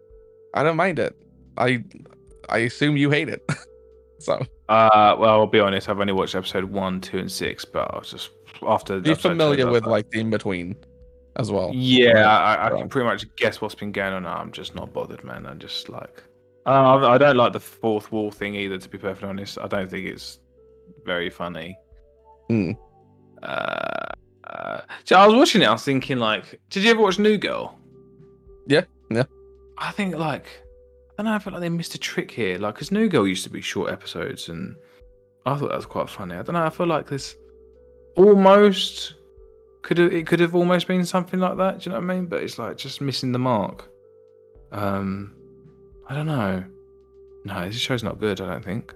[0.54, 1.16] I don't mind it.
[1.58, 1.84] I
[2.50, 3.44] I assume you hate it.
[4.20, 4.36] so
[4.70, 5.90] Uh, well, I'll be honest.
[5.90, 8.30] I've only watched episode one, two, and six, but I was just
[8.68, 9.00] after.
[9.00, 10.76] you're familiar with like, like the in between
[11.38, 11.72] as well.
[11.74, 12.80] Yeah, Right, I, I right.
[12.80, 14.26] can pretty much guess what's been going on.
[14.26, 15.46] I'm just not bothered, man.
[15.46, 16.24] I'm just like,
[16.66, 18.78] uh, I don't like the fourth wall thing either.
[18.78, 20.40] To be perfectly honest, I don't think it's
[21.06, 21.78] very funny.
[22.50, 22.72] Hmm.
[23.42, 24.06] Uh,
[24.46, 25.66] uh, so I was watching it.
[25.66, 27.78] I was thinking, like, did you ever watch New Girl?
[28.68, 29.24] Yeah, yeah.
[29.78, 30.46] I think like,
[31.18, 31.34] I don't know.
[31.36, 32.58] I feel like they missed a trick here.
[32.60, 34.76] Like, because New Girl used to be short episodes, and
[35.46, 36.36] I thought that was quite funny.
[36.36, 36.64] I don't know.
[36.64, 37.36] I feel like this
[38.16, 39.16] almost
[39.82, 41.80] could have it could have almost been something like that.
[41.80, 42.26] Do you know what I mean?
[42.28, 43.90] But it's like just missing the mark.
[44.72, 45.34] Um,
[46.08, 46.64] I don't know.
[47.46, 48.40] No, this show's not good.
[48.42, 48.94] I don't think.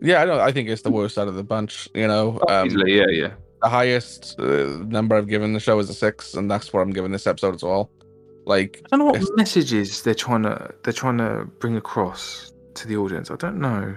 [0.00, 0.40] Yeah, I don't.
[0.40, 1.88] I think it's the worst out of the bunch.
[1.94, 3.32] You know, um, Easily, yeah, yeah.
[3.62, 6.90] the highest uh, number I've given the show is a six, and that's what I'm
[6.92, 7.90] giving this episode as well.
[8.46, 12.52] Like, I don't know what It's- messages they're trying to they're trying to bring across
[12.74, 13.30] to the audience.
[13.30, 13.96] I don't know.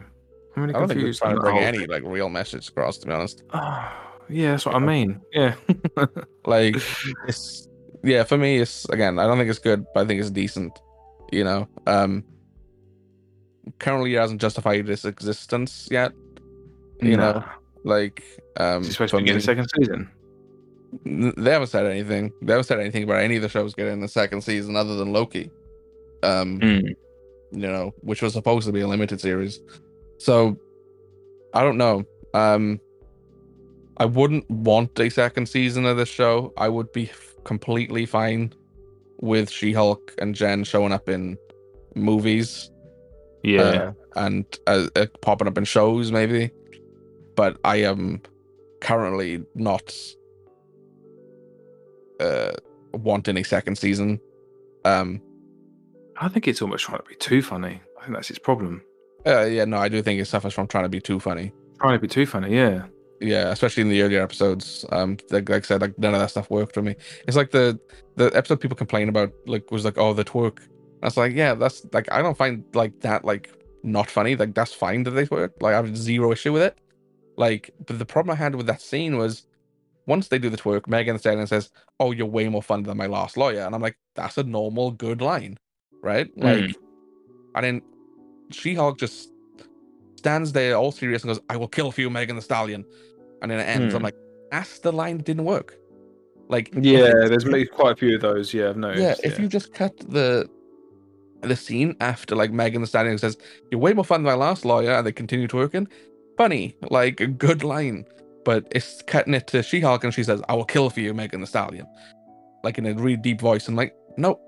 [0.56, 2.98] I'm really I don't think they're trying to bring any like real message across.
[3.00, 3.92] To be honest, Oh,
[4.32, 5.22] yeah, that's what I mean.
[5.34, 5.56] Yeah.
[6.46, 6.76] like
[7.28, 7.68] it's
[8.04, 10.74] yeah for me it's again i don't think it's good but i think it's decent
[11.32, 12.24] you know um
[13.78, 16.12] currently it hasn't justified its existence yet
[17.00, 17.44] you know
[17.84, 18.24] like
[18.58, 20.10] um Is supposed to be in me- the second season?
[21.38, 24.08] they haven't said anything they haven't said anything about any of the shows getting the
[24.08, 25.52] second season other than loki
[26.24, 26.88] um Mm.
[27.52, 29.60] you know which was supposed to be a limited series
[30.18, 30.58] so
[31.54, 32.04] i don't know
[32.34, 32.80] um
[34.02, 38.44] i wouldn't want a second season of this show i would be f- completely fine
[39.32, 41.24] with she-hulk and jen showing up in
[41.96, 42.50] movies
[43.44, 43.62] Yeah.
[43.62, 43.94] uh,
[44.26, 46.42] and uh, uh, popping up in shows maybe
[47.36, 48.22] but i am
[48.90, 49.88] currently not
[52.20, 52.52] uh
[52.94, 54.20] wanting a second season
[54.86, 55.22] um
[56.24, 57.82] I think it's almost trying to be too funny.
[58.00, 58.82] I think that's its problem.
[59.26, 61.94] uh, yeah no i do think it suffers from trying to be too funny Trying
[61.98, 62.84] to be too funny, yeah.
[63.22, 66.32] Yeah especially in the earlier episodes um like, like i said like none of that
[66.32, 66.96] stuff worked for me.
[67.28, 67.80] It's like the
[68.16, 70.60] the episode people complain about like was like oh the twerk.
[71.04, 73.52] I was like yeah that's like i don't find like that like
[73.84, 74.36] not funny.
[74.36, 75.52] Like that's fine that they twerk.
[75.62, 76.80] Like i have zero issue with it.
[77.38, 79.46] Like but the problem i had with that scene was
[80.08, 81.70] once they do the twerk megan stands and says
[82.00, 83.62] oh you're way more fun than my last lawyer.
[83.62, 85.58] And i'm like that's a normal good line.
[86.02, 86.36] Right?
[86.36, 86.76] Like
[87.56, 87.82] and then
[88.52, 89.30] she-hulk just
[90.16, 92.86] stands there all serious and goes i will kill for you megan thee stallion
[93.42, 93.94] and then it ends.
[93.94, 94.06] I'm Hmm.
[94.06, 94.16] like,
[94.52, 95.78] that's the line that didn't work.
[96.50, 98.54] Like, Yeah, there's maybe quite a few of those.
[98.54, 99.02] Yeah, I've noticed.
[99.24, 99.30] yeah.
[99.30, 100.50] If you just cut the
[101.44, 103.36] the scene after like Megan Thee Stallion says,
[103.72, 105.88] "You're way more fun than my last lawyer," and they continue twerking,
[106.38, 108.06] funny, like a good line.
[108.46, 111.40] But it's cutting it to She-Hulk, and she says, "I will kill for you, Megan
[111.40, 111.88] Thee Stallion,"
[112.64, 113.68] like in a really deep voice.
[113.68, 114.40] And like, no,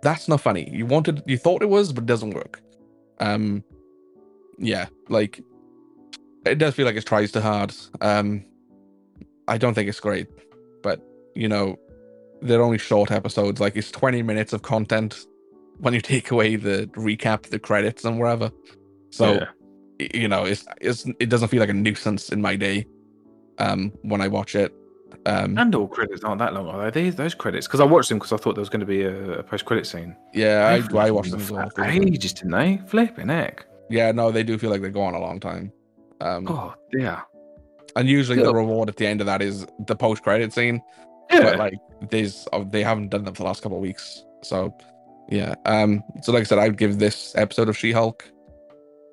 [0.00, 0.70] that's not funny.
[0.72, 2.62] You wanted, you thought it was, but it doesn't work.
[3.20, 3.62] Um,
[4.58, 5.42] yeah, like
[6.50, 7.74] it does feel like it tries too hard.
[8.00, 8.44] Um,
[9.46, 10.26] I don't think it's great,
[10.82, 11.00] but
[11.34, 11.76] you know,
[12.42, 13.60] they're only short episodes.
[13.60, 15.26] Like it's 20 minutes of content
[15.78, 18.50] when you take away the recap, the credits, and wherever.
[19.10, 20.08] So Yeah.
[20.14, 22.86] you know, it's it's it doesn't feel like a nuisance in my day.
[23.58, 24.72] Um, when I watch it.
[25.26, 27.10] Um, And all credits aren't that long, are they?
[27.10, 29.40] Those credits, because I watched them because I thought there was going to be a,
[29.40, 30.14] a post-credit scene.
[30.32, 32.80] yeah, I, I watched them for Ages, didn't they?
[32.86, 33.66] Flipping heck.
[33.90, 35.72] Yeah, no, they do feel like they go on a long time.
[36.20, 37.22] Um, God, yeah.
[37.96, 40.82] and usually the reward at the end of that is the post credit scene.
[41.30, 41.42] Yeah.
[41.42, 41.74] but like
[42.10, 44.74] there's uh, they haven't done them for the last couple of weeks so
[45.28, 48.24] yeah um so like i said i'd give this episode of she-hulk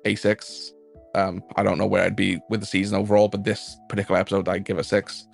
[0.06, 0.72] a six
[1.14, 4.48] um i don't know where i'd be with the season overall but this particular episode
[4.48, 5.26] i'd give a six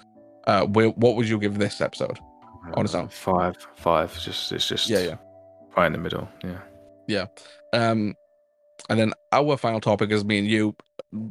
[0.48, 2.18] uh where, what would you give this episode
[2.74, 3.04] on its own.
[3.04, 4.18] Uh, Five, five.
[4.18, 5.16] Just it's just yeah yeah
[5.76, 6.28] right in the middle.
[6.42, 6.58] Yeah.
[7.06, 7.26] Yeah.
[7.72, 8.14] um
[8.90, 10.74] and then our final topic is me and you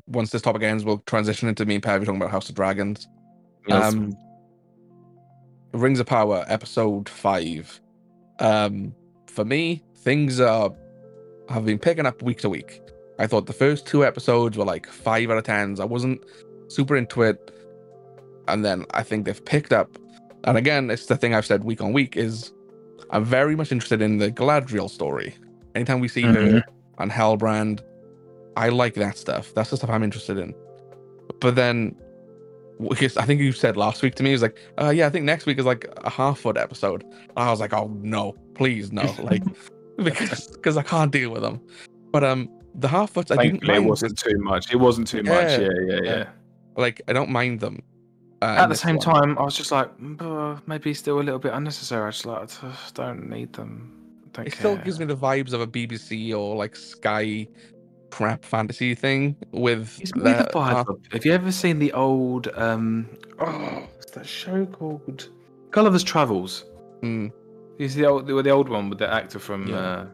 [0.07, 3.07] once this topic ends we'll transition into me and Pav talking about house of dragons
[3.67, 3.93] Yes.
[3.93, 4.17] Um,
[5.73, 7.79] Rings of Power, episode five.
[8.39, 8.93] Um,
[9.27, 10.71] for me, things are
[11.49, 12.81] have been picking up week to week.
[13.19, 15.79] I thought the first two episodes were like five out of tens.
[15.79, 16.23] I wasn't
[16.67, 17.51] super into it,
[18.47, 19.97] and then I think they've picked up.
[20.43, 22.51] And again, it's the thing I've said week on week is
[23.11, 25.35] I'm very much interested in the Galadriel story.
[25.75, 26.63] Anytime we see her
[26.97, 27.81] and Halbrand,
[28.55, 29.53] I like that stuff.
[29.53, 30.53] That's the stuff I'm interested in.
[31.39, 31.95] But then,
[32.89, 35.25] I think you said last week to me, it was like, uh, yeah, I think
[35.25, 37.03] next week is like a Harfoot episode.
[37.37, 39.43] I was like, oh no, please no, like
[39.97, 41.61] because because I can't deal with them.
[42.11, 44.71] But um, the Harfoots I didn't it wasn't too much.
[44.71, 45.51] It wasn't too much.
[45.51, 46.11] Yeah, Yeah, yeah, yeah.
[46.17, 46.29] yeah.
[46.75, 47.81] Like I don't mind them.
[48.41, 49.05] Uh, At the same one.
[49.05, 52.07] time, I was just like, "Mm, maybe still a little bit unnecessary.
[52.07, 54.01] I just like, I don't need them
[54.33, 57.47] Don't it still gives me the vibes of a BBC or like Sky
[58.11, 60.75] crap fantasy thing with He's with the the vibe.
[60.75, 63.07] half- Have you ever seen the old um
[63.39, 65.29] oh what's that show called?
[65.71, 66.65] Gulliver's Travels.
[67.01, 67.31] Mm,
[67.77, 69.77] He's the old the, the old one with the actor from Yeah.
[69.77, 70.05] uh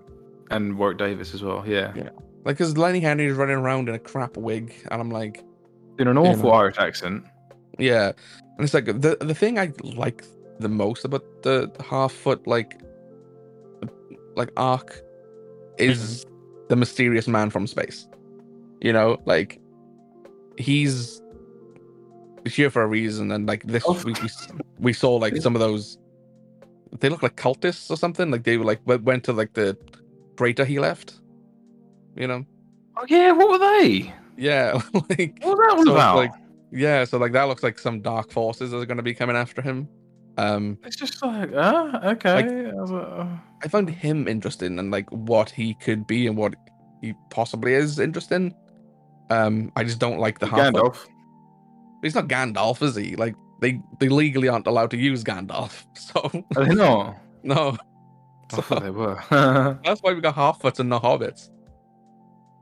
[0.51, 1.63] and Warwick Davis as well.
[1.67, 1.91] Yeah.
[1.95, 2.09] Yeah.
[2.45, 5.43] like because Lenny Henry's running around in a crap wig, and I'm like,
[5.99, 6.59] In an awful man.
[6.61, 7.25] Irish accent.
[7.79, 8.07] yeah,
[8.55, 10.23] and it's like the the thing I like
[10.59, 12.79] the most about the Harfoot like
[14.35, 15.01] like arc
[15.77, 16.25] is
[16.69, 18.07] the mysterious man from space.
[18.81, 19.59] You know, like
[20.57, 21.21] he's
[22.45, 24.01] here for a reason, and like this Oh.
[24.03, 24.29] week we
[24.79, 25.97] we saw like some of those.
[26.99, 28.31] They look like cultists or something.
[28.31, 29.77] Like they were like went to like the
[30.37, 31.19] freighter he left.
[32.15, 32.45] You know.
[32.95, 34.13] Oh yeah, what were they?
[34.37, 34.79] Yeah,
[35.09, 36.15] like What was that So about?
[36.15, 36.31] like-
[36.71, 39.61] yeah, so like that looks like some dark forces are going to be coming after
[39.61, 39.87] him.
[40.37, 42.29] Um, it's just like, ah, okay.
[42.29, 43.39] I like, oh.
[43.63, 46.55] I found him interesting and like what he could be and what
[47.01, 48.53] he possibly is interesting.
[49.29, 50.73] Um, I just don't like the half.
[50.73, 51.07] Gandalf.
[52.03, 53.15] He's not Gandalf, is he?
[53.15, 57.17] Like they they legally aren't allowed to use Gandalf, so Are they not?
[57.43, 57.77] no.
[58.53, 59.21] I thought they were.
[59.83, 61.49] That's why we got Harfoots and no hobbits.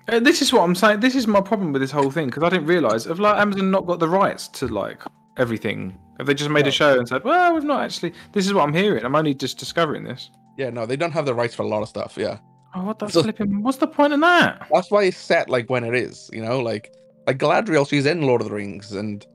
[0.08, 1.00] Uh, this is what I'm saying.
[1.00, 3.70] This is my problem with this whole thing because I didn't realize have like Amazon
[3.72, 5.02] not got the rights to like
[5.38, 6.00] everything.
[6.18, 6.70] Have they just made No.
[6.70, 9.04] a show and said, "Well, we've not actually." This is what I'm hearing.
[9.04, 10.30] I'm only just discovering this.
[10.58, 12.16] Yeah, no, they don't have the rights for a lot of stuff.
[12.18, 12.38] Yeah,
[12.74, 13.62] Oh, what the So- flipping?
[13.64, 14.68] What's the point in that?
[14.74, 16.30] that's why it's set like when it is.
[16.34, 16.92] You know, like
[17.28, 19.26] like Galadriel, she's in Lord of the Rings, and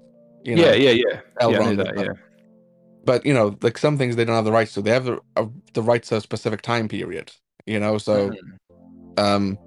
[0.45, 1.05] you know, yeah, yeah, yeah.
[1.13, 2.13] yeah, Elrond and that, yeah.
[3.05, 4.83] but you know, like some things they don't have the rights to.
[4.83, 7.33] They have the, uh, the rights to a specific time period.
[7.67, 9.21] You know, so Mhm.
[9.21, 9.59] um,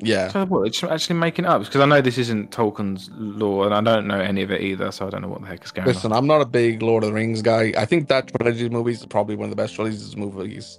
[0.00, 0.66] yeah, So what?
[0.66, 4.06] It's actually making it up because I know this isn't Tolkien's lore and I don't
[4.06, 5.94] know any of it either, so I don't know what the heck is going on.
[5.94, 7.72] listen, I'm not a big Lord of the Rings guy.
[7.76, 10.78] I think that trilogy of movies is probably one of the best trilogies of movies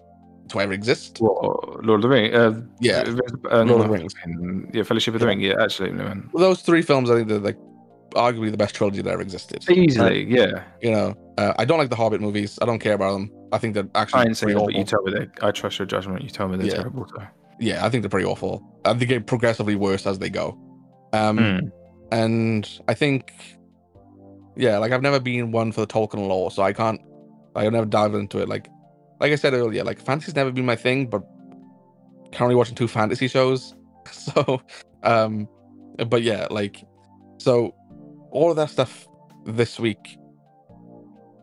[0.50, 1.20] to ever exist.
[1.22, 2.34] Lord of the Ring?
[2.34, 3.04] Uh, Yeah,
[3.52, 4.14] uh, Lord of the Rings.
[4.74, 5.30] Yeah, Fellowship of the Yeah.
[5.30, 5.42] Ring.
[5.42, 6.30] Yeah, absolutely, man.
[6.34, 7.58] those three films, I think they're like
[8.16, 9.64] arguably the best trilogy that ever existed.
[9.70, 10.64] Easily, yeah.
[10.82, 12.58] You know, uh, I don't like the Hobbit movies.
[12.62, 13.32] I don't care about them.
[13.52, 15.52] I think they're actually I ain't seen pretty it, but you tell me that I
[15.52, 16.24] trust your judgment.
[16.24, 16.76] You tell me they're Yeah.
[16.76, 17.08] terrible.
[17.08, 17.22] So.
[17.60, 18.64] Yeah, I think they're pretty awful.
[18.86, 20.58] I think they get progressively worse as they go.
[21.14, 21.72] Um, Mm.
[22.12, 23.34] and I think,
[24.56, 27.02] yeah, like I've never been one for the Tolkien lore, so I can't.
[27.56, 28.48] like, I've never dived into it.
[28.48, 28.70] Like,
[29.20, 31.24] like I said earlier, like fantasy's never been my thing, but
[32.32, 33.76] currently watching two fantasy shows,
[34.12, 34.62] so,
[35.04, 35.48] um,
[36.08, 36.84] but yeah, like,
[37.40, 37.74] so
[38.32, 39.08] all of that stuff
[39.46, 40.18] this week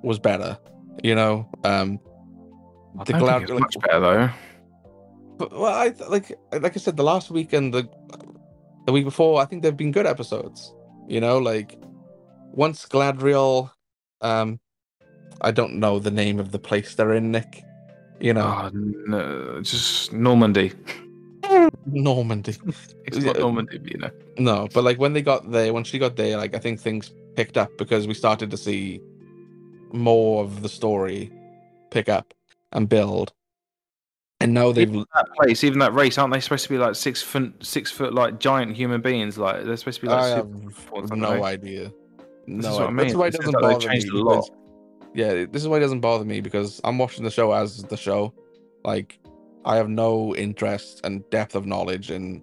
[0.03, 0.57] was better,
[1.03, 1.49] you know.
[1.65, 1.99] Um,
[2.99, 4.31] I the Glad- like- much better though.
[5.39, 7.89] But well, I like like I said, the last week and the
[8.87, 10.73] the week before, I think they've been good episodes.
[11.09, 11.79] You know, like
[12.53, 13.71] once Gladriel,
[14.21, 14.59] um,
[15.41, 17.63] I don't know the name of the place they're in, Nick.
[18.21, 20.73] You know, Oh, no, just Normandy.
[21.87, 22.55] Normandy.
[23.05, 23.39] It's not.
[23.39, 24.11] Normandy, but you know.
[24.39, 27.13] No, but like when they got there, when she got there, like I think things
[27.37, 29.01] picked up because we started to see
[29.93, 31.31] more of the story
[31.91, 32.35] pick up
[32.73, 33.33] and build.
[34.41, 36.95] And now they've Even that place, even that race, aren't they supposed to be like
[36.95, 39.39] six foot, six foot, like giant human beings?
[39.39, 40.23] Like they're supposed to be like.
[40.25, 41.85] I have no idea.
[42.47, 42.97] This No, is what I idea.
[43.05, 44.09] that's why it doesn't like bother me.
[44.09, 44.35] a lot.
[44.35, 44.51] because-
[45.15, 47.97] yeah, this is why it doesn't bother me because I'm watching the show as the
[47.97, 48.35] show.
[48.85, 49.19] Like,
[49.65, 52.43] I have no interest and depth of knowledge in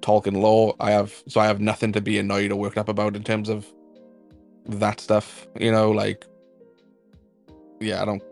[0.00, 0.74] Tolkien lore.
[0.80, 3.48] I have so I have nothing to be annoyed or worked up about in terms
[3.48, 3.72] of
[4.66, 5.46] that stuff.
[5.58, 6.26] You know, like,
[7.78, 8.22] yeah, I don't.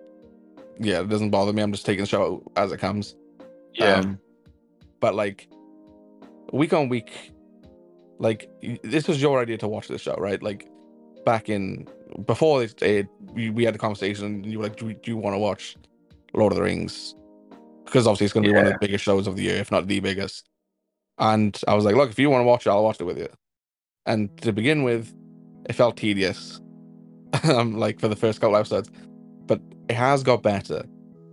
[0.80, 1.62] Yeah, it doesn't bother me.
[1.62, 3.16] I'm just taking the show as it comes.
[3.74, 3.94] Yeah.
[3.94, 4.18] Um,
[5.00, 5.48] but like
[6.52, 7.32] week on week,
[8.18, 8.48] like
[8.82, 10.42] this was your idea to watch this show, right?
[10.42, 10.68] Like
[11.24, 11.86] back in
[12.26, 15.10] before this aired, we, we had the conversation and you were like, do, you- do
[15.10, 15.76] you want to watch
[16.34, 17.14] Lord of the Rings?
[17.84, 19.70] Because obviously it's going to be one of the biggest shows of the year, if
[19.70, 20.48] not the biggest.
[21.18, 23.18] And I was like, look, if you want to watch it, I'll watch it with
[23.18, 23.28] you.
[24.06, 25.12] And to begin with,
[25.68, 26.60] it felt tedious,
[27.44, 28.90] um, like for the first couple episodes,
[29.88, 30.84] it has got better.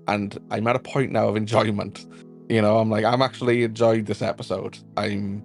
[0.08, 2.06] And I'm at a point now of enjoyment.
[2.50, 4.78] You know, I'm like, I'm actually enjoyed this episode.
[4.98, 5.44] I'm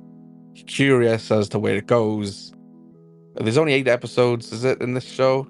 [0.67, 2.53] curious as to where it goes.
[3.37, 5.49] There's only eight episodes, is it, in this show?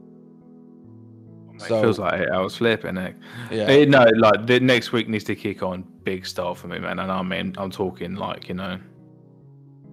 [1.54, 3.16] it so- feels like eight hours flipping it.
[3.50, 3.64] Yeah.
[3.64, 6.98] Eh, no, like the next week needs to kick on big style for me, man.
[6.98, 8.78] And I mean, I'm talking like you know,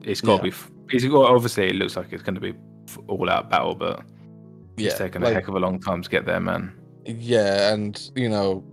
[0.04, 0.54] it's got to Yeah.
[0.88, 0.96] be.
[0.96, 2.54] It's got obviously it looks like it's going to be
[3.08, 4.02] all out battle, but
[4.78, 4.90] yeah.
[4.90, 6.74] it's taken like- a heck of a long time to get there, man.
[7.08, 8.64] Yeah, and you know,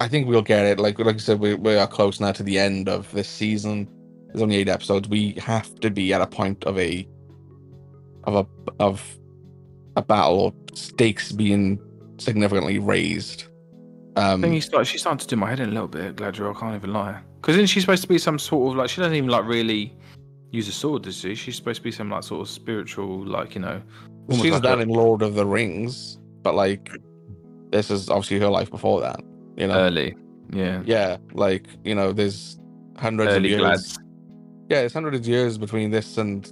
[0.00, 0.78] I think we'll get it.
[0.80, 3.88] Like like I said, we we are close now to the end of this season.
[4.28, 5.08] There's only eight episodes.
[5.08, 7.06] We have to be at a point of a
[8.24, 8.46] of a
[8.82, 9.18] of
[9.96, 11.78] a battle or stakes being
[12.18, 13.44] significantly raised.
[14.16, 16.16] I Um, think he's start, she's starting to do my head in a little bit,
[16.16, 16.54] Gladriel.
[16.56, 17.20] I can't even lie.
[17.40, 19.94] Because isn't she supposed to be some sort of like she doesn't even like really
[20.50, 21.34] use a sword, does she?
[21.34, 23.80] She's supposed to be some like sort of spiritual, like you know.
[24.28, 26.90] almost she's like that a- in Lord of the Rings, but like
[27.70, 29.20] this is obviously her life before that.
[29.56, 30.16] You know, early.
[30.50, 30.82] Yeah.
[30.86, 32.58] yeah, like you know, there's
[32.96, 33.60] hundreds Early of years.
[33.60, 33.98] glads.
[34.70, 36.50] Yeah, it's hundreds of years between this and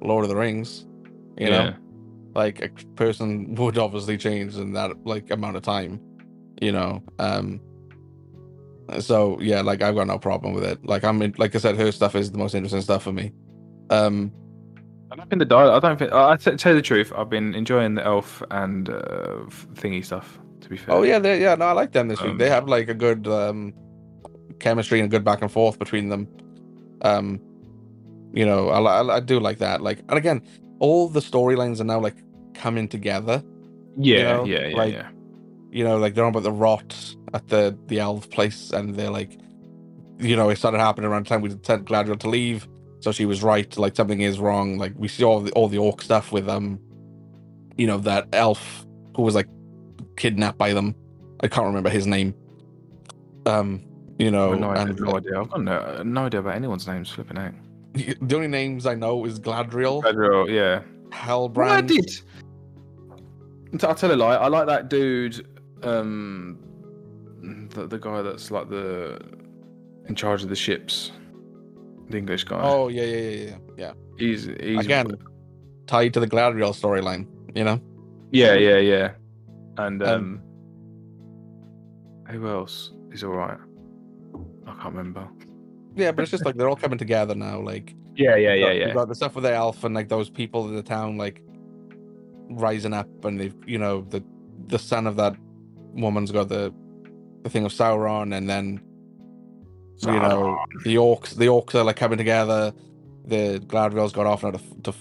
[0.00, 0.86] Lord of the Rings.
[1.38, 1.74] You know,
[2.34, 6.00] like a person would obviously change in that like amount of time.
[6.60, 7.60] You know, um.
[9.00, 10.84] So yeah, like I've got no problem with it.
[10.84, 13.32] Like I'm in, like I said, her stuff is the most interesting stuff for me.
[13.90, 14.32] Um,
[15.10, 15.82] I don't think the dialogue.
[15.84, 16.12] I don't think.
[16.12, 17.12] I t- tell you the truth.
[17.16, 19.44] I've been enjoying the elf and uh,
[19.74, 20.38] thingy stuff.
[20.60, 20.94] To be fair.
[20.94, 21.54] Oh yeah, yeah.
[21.54, 22.38] No, I like them this week.
[22.38, 23.72] They Um, have like a good um,
[24.60, 26.28] chemistry and a good back and forth between them.
[27.02, 27.40] Um,
[28.34, 29.80] you know, I, I, I do like that.
[29.80, 30.42] Like, and again,
[30.80, 32.16] all the storylines are now like
[32.54, 33.42] coming together.
[33.96, 34.22] Yeah.
[34.34, 34.66] know, yeah.
[34.68, 34.76] Yeah.
[34.76, 35.08] like- yeah.
[35.70, 39.10] You know, like they're on about the rot at the the elf place, and they're
[39.10, 39.38] like,
[40.18, 42.66] you know, it started happening around the time we sent Gladriel to leave.
[43.00, 43.76] So she was right.
[43.76, 44.78] Like something is wrong.
[44.78, 46.80] Like we see all the all the orc stuff with um,
[47.78, 49.48] you know, that elf who was like
[50.16, 50.94] kidnapped by them.
[51.40, 52.34] I can't remember his name.
[53.46, 53.82] Um,
[54.18, 55.40] you know, I've no, idea, and no idea.
[55.40, 57.08] I've got no, no idea about anyone's names.
[57.08, 57.54] Flipping out.
[57.94, 60.82] the only names I know is Gladriel, Gladriel, yeah.
[61.10, 61.54] Halbrand.
[61.54, 62.10] What I did.
[63.82, 64.34] I'll tell a lie.
[64.34, 65.46] I like that dude.
[65.84, 66.58] Um,
[67.70, 69.20] the the guy that's like the
[70.06, 71.12] in charge of the ships,
[72.08, 72.60] the English guy.
[72.62, 73.92] Oh yeah, yeah, yeah, yeah, yeah.
[74.18, 75.12] he's he's Again,
[75.86, 77.26] tied to the Gladriel storyline.
[77.54, 77.80] You know,
[78.32, 79.10] Yeah, yeah, yeah.
[79.78, 80.42] And Um,
[82.28, 83.58] um, who else is all right?
[84.66, 85.28] I can't remember.
[85.96, 87.60] yeah, but it's just like they're all coming together now.
[87.60, 88.94] Like, Yeah, yeah, yeah, got- you yeah.
[88.94, 91.42] got the stuff with the elf and like those people in the town, like
[92.50, 94.22] rising up, and they've, you know, the
[94.66, 95.34] the son of that
[95.94, 96.72] woman's got the
[97.44, 98.80] the thing of Sauron, and then
[100.06, 102.72] you know the orcs the orcs are like coming together.
[103.26, 104.94] The gladriel's got off now to, to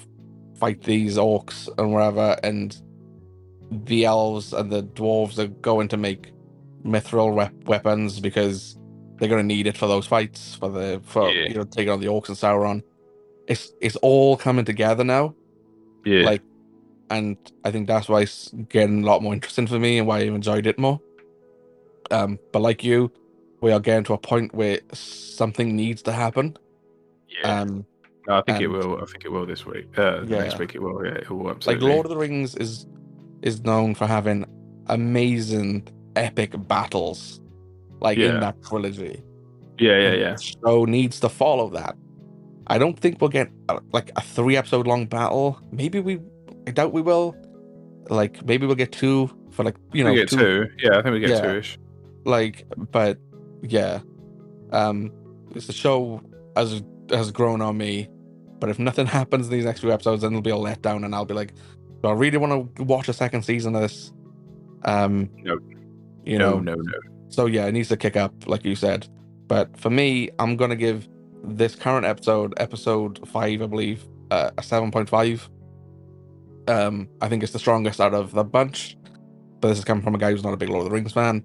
[0.60, 2.76] fight these orcs and wherever and
[3.86, 6.32] the elves and the dwarves are going to make
[6.84, 8.78] mithril wep- weapons because
[9.18, 11.48] they're going to need it for those fights for the for Yeah.
[11.50, 12.82] you know taking on the orcs and sauron.
[13.48, 15.36] It's it's all coming together now.
[16.06, 16.42] Yeah, like
[17.10, 20.20] and i think that's why it's getting a lot more interesting for me and why
[20.20, 21.00] i've enjoyed it more.
[22.12, 23.12] Um but like you
[23.62, 26.56] we are getting to a point where something needs to happen
[27.42, 27.62] yeah.
[27.62, 27.86] um
[28.28, 29.02] No, I think it will.
[29.02, 29.88] I think it will this week.
[29.98, 30.40] Uh, Yeah.
[30.44, 31.04] next week it will.
[31.06, 31.88] Yeah, it will Absolutely.
[31.88, 32.86] like lord of the rings is
[33.42, 34.46] is known for having
[34.88, 37.40] amazing epic battles
[38.00, 38.30] like Yeah.
[38.36, 39.24] in that trilogy
[39.80, 40.36] Yeah, yeah, yeah.
[40.36, 41.96] show needs to follow that
[42.68, 46.20] i don't think we'll get uh, like a three episode long battle maybe we
[46.68, 47.36] i doubt we will
[48.10, 50.68] like maybe we'll get two for like you know we get two.
[50.84, 51.42] Yeah, I think we get Yeah.
[51.42, 51.78] two-ish.
[52.26, 53.18] like but
[53.62, 54.00] yeah.
[54.72, 55.12] Um
[55.56, 56.22] it's the show
[56.56, 58.10] has has grown on me
[58.60, 61.16] but if nothing happens in these next few episodes then it'll be a letdown and
[61.16, 61.54] i'll be like
[62.04, 64.12] do i really want to watch a second season of this?
[64.84, 65.58] Um No.
[66.26, 66.74] you no, know?
[66.74, 67.00] No, no.
[67.30, 69.08] so yeah it needs to kick up like you said.
[69.48, 71.08] But for me i'm gonna give
[71.44, 75.48] this current episode episode five i believe uh, a 7.5
[76.68, 78.98] um i think it's the strongest out of the bunch.
[79.62, 81.14] But this is coming from a guy who's not a big lord of the rings
[81.14, 81.42] fan.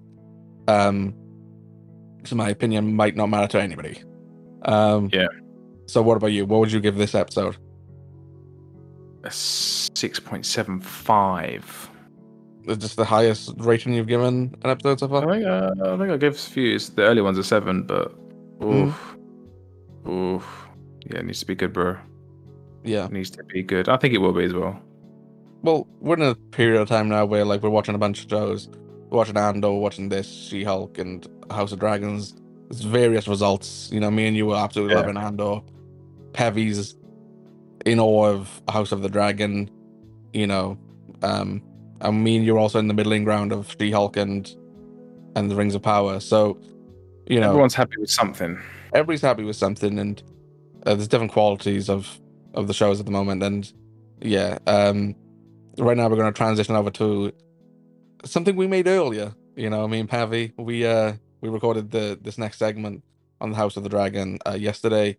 [0.67, 1.15] Um
[2.25, 4.01] so my opinion might not matter to anybody
[4.65, 5.27] um Yeah.
[5.87, 7.57] so what about you what would you give this episode
[9.25, 11.89] A six point seven five.
[12.67, 15.45] Is this the highest rating you've given an episode so I far think.
[15.45, 16.79] Uh, I think I gave a few.
[16.79, 18.13] The early ones are seven, but
[18.63, 19.15] oof,
[20.07, 20.67] oof.
[21.05, 21.97] Yeah, it needs to be good, bro.
[22.85, 23.89] yeah It needs to be good.
[23.89, 24.79] I think it will be as well.
[25.61, 28.29] well, we're in a period of time now where like we're watching a bunch of
[28.29, 28.69] shows.
[29.13, 32.33] Watching Andor, watching this, She Hulk, and House of Dragons.
[32.69, 33.89] There's various results.
[33.93, 35.01] You know, me and you were absolutely Yeah.
[35.01, 35.61] loving Andor.
[36.33, 36.95] Pevy's
[37.85, 39.69] in awe of House of the Dragon.
[40.33, 40.77] You know,
[41.21, 41.61] um,
[42.01, 44.49] and me and you are also in the middling ground of She Hulk and
[45.35, 46.19] and the Rings of Power.
[46.19, 46.59] So,
[47.27, 48.57] you know, Everyone's happy with something.
[48.93, 50.21] everybody's happy with something and
[50.85, 52.19] uh, there's different qualities of
[52.55, 53.73] of the shows at the moment and
[54.21, 55.15] yeah um
[55.79, 57.31] right now we're going to transition over to
[58.25, 62.37] something we made earlier you know me and pavi we uh we recorded the this
[62.37, 63.03] next segment
[63.41, 65.17] on the house of the dragon uh yesterday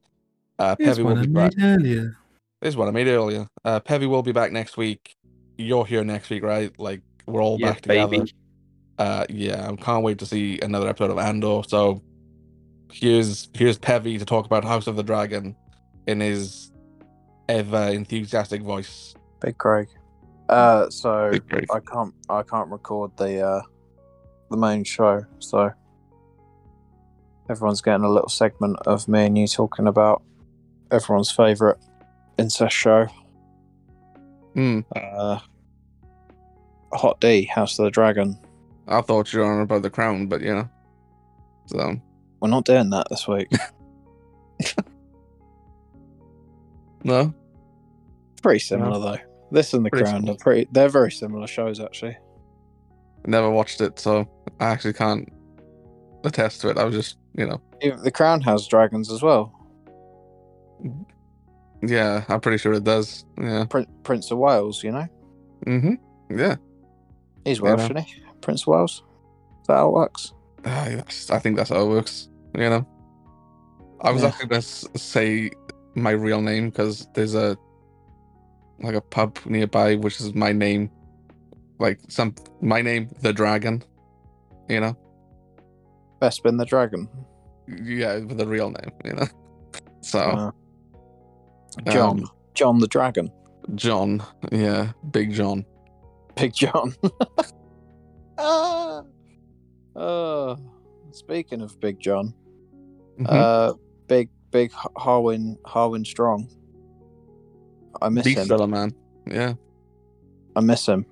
[0.59, 1.57] uh Here's Pevi will one I be back.
[1.57, 2.17] made earlier.
[2.61, 3.47] This is what I made earlier.
[3.65, 5.17] Uh, Pevi will be back next week.
[5.59, 6.73] You're here next week, right?
[6.79, 8.19] Like we're all Yeah, back together.
[8.19, 8.33] baby.
[8.99, 11.63] Uh, yeah, I can't wait to see another episode of Andor.
[11.67, 12.03] So
[12.93, 15.55] here's here's Pevi to talk about House of the Dragon
[16.07, 16.71] in his
[17.49, 19.15] ever enthusiastic voice.
[19.41, 19.89] Big Craig.
[20.49, 21.33] Uh, so
[21.73, 23.63] I can't I can't record the uh
[24.51, 25.25] the main show.
[25.39, 25.71] So
[27.49, 30.23] everyone's getting a little segment of me and you talking about
[30.91, 31.79] everyone's favorite
[32.39, 33.07] incest show.
[34.55, 34.81] Hmm.
[34.95, 35.39] Uh,
[36.93, 38.39] Hot D, House of the Dragon.
[38.87, 40.67] I thought you were on about the crown, but yeah.
[41.67, 41.97] So
[42.41, 43.51] We're not doing that this week.
[47.05, 47.35] no.
[48.43, 49.34] pretty similar though.
[49.55, 50.35] This and The Pretty Crown similar.
[50.35, 50.69] are pretty.
[50.73, 52.17] They're very similar shows actually.
[53.27, 54.29] Never watched it, so
[54.61, 55.29] I actually can't
[56.25, 56.77] attest to it.
[56.79, 59.53] I was just, you know, Even The Crown has dragons as well.
[61.83, 63.25] yeah, I'm pretty sure it does.
[63.39, 63.65] Yeah.
[63.67, 65.07] Prin- Prince of Wales, you know,
[65.67, 66.39] Mm-hmm.
[66.39, 66.57] Yeah.
[67.45, 67.63] he's Yeah.
[67.65, 68.23] Welsh, isn't he?
[68.41, 69.03] Prince of Wales.
[69.63, 70.33] Is that how it works?
[70.67, 72.29] Ah, yes, I think that's how it works.
[72.55, 72.87] You know.
[74.03, 74.29] I was Yeah.
[74.29, 75.51] actually gonna say
[75.95, 77.57] my real name because there's a
[78.81, 80.91] like a pub nearby, which is my name,
[81.79, 83.83] like some my name, the Dragon.
[84.69, 84.97] You know.
[86.23, 87.09] Bespin the Dragon.
[87.69, 88.91] Yeah, with a real name.
[89.05, 89.27] You know.
[90.03, 90.51] So Uh,
[91.91, 92.21] John.
[92.21, 93.31] um, John the Dragon.
[93.75, 94.23] John.
[94.53, 95.65] Yeah, Big John.
[96.37, 96.95] Big John.
[98.39, 99.03] ah.
[99.97, 100.57] Uh,
[101.13, 102.35] speaking of Big John,
[103.19, 103.27] Mhm.
[103.29, 103.75] uh,
[104.09, 106.49] big big Harwin Harwin Strong.
[108.03, 108.47] I miss him.
[108.49, 108.93] fella, man.
[109.27, 109.55] Yeah.
[110.57, 111.05] I miss him.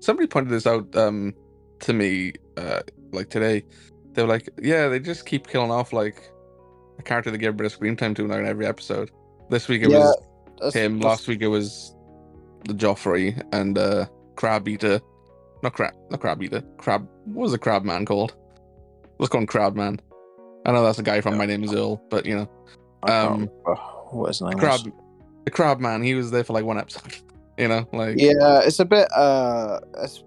[0.00, 1.34] somebody pointed this out um
[1.80, 2.80] to me uh
[3.12, 3.64] like today
[4.12, 6.30] they were like yeah they just keep killing off like
[6.98, 9.10] a character they give a bit of screen time to now in every episode
[9.50, 10.16] this week it Yeah, was
[10.58, 11.94] That's- him that's- last week it was
[12.66, 14.06] the joffrey and uh
[14.36, 15.00] crab eater
[15.62, 18.34] not crab not crab eater crab what was the crab man called
[19.18, 19.98] let's call him crab man
[20.66, 22.48] i know that's a guy from my name is earl but you know
[23.08, 23.46] um,
[24.10, 24.92] what his name crab was.
[25.44, 27.16] The crab man he was there for like one episode
[27.58, 29.08] you know like Yeah, it's a bit.
[29.12, 30.22] Uh, it's,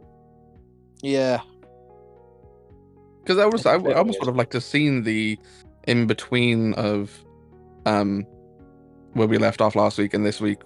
[1.01, 1.41] yeah,
[3.23, 5.37] because I was I, I almost would have liked to seen the
[5.87, 7.23] in between of
[7.85, 8.25] um
[9.13, 10.59] where we left off last week and this week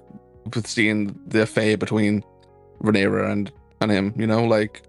[0.56, 2.24] with seeing the affair between
[2.82, 3.52] Rhaenyra and
[3.82, 4.14] and him.
[4.18, 4.84] You know, like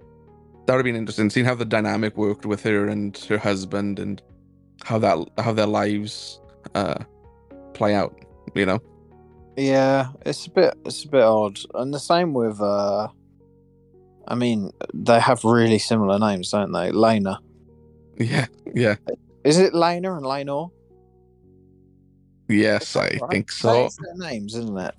[0.66, 3.98] that would have been interesting seeing how the dynamic worked with her and her husband
[3.98, 4.22] and
[4.84, 6.40] how that how their lives
[6.74, 7.04] uh
[7.74, 8.18] play out.
[8.54, 8.80] You know,
[9.58, 10.08] yeah.
[10.24, 10.74] It's a bit.
[10.84, 12.60] It's a bit odd, and the same with.
[12.60, 13.08] uh
[14.30, 16.90] I mean, they have really similar names, don't they?
[16.92, 17.38] Laena.
[18.18, 18.96] yeah, yeah,
[19.42, 20.70] Is it Laena and Laenor?
[22.48, 23.20] yes, I Right?
[23.30, 23.86] think so.
[23.86, 24.94] is their names, isn't it?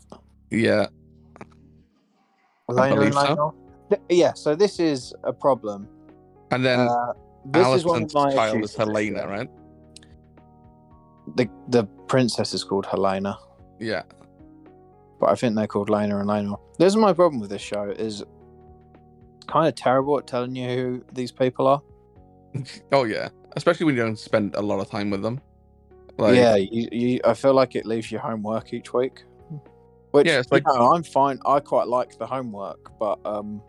[0.49, 0.87] Yeah,
[2.69, 3.53] Laena and so.
[4.09, 4.33] Yeah.
[4.33, 5.87] So this is a problem.
[6.51, 7.13] and then Uh,
[7.45, 9.49] this is one of my child is Helaena, right?
[11.35, 13.37] The the princess is called Helaena.
[13.79, 14.03] Yeah,
[15.19, 16.57] but I think they're called Laena and Laena.
[16.77, 20.67] This is my problem with this show is it's kind of terrible at telling you
[20.69, 21.81] who these people are.
[22.91, 25.39] Oh yeah, especially when you don't spend a lot of time with them.
[26.17, 29.23] Like, yeah, you, you, I feel like it leaves you homework each week.
[30.11, 31.39] Which Yeah, it's you know, I'm fine.
[31.45, 33.61] I quite like the homework, but um,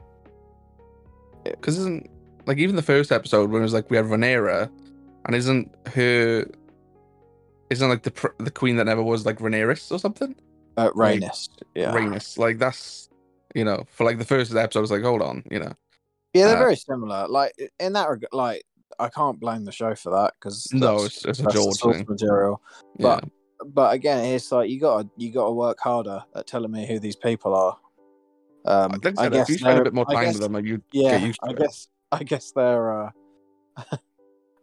[1.44, 2.10] because isn't
[2.46, 4.70] like even the first episode when it was like we had Rhaenyra,
[5.26, 6.46] and isn't her,
[7.68, 10.34] isn't like the the queen that never was like Rhaenyra or something?
[10.76, 11.22] Uh, Like,
[11.74, 13.08] yeah, Rhaenys, like that's
[13.54, 15.72] you know for like the first episode, I was like, hold on, you know,
[16.34, 17.26] yeah, they're uh, very similar.
[17.28, 18.62] Like in that regard, like
[18.98, 22.06] I can't blame the show for that because No, it's- it's a George thing.
[22.08, 22.60] material.
[22.98, 23.24] yeah, But-
[23.74, 26.86] But again, it's like you got to you got to work harder at telling me
[26.86, 27.76] who these people are.
[28.64, 30.64] Um, I I guess if you spend a bit more time guess- with them, like,
[30.64, 31.58] you yeah, get used to I it.
[31.58, 33.10] guess I guess their uh,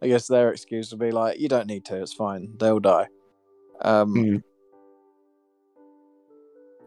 [0.02, 3.08] I guess their excuse would be like, you don't need to, it's fine, they'll die.
[3.82, 4.38] Um, Hmm.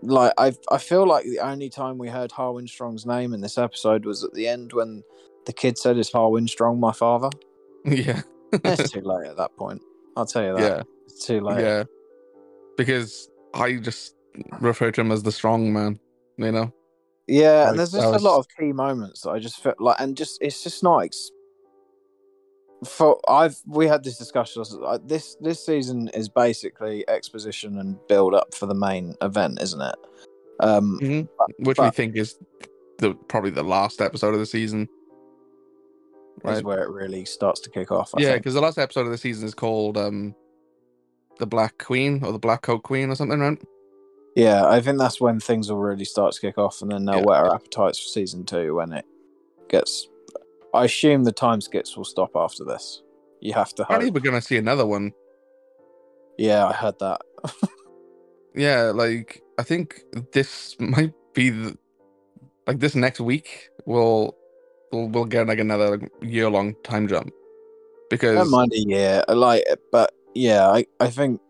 [0.02, 3.58] Like I I feel like the only time we heard Harwin Strong's name in this
[3.58, 5.02] episode was at the end when
[5.46, 7.30] the kid said, "Is Harwin Strong my father?"
[7.84, 8.22] yeah,
[8.52, 9.82] It's too late at that point.
[10.16, 10.60] I'll tell you that.
[10.60, 11.60] yeah, It's too late.
[11.60, 11.84] yeah,
[12.76, 14.16] because I just
[14.60, 15.98] refer to him as the strong man,
[16.36, 16.72] you know.
[17.26, 19.96] Yeah, Like, and there's just a lot of key moments that I just felt like,
[20.00, 20.98] and just it's just not.
[21.04, 21.30] Ex-
[22.86, 24.62] for I've we had this discussion.
[25.04, 29.96] This this season is basically exposition and build up for the main event, isn't it?
[30.60, 31.28] Um, Mhm.
[31.38, 32.38] but- Which we think is
[32.98, 34.88] the probably the last episode of the season.
[36.46, 38.12] is where it really starts to kick off.
[38.16, 40.34] I yeah, because the last episode of the season is called um
[41.38, 43.60] the Black Queen or the Black Coat Queen or something, right?
[44.36, 47.16] yeah, I think that's when things will really start to kick off, and then they'll
[47.16, 47.24] Yeah.
[47.24, 49.04] whet our appetites for season two when it
[49.68, 50.08] gets.
[50.74, 53.02] I assume the time skips will stop after this.
[53.40, 54.02] You have to hope.
[54.12, 55.12] we're gonna see another one.
[56.38, 57.20] Yeah, I heard that.
[58.54, 60.02] Yeah, like I think
[60.32, 61.78] this might be the
[62.66, 64.36] like this next week will
[64.92, 67.30] we'll, we'll get like another like, year long time jump
[68.08, 71.40] because Don't mind a year, I like it, but yeah, I, I think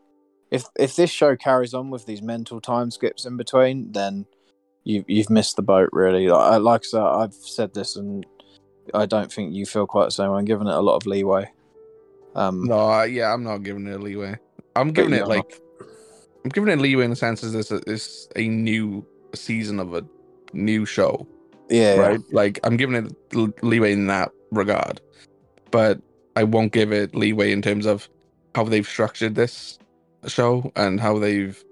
[0.51, 4.27] if if this show carries on with these mental time skips in between, then
[4.85, 6.29] you you've missed the boat really.
[6.29, 8.27] Like, I- like I said, I've said this, and
[8.95, 10.31] I don't think you feel quite the same.
[10.31, 10.39] way.
[10.39, 11.51] I'm giving it a lot of leeway.
[12.35, 14.37] Um, no, I- yeah, I'm not giving it a leeway.
[14.77, 15.29] I'm giving it not.
[15.29, 15.61] like
[16.45, 19.05] I'm giving it leeway in the sense is this is a new
[19.35, 20.05] season of a
[20.53, 21.27] new show.
[21.69, 22.21] yeah, right?
[22.33, 25.01] Like I'm giving it leeway in that regard,
[25.71, 26.01] but
[26.37, 28.09] I won't give it leeway in terms of
[28.55, 29.79] how they've structured this
[30.27, 31.62] show and how they've,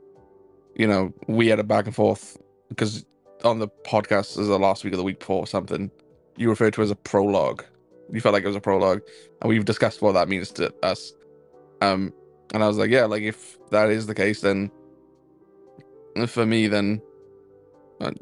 [0.75, 2.37] you know, we had a back and forth
[2.69, 3.05] because
[3.45, 5.91] on the podcast is the last week of the week before or something,
[6.39, 7.65] you referred to as a prologue.
[8.11, 9.03] You felt like it was a prologue,
[9.43, 11.13] and we've discussed what that means to us.
[11.83, 12.13] Um,
[12.55, 14.71] and I was like, yeah, like if that is the case, then
[16.27, 17.03] for me, then
[18.01, 18.13] uh,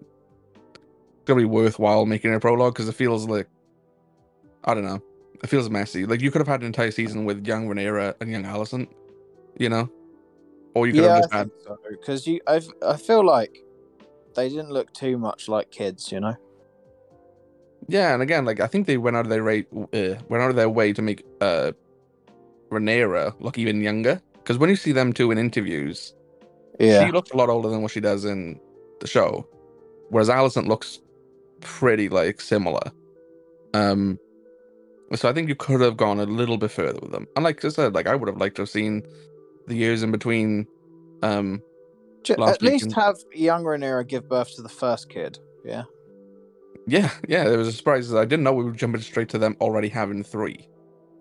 [1.24, 3.47] gonna be worthwhile making a prologue because it feels like
[4.64, 5.01] I don't know.
[5.43, 6.06] It feels messy.
[6.06, 8.88] Like you could have had an entire season with young Rhaenyra and young Alicent,
[9.59, 9.88] you know,
[10.74, 11.78] or you could yeah, have just had think so.
[11.90, 13.62] Because you, I, I feel like
[14.34, 16.36] they didn't look too much like kids, you know.
[17.88, 18.12] Yeah.
[18.14, 20.56] And again, like I think they went out of their way, uh, went out of
[20.56, 21.72] their way to make uh
[22.70, 24.20] Rhaenyra look even younger.
[24.34, 26.14] Because when you see them two in interviews,
[26.78, 28.60] Yeah, she looks a lot older than what she does in
[29.00, 29.46] the show,
[30.10, 31.00] whereas Alicent looks
[31.60, 32.92] pretty like similar.
[33.74, 34.18] Um,
[35.14, 37.26] so I think you could have gone a little bit further with them.
[37.36, 39.02] And like I said, like I would have liked to have seen
[39.66, 40.66] the years in between.
[41.22, 41.62] Um,
[42.28, 42.92] at least weekend.
[42.94, 45.38] have young Rhaenyra give birth to the first kid.
[45.64, 45.84] Yeah,
[46.86, 48.12] yeah, yeah, it was a surprise.
[48.14, 50.68] I didn't know we were jumping straight to them already having three.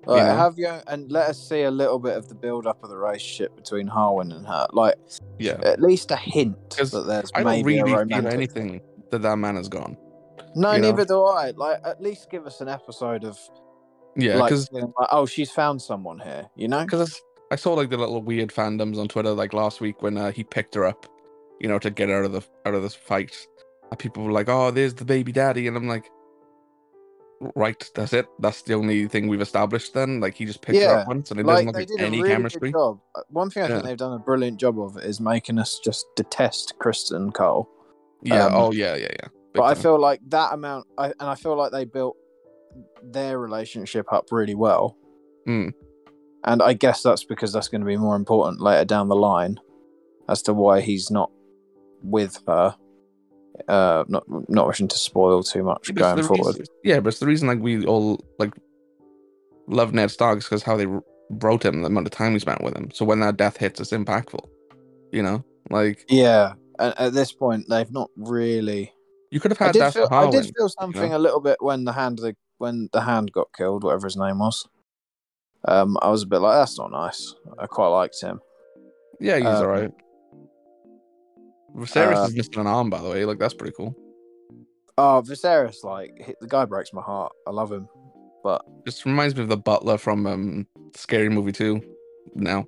[0.06, 0.36] like, know?
[0.36, 2.98] have you and let us see a little bit of the build up of the
[2.98, 4.68] relationship between Harwin and her.
[4.72, 4.96] Like
[5.40, 9.56] Yeah, at least a hint that there's I don't really feel anything that that man
[9.56, 9.98] has gone.
[10.56, 10.92] No, you know?
[10.92, 11.52] neither do I.
[11.52, 13.40] Like at least give us an episode of
[14.16, 16.48] Yeah, like, because being like, oh, she's found someone here.
[16.56, 16.84] You know?
[16.84, 17.22] because
[17.52, 20.44] I saw like the little weird fandoms on Twitter like last week when uh, he
[20.44, 21.08] picked her up,
[21.60, 23.48] you know, to get her out of the out of this fight.
[23.92, 26.10] And people were like, "Oh, there's the baby daddy," and I'm like,
[27.56, 28.26] "Right, that's it.
[28.40, 31.40] That's the only thing we've established." Then, like, he just picked her up once, and
[31.40, 32.72] it Like doesn't look like any really chemistry.
[32.72, 33.00] job.
[33.14, 36.06] Uh, One thing I think they've done a brilliant job of is making us just
[36.16, 37.70] detest Criston Cole.
[38.22, 38.46] Yeah.
[38.48, 39.28] Um, oh, yeah, yeah, yeah.
[39.54, 42.18] Big but I feel like that amount, I, and I feel like they built
[43.04, 44.98] their relationship up really well.
[45.48, 45.74] Mm.
[46.44, 49.58] And I guess that's because that's going to be more important later down the line
[50.28, 51.32] as to why he's not
[52.02, 52.76] with her.
[53.68, 56.58] Uh, not not wishing to spoil too much It's going forward.
[56.58, 58.54] reason- yeah, but it's the reason like we all like
[59.68, 61.00] love Ned Stark because how they wr-
[61.30, 62.92] wrote him, the amount of time we spent with him.
[62.92, 64.46] So when that death hits, it's impactful.
[65.12, 68.92] You know, like Yeah, and at this point, they've not really.
[69.32, 70.08] you could have I had did that feel.
[70.08, 73.32] for I did feel something a little bit when the hand the, when the hand
[73.32, 74.68] got killed, whatever his name was.
[75.68, 77.34] Um, I was a bit like, that's not nice.
[77.58, 78.40] I quite liked him.
[79.20, 79.92] Yeah, he's Um, alright.
[81.76, 83.26] Viserys uh, is missing an arm, by the way.
[83.26, 83.96] Like that's pretty cool.
[84.98, 87.34] Oh, Viserys, like the guy breaks my heart.
[87.48, 87.88] I love him,
[88.44, 91.82] but Just reminds me of the butler from um Scary Movie Two.
[92.34, 92.66] Now,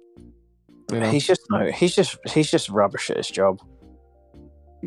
[0.92, 1.72] you know, he's just no.
[1.72, 3.60] He's just he's just rubbish at his job.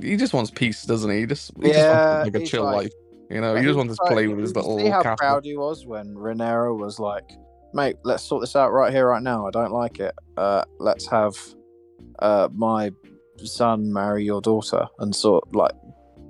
[0.01, 1.20] he just wants peace, doesn't he?
[1.20, 2.92] He just he Yeah, just wants like a chill like- life.
[3.30, 5.16] You know, he just wants to play with his you little See how castle.
[5.18, 7.30] proud he was when Rhaenyra was like,
[7.72, 9.47] "Mate, let's sort this out right here, right now.
[9.47, 10.12] I don't like it.
[10.36, 11.34] Uh, let's have
[12.18, 12.90] uh my
[13.46, 15.72] son marry your daughter and sort like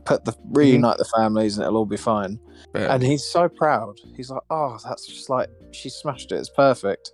[0.05, 2.39] put the reunite the families and it'll all be fine."
[2.75, 2.95] Yeah.
[2.95, 3.99] And he's so proud.
[4.17, 6.37] He's like, "Oh, that's just like she smashed it.
[6.37, 7.13] It's perfect."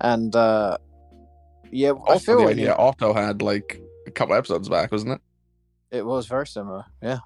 [0.00, 0.78] And uh
[1.70, 5.12] yeah, I Also, feel the like idea Otto had like a couple episodes back, wasn't
[5.12, 5.20] it?
[5.90, 6.84] it was very similar.
[7.02, 7.18] Yeah.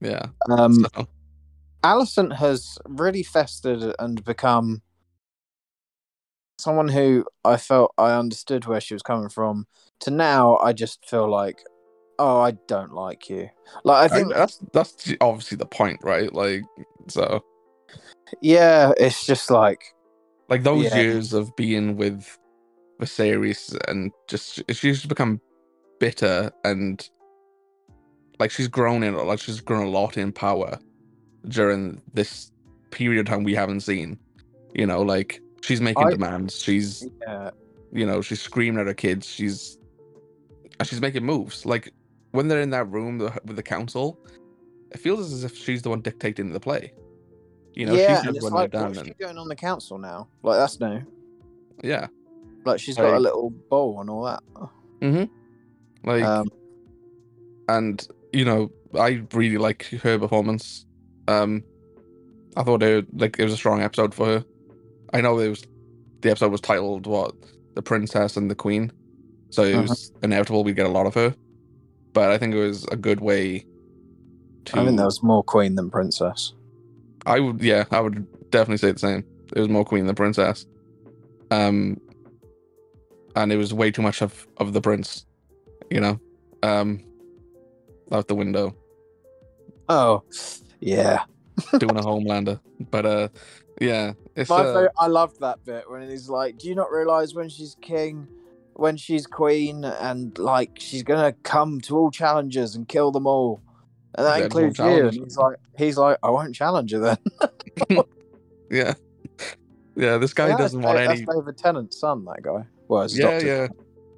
[0.00, 0.26] Yeah.
[0.50, 1.08] Um, so,
[1.84, 4.82] Alicent has really festered and become
[6.58, 9.66] someone who I felt I understood where she was coming from.
[10.04, 11.58] To now, I just feel like,
[12.18, 13.48] oh, I don't like you.
[13.84, 16.32] Like I I think, that's that's obviously the point, right?
[16.32, 16.62] Like,
[17.08, 17.42] so
[18.40, 19.82] yeah, it's just like,
[20.48, 21.00] like those Yeah.
[21.00, 22.38] years of being with
[23.00, 25.40] Viserys and just she's just become
[26.00, 27.08] bitter and
[28.38, 30.78] like she's grown in like she's grown a lot in power
[31.48, 32.50] during this
[32.90, 34.18] period of time we haven't seen.
[34.74, 36.60] You know, like she's making I- demands.
[36.62, 37.50] She's yeah,
[37.92, 39.26] you know she's screaming at her kids.
[39.26, 39.78] She's
[40.78, 41.66] and she's making moves.
[41.66, 41.92] Like
[42.32, 44.18] when they're in that room with the council,
[44.90, 46.92] it feels as if she's the one dictating the play.
[47.74, 49.98] You know, yeah, she's and it's like, down what's and she doing on the council
[49.98, 50.28] now?
[50.42, 51.02] Like that's new.
[51.82, 52.06] yeah.
[52.64, 54.42] Like she's got a little bowl and all that.
[55.00, 56.08] Mm-hmm.
[56.08, 56.48] Like Um,
[57.68, 60.84] and you know i really like her performance
[61.28, 61.64] um
[62.56, 64.44] I thought it like it was a strong episode for her.
[65.12, 65.64] I know it was
[66.20, 67.34] the episode was titled what
[67.74, 68.92] the princess and the queen,
[69.54, 69.82] so it Uh-huh.
[69.82, 71.34] was inevitable we'd get a lot of her.
[72.12, 73.66] But I think it was a good way
[74.66, 74.78] to.
[74.78, 76.54] I think there was more queen than princess.
[77.26, 79.24] I would, yeah, I would definitely say the same.
[79.54, 80.66] It was more queen than princess.
[81.50, 82.00] Um,
[83.36, 85.26] and it was way too much of of the prince,
[85.90, 86.20] you know,
[86.62, 87.00] um,
[88.12, 88.74] out the window
[89.88, 90.22] Oh,
[90.80, 91.24] yeah.
[91.78, 92.58] doing a Homelander.
[92.90, 93.28] But uh,
[93.80, 96.90] yeah, it's My uh, favorite, I loved that bit when he's like, "Do you not
[96.90, 98.26] realize when she's king,
[98.74, 103.62] when she's queen, and like she's gonna come to all challengers and kill them all,
[104.16, 107.18] and that Yeah, includes you?" And he's like, "He's like, I won't challenge you then."
[108.70, 108.94] yeah,
[109.96, 110.18] yeah.
[110.18, 111.24] This guy Yeah, doesn't that's, want Da- any.
[111.24, 112.24] that's David Tennant's son.
[112.24, 112.66] That guy.
[112.88, 113.68] Well, it's Yeah, yeah,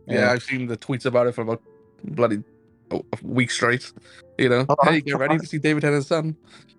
[0.06, 1.62] yeah, I've seen the tweets about it for about
[2.04, 2.42] bloody
[2.90, 3.92] a a week straight.
[4.38, 6.36] You know, Oh, hey, get ready to see David Tennant's son.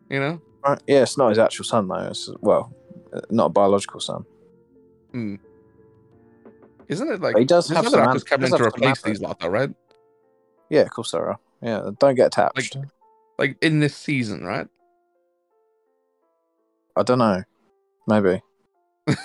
[0.10, 2.08] You know, Right, Yeah, it's not his actual son though.
[2.08, 2.72] It's well,
[3.30, 4.26] not a biological son.
[5.12, 5.36] Hmm.
[6.90, 8.08] Isn't it like But he does have some.
[8.08, 9.70] an- coming to replace these lot, though, right?
[10.70, 11.40] Yeah, of course there are.
[11.62, 12.78] Yeah, don't get attached.
[13.40, 14.68] Like in this season, right?
[16.96, 17.44] I don't know.
[18.08, 18.42] Maybe.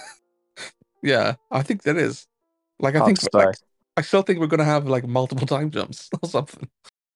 [1.04, 2.28] Yeah, I think that is.
[2.78, 3.56] Like, I think like.
[3.96, 6.68] I still think we're gonna have like multiple time jumps or something.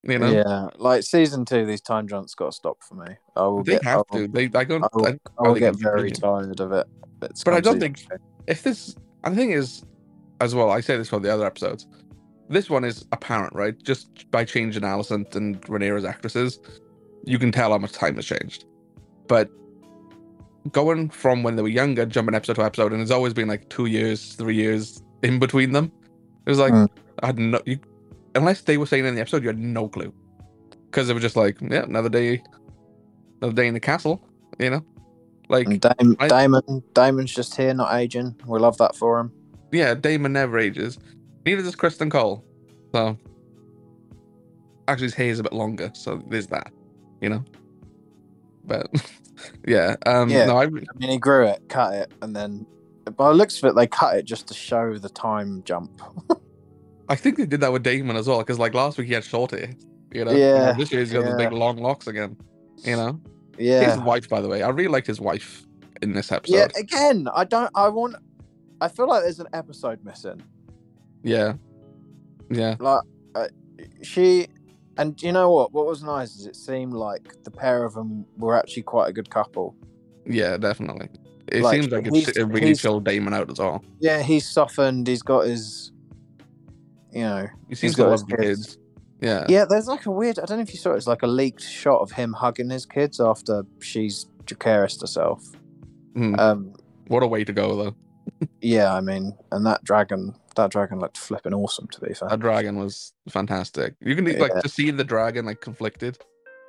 [0.03, 3.15] You know, Yeah, like season two, these time jumps got to stop for me.
[3.37, 3.83] I will they get.
[3.85, 4.31] have I will, to.
[4.33, 4.83] They, I don't.
[4.83, 6.85] I will, I, I will get very tired of it.
[7.21, 8.17] It's But I don't think- two.
[8.45, 8.93] if this
[9.23, 9.85] the thing is
[10.41, 11.87] as well i say this for the other episodes
[12.49, 16.59] this one is apparent right just by changing alicent and Rhaenyra's actresses
[17.25, 18.65] you can tell how much time has changed
[19.27, 19.49] but
[20.71, 23.67] going from when they were younger jumping episode to episode and it's always been like
[23.69, 25.91] two years three years in between them
[26.45, 26.87] it was like Mm.
[27.23, 27.79] i had no you
[28.35, 30.13] unless they were saying in the episode you had no clue
[30.85, 32.41] because it was just like yeah another day
[33.41, 34.21] another day in the castle
[34.59, 34.85] you know
[35.49, 38.35] like Dam- I- Daemon, Daemon's just here, not aging.
[38.45, 39.31] We love that for him.
[39.71, 40.97] Yeah, Daemon never ages.
[41.45, 42.43] Neither does Criston Cole.
[42.93, 43.17] So
[44.87, 46.71] actually his hair is a bit longer, so there's that.
[47.21, 47.43] You know?
[48.65, 48.87] But
[49.67, 50.45] yeah, um Yeah.
[50.45, 52.65] no, I I mean, he grew it, cut it, and then.
[53.15, 56.01] By the looks of it, they cut it just to show the time jump.
[57.09, 59.23] I think they did that with Daemon as well, because like last week he had
[59.23, 59.69] short hair.
[60.13, 60.31] You know?
[60.31, 62.35] Yeah, And This year he's got the big long locks again.
[62.83, 63.21] You know?
[63.57, 63.91] Yeah.
[63.91, 64.61] His wife, by the way.
[64.61, 65.65] I really liked his wife
[66.01, 66.55] in this episode.
[66.55, 66.67] yeah.
[66.77, 67.71] Again, I don't.
[67.75, 68.17] I want.
[68.81, 70.41] I feel like there's an episode missing.
[71.23, 71.53] Yeah.
[72.49, 72.75] Yeah.
[72.79, 73.03] Like,
[73.35, 73.47] uh,
[74.03, 74.47] she.
[74.97, 75.73] And you know what?
[75.73, 79.13] What was nice is it seemed like the pair of them were actually quite a
[79.13, 79.75] good couple.
[80.25, 81.09] Yeah, definitely.
[81.51, 83.83] It Like, seems like it's, it really chilled Daemon out as well.
[83.99, 85.07] Yeah, he's softened.
[85.07, 85.91] He's got his.
[87.11, 88.65] You know, He seems got to his love kids.
[88.65, 88.77] kids.
[89.21, 89.45] Yeah.
[89.47, 90.39] Yeah, there's like a weird.
[90.39, 90.97] I don't know if you saw it.
[90.97, 95.43] It's like a leaked shot of him hugging his kids after she's Jacaerys herself.
[96.15, 96.35] Hmm.
[96.39, 96.73] Um,
[97.07, 97.95] What a way to go, though.
[98.61, 101.87] Yeah, I mean, and that dragon, that dragon looked flipping awesome.
[101.87, 103.95] To be fair, That dragon was fantastic.
[103.99, 104.61] You can like Yeah.
[104.61, 106.17] to see the dragon like conflicted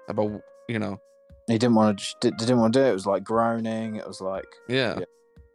[0.08, 0.98] about you know
[1.46, 2.30] he didn't want to.
[2.30, 2.90] Didn't want to do it.
[2.90, 3.96] It was like groaning.
[3.96, 5.04] It was like yeah, Yeah.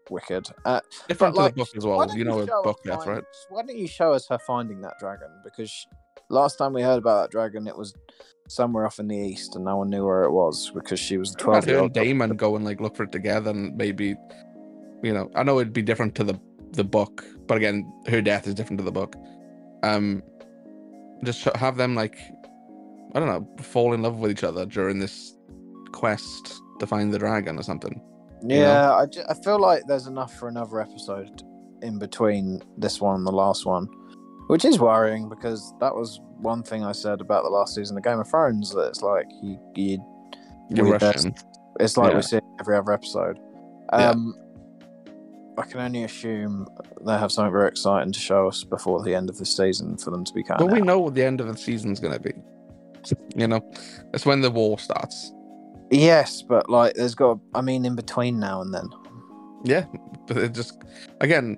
[0.10, 0.48] wicked.
[0.65, 2.07] Uh, different like, the book as why well.
[2.07, 3.23] don't You know a book death, right?
[3.49, 5.30] Why don't you show us her finding that dragon?
[5.44, 5.85] Because sh
[6.30, 7.94] last time we heard about that dragon, it was
[8.48, 11.31] somewhere off in the east, and no one knew where it was because she was
[11.35, 11.94] twelve her and.
[11.94, 14.15] Daemon go and like look for it together and maybe
[15.04, 16.40] you know I know it'd be different to the
[16.72, 19.16] the book, but again, her death is different to the book.
[19.84, 20.24] Um,
[21.24, 22.18] just have them like
[23.16, 25.36] I don't know fall in love with each other during this
[25.92, 28.02] quest to find the dragon or something.
[28.42, 28.56] you know?
[28.62, 31.44] Yeah, I, ju- I feel like there's enough for another episode
[31.84, 33.88] in between this one and the last one,
[34.48, 38.04] which is worrying because that was one thing I said about the last season of
[38.04, 40.04] Game of Thrones that it's like you, you
[40.70, 41.36] You're rushing.
[41.80, 42.16] it's like Yeah.
[42.18, 43.38] we see every other episode.
[43.94, 44.14] Yeah.
[45.58, 46.68] I can only assume
[47.06, 50.10] they have something very exciting to show us before the end of the season for
[50.10, 50.86] them to be kind But we of.
[50.86, 52.34] know what the end of the season's gonna be.
[53.36, 53.62] You know,
[54.14, 55.32] it's when the war starts.
[55.92, 57.40] Yes, but like, there's got.
[57.54, 58.90] I mean, in between now and then.
[59.64, 59.86] Yeah,
[60.28, 60.82] but it just
[61.22, 61.58] again,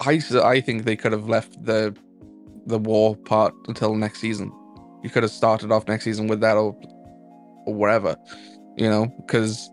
[0.00, 1.94] I I think they could have left the
[2.66, 4.50] the war part until next season.
[5.02, 6.74] You could have started off next season with that or
[7.66, 8.16] or wherever,
[8.76, 9.70] you know, because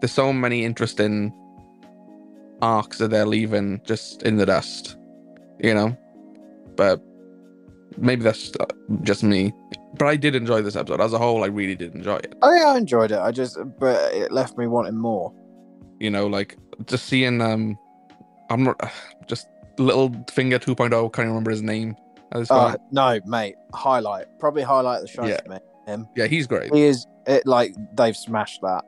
[0.00, 1.32] there's so many interesting
[2.64, 4.96] arcs that they're leaving just in the dust,
[5.60, 5.96] you know.
[6.76, 7.00] But
[7.98, 8.66] maybe that's uh,
[9.02, 9.52] just me.
[9.98, 11.44] But I did enjoy this episode as a whole.
[11.44, 12.34] I really did enjoy it.
[12.42, 13.18] Oh yeah, I enjoyed it.
[13.18, 15.32] I just, but it left me wanting more.
[16.00, 17.78] you know like just seeing um
[18.50, 18.76] i'm not
[19.32, 19.46] just
[19.78, 20.08] little
[20.38, 21.94] finger 2.0 can't remember his name
[22.32, 23.54] at this Uh, no, mate.
[23.72, 25.40] Highlight, probably highlight the show Yeah.
[25.44, 25.58] for me.
[25.86, 26.08] Him.
[26.16, 28.82] yeah he's great He is it like they've smashed that.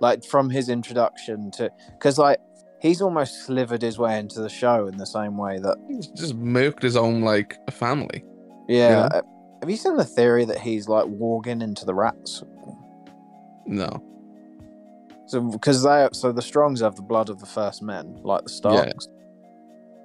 [0.00, 2.38] like from his introduction to because like
[2.80, 6.38] he's almost slivered his way into the show in the same way that He's just
[6.38, 8.24] murked his own like family.
[8.68, 9.08] yeah.
[9.12, 9.22] uh,
[9.60, 12.42] Have you seen the theory that he's like walking into the rats?
[13.66, 14.02] No.
[15.28, 18.48] So because they so the Strongs have the blood of the first men, like the
[18.50, 19.06] Starks.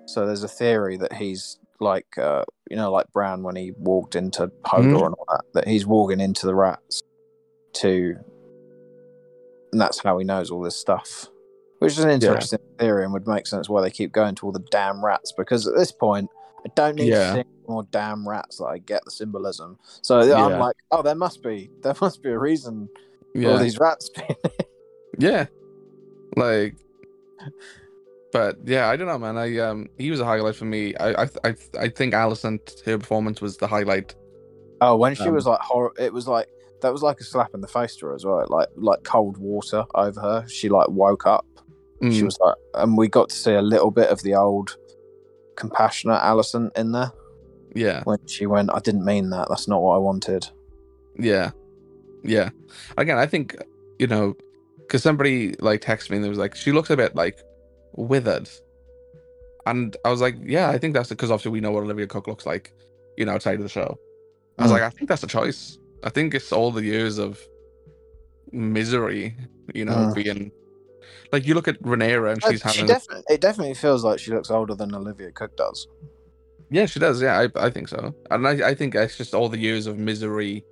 [0.07, 4.15] So there's a theory that he's like uh you know like Bran when he walked
[4.15, 5.05] into Hodor Mhm.
[5.07, 7.01] and all that, that he's walking into the rats
[7.73, 8.15] to
[9.71, 11.27] and that's how he knows all this stuff.
[11.79, 14.51] Which is an interesting theory and would make sense why they keep going to all
[14.51, 16.29] the damn rats because at this point
[16.65, 17.33] I don't need Yeah.
[17.33, 19.77] to see more damn rats that I get the symbolism.
[20.01, 22.89] So I'm like, oh there must be there must be a reason
[23.33, 24.35] for all these rats being
[25.19, 25.45] Yeah.
[26.37, 26.75] Like
[28.31, 29.37] but yeah, I don't know, man.
[29.37, 30.95] I um he was a highlight for me.
[30.95, 34.15] I I I, I think Alicent her performance was the highlight.
[34.81, 36.47] Oh, when she Um, was like horror, it was like
[36.81, 38.45] that was like a slap in the face to her as well.
[38.49, 40.47] Like like cold water over her.
[40.47, 41.45] She like woke up.
[42.01, 44.75] She Mm, was like, and we got to see a little bit of the old
[45.55, 47.11] compassionate Alicent in there
[47.73, 48.03] yeah.
[48.03, 48.69] when she went.
[48.73, 49.47] I didn't mean that.
[49.49, 50.47] That's not what I wanted.
[51.17, 51.51] Yeah.
[52.23, 52.49] Yeah.
[52.97, 53.55] Again, I think,
[53.97, 54.35] you know,
[54.79, 57.39] because somebody like texted me and it was like, she looks a bit like
[57.93, 58.49] withered.
[59.65, 62.27] And I was like, yeah, I think that's because obviously we know what Olivia Cooke
[62.27, 62.73] looks like,
[63.17, 63.97] you know, outside of the show.
[64.59, 64.75] I was Mm.
[64.75, 65.79] like, I think that's a choice.
[66.03, 67.39] I think it's all the years of
[68.51, 69.35] misery,
[69.73, 70.13] you know, Mm.
[70.15, 70.51] being
[71.31, 74.19] like you look at Rhaenyra and she's Uh, she having, definitely, it definitely feels like
[74.19, 75.87] she looks older than Olivia Cooke does.
[76.69, 79.49] yeah, she does, yeah, I, I think so, and I, I think it's just all
[79.49, 80.63] the years of misery,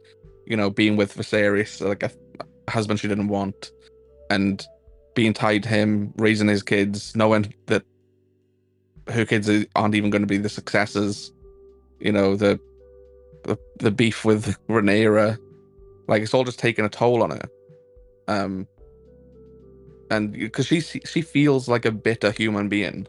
[0.45, 2.11] you know, being with Viserys, like a
[2.69, 3.71] husband she didn't want,
[4.29, 4.65] and
[5.15, 7.83] being tied to him, raising his kids, knowing that
[9.09, 11.31] her kids are- aren't even going to be the successors,
[11.99, 12.59] you know, the
[13.43, 15.37] the, the beef with Rhaenyra,
[16.07, 17.49] like it's all just taking a toll on her,
[18.29, 18.67] um,
[20.13, 23.07] and because she she feels like a bitter human being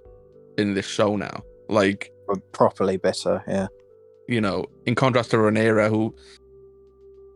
[0.58, 2.12] in this show now, like
[2.52, 3.66] properly bitter, yeah.
[4.28, 6.14] you know, in contrast to Rhaenyra, who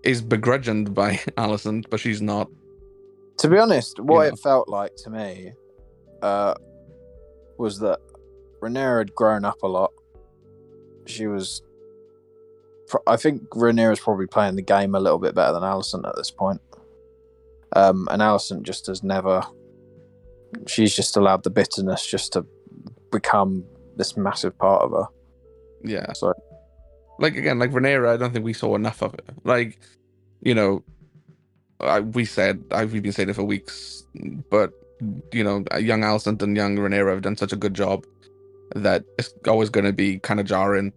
[0.03, 2.49] is begrudged by Alicent, but she's not.
[3.39, 4.35] To be honest, what know.
[4.35, 5.53] it felt like to me
[6.23, 6.55] uh,
[7.57, 8.01] was that
[8.61, 9.93] Rhaenyra had grown up a lot.
[11.07, 11.63] She was.
[13.07, 16.31] I think Rhaenyra's probably playing the game a little bit better than Alicent at this
[16.31, 16.61] point.
[17.77, 19.43] Um, and Alicent just has never.
[20.67, 22.45] She's just allowed the bitterness just to
[23.11, 23.65] become
[23.97, 25.07] this massive part of her.
[25.85, 26.35] Yeah, So
[27.19, 29.25] like again, like Rhaenyra, I don't think we saw enough of it.
[29.45, 29.79] Like,
[30.41, 30.83] you know,
[31.81, 34.05] I, we said I, we've been saying it for weeks,
[34.51, 34.73] but
[35.33, 38.05] you know, young Alicent and young Rhaenyra have done such a good job
[38.75, 40.93] that it's always going to be kind of jarring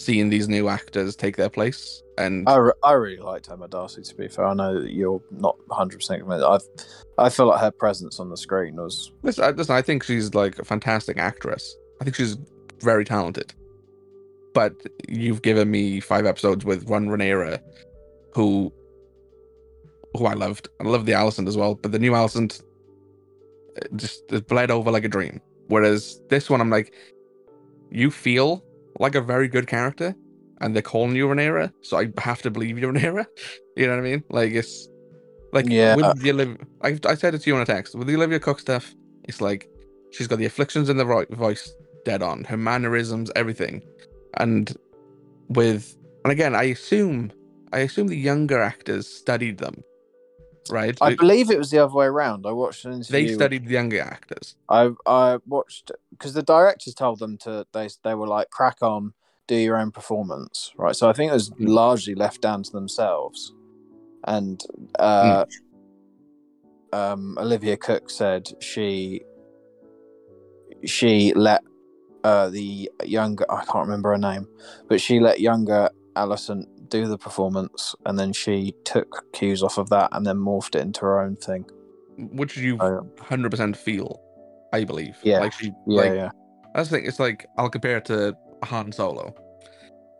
[0.00, 2.02] seeing these new actors take their place.
[2.16, 4.02] And I, re- I really liked Emma D'Arcy.
[4.02, 6.44] To be fair, I know that you're not 100 percent convinced.
[7.18, 10.02] I I feel like her presence on the screen was Listen, I, listen, I think
[10.02, 11.76] she's like a fantastic actress.
[12.00, 12.36] I think she's
[12.80, 13.52] very talented.
[14.54, 14.74] But
[15.08, 17.60] you've given me five episodes with Ron Rhaenyra,
[18.34, 18.72] who,
[20.16, 20.68] who I loved.
[20.80, 22.62] I love the Alicent as well, but the new Alicent
[23.76, 25.40] uh, just it bled over like a dream.
[25.68, 26.92] Whereas this one, I'm like,
[27.90, 28.64] you feel
[28.98, 30.14] like a very good character,
[30.60, 33.26] and they're calling you Rhaenyra, so I have to believe you're Rhaenyra.
[33.76, 34.24] You know what I mean?
[34.28, 34.88] Like it's
[35.52, 35.96] like Yeah.
[35.96, 38.14] with uh, the Olivia, I, I said it to you in a text with the
[38.16, 38.92] Olivia Cooke stuff.
[39.24, 39.68] It's like
[40.10, 41.72] she's got the afflictions in the right voice
[42.04, 43.82] dead on, her mannerisms, everything,
[44.38, 44.76] and
[45.48, 47.32] with and again, I assume
[47.72, 49.82] I assume the younger actors studied them,
[50.70, 50.96] right?
[51.00, 52.46] I believe it was the other way around.
[52.46, 53.26] I watched an interview.
[53.26, 54.54] they studied the younger actors.
[54.68, 59.14] I I watched because the directors told them to they they were like crack on,
[59.48, 60.94] do your own performance, right?
[60.96, 61.68] So I think it was Mm.
[61.68, 63.52] largely left down to themselves,
[64.26, 64.60] and
[64.98, 65.44] uh,
[66.92, 66.98] Mm.
[66.98, 69.22] um, Olivia Cooke said she
[70.84, 71.62] she let
[72.24, 74.46] uh, the younger I can't remember her name,
[74.88, 75.90] but she let younger
[76.20, 80.74] Alicent do the performance, and then she took cues off of that and then morphed
[80.74, 81.64] it into her own thing.
[82.32, 84.20] which you oh, hundred percent feel,
[84.72, 85.16] I believe.
[85.22, 85.40] Yeah.
[85.40, 86.30] like she, Yeah, like yeah.
[86.74, 87.06] that's the thing.
[87.06, 89.34] It's like I'll compare it to Han Solo.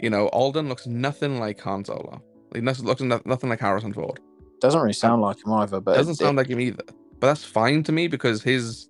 [0.00, 2.22] You know, Alden looks nothing like Han Solo.
[2.54, 4.18] He looks nothing like Harrison Ford.
[4.60, 6.84] Doesn't really sound like him either, but Doesn't it- sound like him either.
[7.20, 8.88] But that's fine to me because his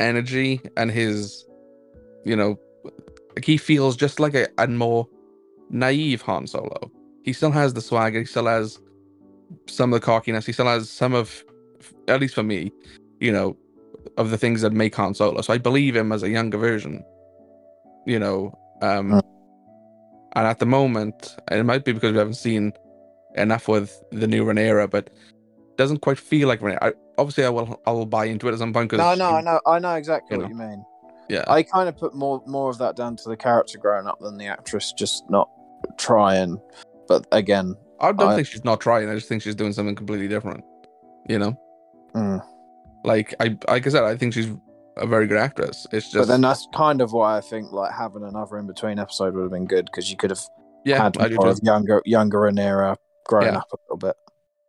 [0.00, 1.44] energy and his,
[2.24, 2.58] you know,
[3.36, 5.06] like he feels just like a, a more
[5.70, 6.90] naive Han Solo.
[7.22, 8.20] He still has the swagger.
[8.20, 8.78] He still has
[9.66, 10.46] some of the cockiness.
[10.46, 11.44] He still has some of,
[12.08, 12.72] at least for me,
[13.20, 13.56] you know,
[14.16, 15.40] of the things that make Han Solo.
[15.42, 17.04] So I believe him as a younger version.
[18.06, 22.72] You know, um, and at the moment, and it might be because we haven't seen
[23.36, 25.10] enough with the new Rhaenyra, but
[25.76, 26.78] doesn't quite feel like Rhaenyra.
[26.80, 28.90] I, obviously, I will I will buy into it at some point.
[28.90, 30.84] Cause No, no, I know, I know exactly you what you mean.
[31.28, 34.18] Yeah, I kind of put more more of that down to the character growing up
[34.20, 35.48] than the actress just not
[35.98, 36.60] trying.
[37.08, 39.08] But again, I don't I- think she's not trying.
[39.08, 40.64] I just think she's doing something completely different.
[41.28, 41.60] You know,
[42.14, 42.42] mm.
[43.04, 44.48] like I like I said, I think she's
[44.96, 45.86] a very good actress.
[45.92, 48.98] It's just but then that's kind of why I think like having another in between
[48.98, 50.40] episode would have been good because you could have
[50.84, 52.96] yeah, had more younger younger Rhaenyra
[53.26, 53.58] growing Yeah.
[53.58, 54.16] up a little bit.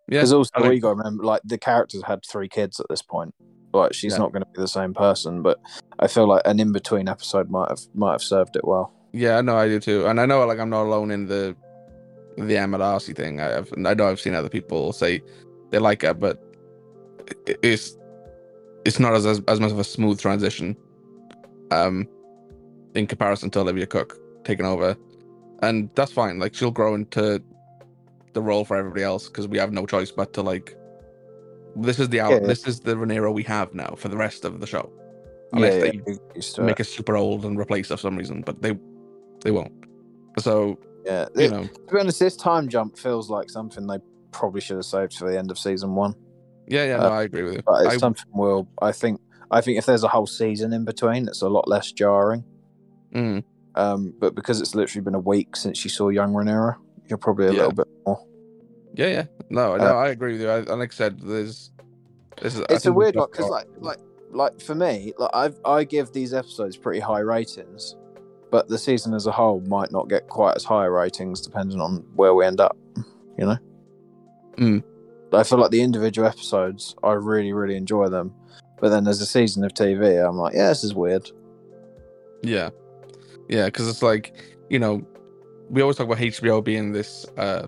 [0.08, 2.88] Yeah, Because also, I you got to remember, like the characters had three kids at
[2.90, 3.34] this point.
[3.74, 4.20] Like she's Yeah.
[4.20, 5.58] not going to be the same person, but
[6.00, 8.94] I feel like an in between episode might have might have served it well.
[9.14, 11.56] Yeah, no, I do too, and I know like I'm not alone in the
[12.38, 13.42] the Darcy thing.
[13.42, 15.22] I have, I know I've seen other people say
[15.70, 16.42] they like it, but
[17.48, 17.98] it's
[18.86, 20.78] it's not as, as as much of a smooth transition,
[21.72, 22.08] um,
[22.96, 24.96] in comparison to Olivia Cooke taking over,
[25.62, 26.40] and that's fine.
[26.40, 27.44] Like she'll grow into
[28.34, 30.76] the role for everybody else because we have no choice but to like.
[31.76, 32.32] This is the out.
[32.32, 32.40] Yeah.
[32.40, 34.92] This is the Rhaenyra we have now for the rest of the show.
[35.54, 38.42] Unless yeah, they yeah, get make us super old and replace us for some reason,
[38.42, 38.78] but they
[39.42, 39.72] they won't.
[40.40, 43.98] So Yeah, you It- know, to be honest, this time jump feels like something they
[44.32, 46.14] probably should have saved for the end of season one.
[46.68, 47.62] yeah, yeah, uh, no, I agree with you.
[47.66, 48.68] But it's I, something we'll.
[48.82, 49.20] I think.
[49.50, 52.46] I think if there's a whole season in between, it's a lot less jarring.
[53.14, 53.44] mm,
[53.76, 56.76] Um, but because it's literally been a week since you saw young Rhaenyra,
[57.08, 57.58] you're probably a Yeah.
[57.58, 58.20] little bit more.
[58.94, 60.50] yeah, yeah, no, no, Uh, I agree with you.
[60.50, 61.72] I, and like I said, there's
[62.42, 62.64] this is.
[62.70, 63.98] It's a weird one because, like, like,
[64.32, 67.96] like for me, like I I give these episodes pretty high ratings,
[68.52, 72.06] but the season as a whole might not get quite as high ratings depending on
[72.16, 72.78] where we end up.
[73.38, 73.58] You know.
[74.58, 74.84] Mm.
[75.34, 78.34] I feel like the individual episodes, I really, really enjoy them.
[78.80, 81.32] But then there's a season of TV, I'm like, yeah, this is weird.
[82.44, 82.70] Yeah,
[83.48, 84.36] yeah, because it's like
[84.70, 85.06] you know,
[85.70, 87.68] we always talk about HBO being this, uh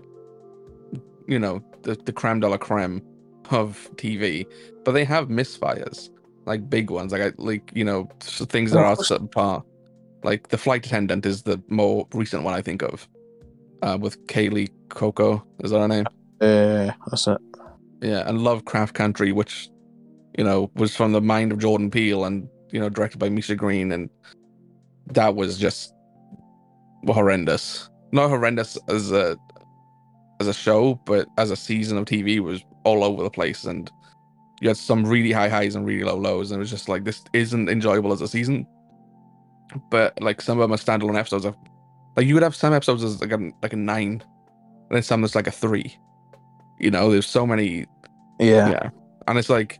[1.26, 3.02] you know, the the creme de la creme
[3.50, 4.46] of TV,
[4.84, 6.10] but they have misfires,
[6.44, 9.64] like big ones, like I like you know things that are subpar.
[10.24, 13.06] Like the flight attendant is the more recent one I think of,
[13.82, 15.42] uh, with Kaley Cuoco.
[15.60, 16.06] Is that her name?
[16.40, 17.38] Yeah, that's it.
[18.00, 19.68] Yeah, and Lovecraft Country, which
[20.38, 23.54] you know was from the mind of Jordan Peele and you know directed by Misha
[23.54, 24.08] Green, and
[25.08, 25.94] that was just
[27.06, 27.90] horrendous.
[28.12, 29.36] Not horrendous as a
[30.40, 33.90] as a show, but as a season of TV was all over the place, and
[34.62, 37.04] you had some really high highs and really low lows, and it was just like
[37.04, 38.66] this isn't enjoyable as a season.
[39.90, 41.56] But like some of them are standalone episodes of
[42.16, 45.20] like you would have some episodes as like a like a nine, and then some
[45.20, 45.96] that's like a three.
[46.78, 47.86] You know, there's so many
[48.38, 48.68] Yeah.
[48.70, 48.90] yeah.
[49.26, 49.78] And it's like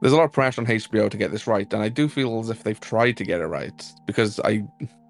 [0.00, 2.40] there's a lot of pressure on HBO to get this right, and I do feel
[2.40, 4.64] as if they've tried to get it right because I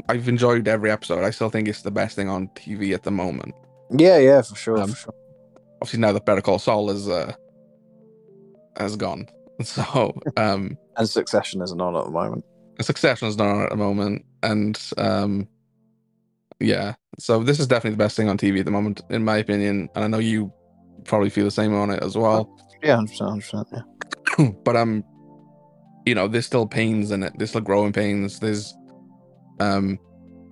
[0.09, 1.25] I've enjoyed every episode.
[1.25, 3.55] I still think it's the best thing on TV at the moment.
[3.91, 5.15] Yeah, yeah, for sure, Um, for sure.
[5.83, 7.33] Obviously now that Better Call Saul is uh
[8.77, 9.27] has gone.
[9.63, 12.45] So um And Succession isn't on at the moment.
[12.81, 15.49] Succession is not on at the moment, and um
[16.59, 16.95] yeah.
[17.19, 19.89] So this is definitely the best thing on TV at the moment, in my opinion.
[19.95, 20.53] And I know you
[21.05, 22.55] probably feel the same on it as well.
[22.83, 23.85] Yeah, 100%, 100%.
[24.39, 24.51] Yeah.
[24.65, 25.05] but um
[26.07, 28.75] you know there's still pains in it there's still growing pains there's
[29.61, 29.99] um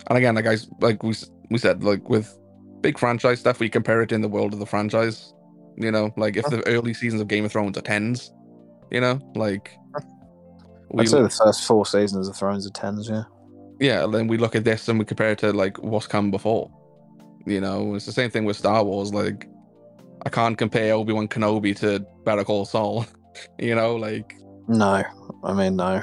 [0.09, 1.14] and again like i like we
[1.50, 2.38] we said like with
[2.80, 5.32] big franchise stuff we compare it in the world of the franchise
[5.76, 8.30] you know like if the early seasons of game of thrones are tens
[8.90, 9.72] you know like
[10.90, 13.24] we, I'd say the first four seasons of Thrones are tens, yeah.
[13.81, 16.70] yeah then we look at this and we compare it to like what's come before
[17.47, 17.94] you know?
[17.94, 19.48] It's the same thing with star wars like
[20.27, 23.06] i can't compare obi-wan kenobi to better call saul
[23.59, 23.97] you know?
[23.97, 24.35] Like
[24.66, 25.02] No,
[25.44, 26.02] I mean, no.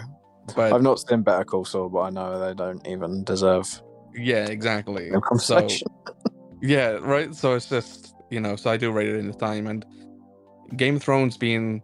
[0.55, 3.67] but I've not seen Better Call Saul, but I know they don't even deserve
[4.15, 5.11] yeah exactly.
[5.37, 5.67] so
[6.61, 7.35] yeah right?
[7.35, 9.85] So it's just you know so i do rate it in the time and
[10.75, 11.81] game of thrones being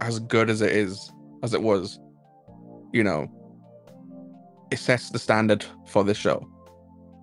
[0.00, 1.12] as good as it is
[1.42, 1.98] as it was
[2.94, 3.30] you know
[4.70, 6.46] it sets the standard for this show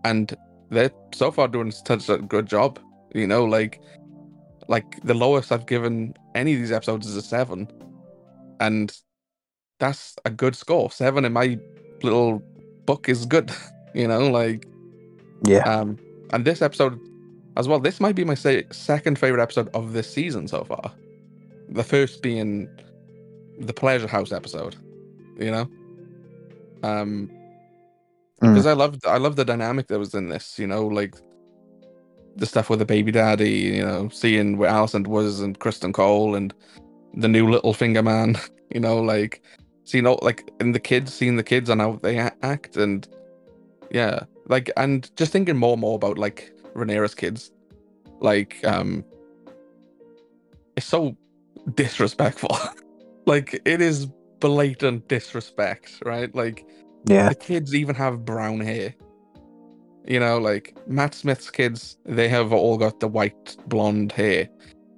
[0.03, 0.35] and
[0.69, 2.79] they're so far doing such a good job
[3.15, 3.81] you know like
[4.67, 7.67] like the lowest i've given any of these episodes is a seven
[8.59, 8.99] and
[9.79, 11.57] that's a good score seven in my
[12.03, 12.41] little
[12.85, 13.51] book is good
[13.95, 14.67] you know like
[15.43, 15.63] yeah.
[15.63, 15.97] um,
[16.33, 16.99] and this episode
[17.57, 20.91] as well, this might be my say, second favorite episode of this season so far.
[21.69, 22.69] The first being
[23.59, 24.75] the Pleasure House episode,
[25.41, 25.69] you know?
[26.83, 27.29] Um,
[28.41, 28.53] Mm.
[28.53, 31.15] because I loved, I love the dynamic that was in this, you know, like
[32.37, 36.33] the stuff with the baby daddy, you know, seeing where Alicent was and Criston Cole
[36.33, 36.51] and
[37.13, 38.35] the new little finger man,
[38.73, 39.43] you know, like
[39.83, 43.07] seeing all like in the kids, seeing the kids and how they act and
[43.91, 47.51] yeah, like and just thinking more and more about like Rhaenyra's kids,
[48.21, 49.03] like um,
[50.75, 51.15] it's so
[51.75, 52.57] disrespectful.
[53.25, 54.07] like it is
[54.41, 56.33] blatant disrespect, right?
[56.35, 56.65] Like
[57.07, 57.29] Yeah.
[57.29, 58.95] the kids even have brown hair.
[60.05, 64.49] You know, like Matt Smith's kids, they have all got the white blonde hair.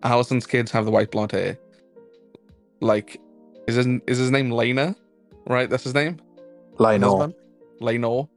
[0.03, 1.57] Alicent's kids have the white blonde hair.
[2.81, 3.19] Like,
[3.67, 4.95] is his is his name Laena?
[5.47, 6.17] Right, that's his name.
[7.03, 7.33] Husband?
[7.81, 8.29] Laenor.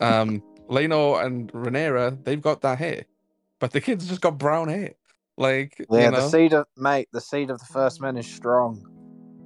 [0.00, 3.04] Um, Laenor and Rhaenyra, they've got that hair,
[3.60, 4.94] but the kids just got brown hair.
[5.36, 8.26] Like, Yeah, you know, the seed of mate, the seed of the first men is
[8.26, 8.84] strong.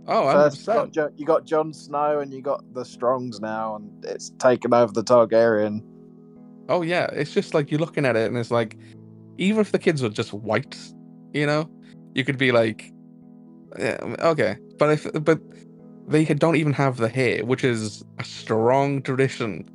[0.07, 0.61] Oh, 100%.
[0.61, 4.31] You got, Jo- you got Jon Snow and you got the Strongs now, and it's
[4.39, 5.83] taken over the Targaryen.
[6.69, 8.77] Oh yeah, it's just like you're looking at it and it's like,
[9.39, 10.79] even if the kids were just white,
[11.33, 11.69] you know,
[12.15, 12.93] you could be like,
[13.79, 15.41] yeah, okay, but if but
[16.07, 19.69] they don't even have the hair, which is a strong tradition,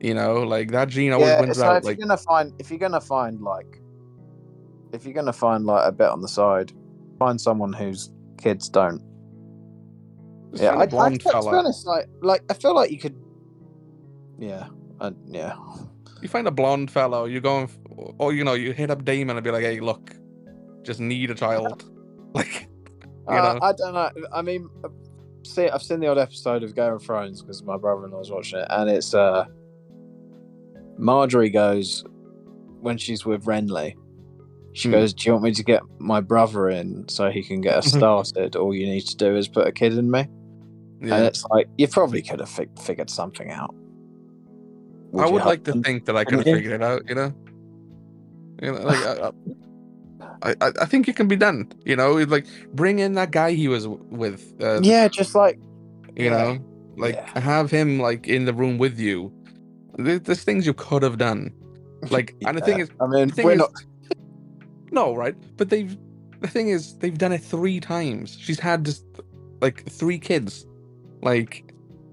[0.00, 1.76] you know, like that gene always yeah, wins so out.
[1.78, 3.80] if Like, you're gonna find, if you're gonna find like,
[4.92, 6.72] if you're gonna find like a bit on the side,
[7.18, 8.10] find someone whose
[8.42, 9.00] kids don't.
[10.52, 13.14] Just Yeah, I, blonde I, to be honest, like, like I feel like you could.
[14.38, 14.68] Yeah,
[15.00, 15.56] I, yeah.
[16.22, 17.78] You find a blonde fellow, you're going, f-
[18.18, 20.14] or you know, you hit up Daemon and be like, hey, look,
[20.84, 21.84] just need a child,
[22.34, 22.68] like,
[23.28, 23.58] you Uh, know.
[23.60, 24.10] I don't know.
[24.32, 24.88] I mean, uh,
[25.44, 28.60] see, I've seen the odd episode of Game of Thrones because my brother-in-law was watching
[28.60, 29.44] it, and it's uh,
[30.98, 32.04] Margaery goes
[32.80, 33.94] when she's with Renly.
[34.74, 34.92] She Hmm.
[34.92, 37.86] goes, "Do you want me to get my brother in so he can get us
[37.92, 38.56] started?
[38.56, 40.26] All you need to do is put a kid in me."
[41.02, 41.24] And yeah.
[41.24, 43.74] it's like you probably could have fig- figured something out.
[45.18, 47.34] I would like to think that I could have figured it out, you know.
[48.62, 49.32] You know, like
[50.42, 51.70] I, I, I- think it can be done.
[51.84, 54.54] You know, like bring in that guy he was with.
[54.62, 55.58] Uh, Yeah, just like
[56.16, 56.30] you yeah.
[56.30, 56.58] know,
[56.96, 57.40] like Yeah.
[57.40, 59.32] have him like in the room with you.
[59.98, 61.52] There- There's things you could have done.
[62.10, 63.72] Like, and the thing is, I mean, we're is, not.
[64.92, 65.34] no, right?
[65.56, 65.96] But they've
[66.40, 68.36] the thing is they've done it three times.
[68.40, 69.04] She's had just
[69.60, 70.64] like three kids.
[71.22, 71.64] Like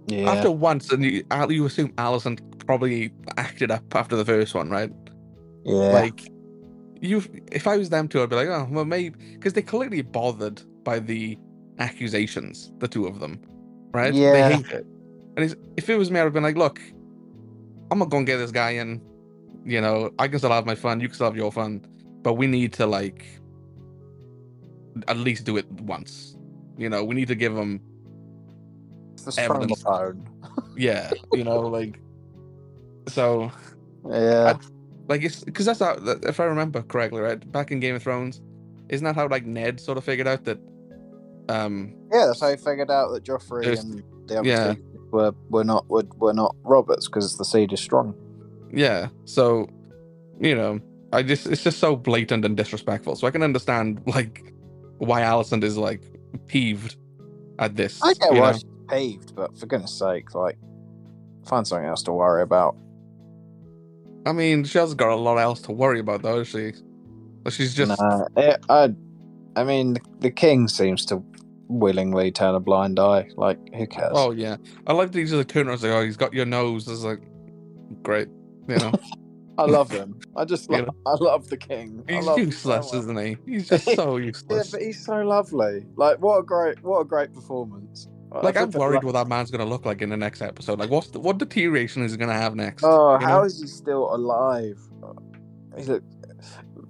[0.08, 4.70] Yeah, after once, and you, you assume Alicent probably acted up after the first one,
[4.70, 4.92] right?
[5.66, 6.32] yeah, Like,
[7.02, 10.02] you, if I was them two, I'd be like, oh, well, maybe because they're clearly
[10.02, 11.38] bothered by the
[11.80, 13.42] accusations, the two of them,
[13.92, 14.14] right?
[14.14, 14.32] Yeah.
[14.32, 14.86] They hate it.
[15.36, 16.80] And it's, if it was me, I'd have been like, look,
[17.92, 19.02] I'm not gonna get this guy in.
[19.66, 21.00] You know, I can still have my fun.
[21.00, 21.86] You can still have your fun,
[22.22, 23.26] but we need to like
[25.08, 26.36] at least do it once.
[26.78, 27.82] You know, we need to give him,
[29.22, 29.82] the strong evidence.
[29.82, 30.28] phone.
[30.78, 32.00] yeah, you know, like.
[33.08, 33.52] So
[34.10, 34.58] Yeah,
[35.08, 37.52] Like it's because that's how that- if I remember correctly, right?
[37.52, 38.42] Back in Game of Thrones,
[38.90, 40.60] isn't that how like Ned sort of figured out that
[41.50, 44.74] um Yeah, that's how he figured out that Joffrey There's- and the other yeah.
[44.76, 48.14] two were were not were, were not Roberts because the seed is strong.
[48.72, 49.68] yeah, so
[50.40, 50.80] you know,
[51.12, 53.16] I just it's just so blatant and disrespectful.
[53.16, 54.54] So I can understand like
[55.00, 56.02] why Alicent is like
[56.46, 56.96] peeved
[57.58, 58.00] at this.
[58.04, 58.60] I get why know?
[58.90, 60.58] Peeved, but for goodness sake, like
[61.46, 62.76] find something else to worry about.
[64.26, 66.74] I mean, she hasn't got a lot else to worry about though, she?
[67.44, 68.94] But she's just Nah, it, I,
[69.56, 71.24] I mean, the, king seems to
[71.68, 73.30] willingly turn a blind eye.
[73.36, 74.12] Like, who cares?
[74.14, 74.58] oh yeah.
[74.88, 76.88] I like that he's just like turn around and Oh, he's got your nose.
[76.88, 77.22] It's like
[78.04, 78.28] great.
[78.68, 78.92] You know.
[79.58, 80.18] I love him.
[80.38, 82.02] I just, You love, I love the king.
[82.08, 83.38] He's so useless, isn't he?
[83.46, 84.68] He's just so useless.
[84.68, 85.86] Yeah, but he's so lovely.
[85.98, 88.08] Like, what a great, what a great performance.
[88.32, 90.80] I- Like I'm worried what that man's gonna look like in the next episode.
[90.80, 92.84] Like, what's the, what deterioration is he gonna have next?
[92.84, 93.44] Oh, you how know?
[93.46, 94.80] is he still alive?
[95.78, 96.04] He look,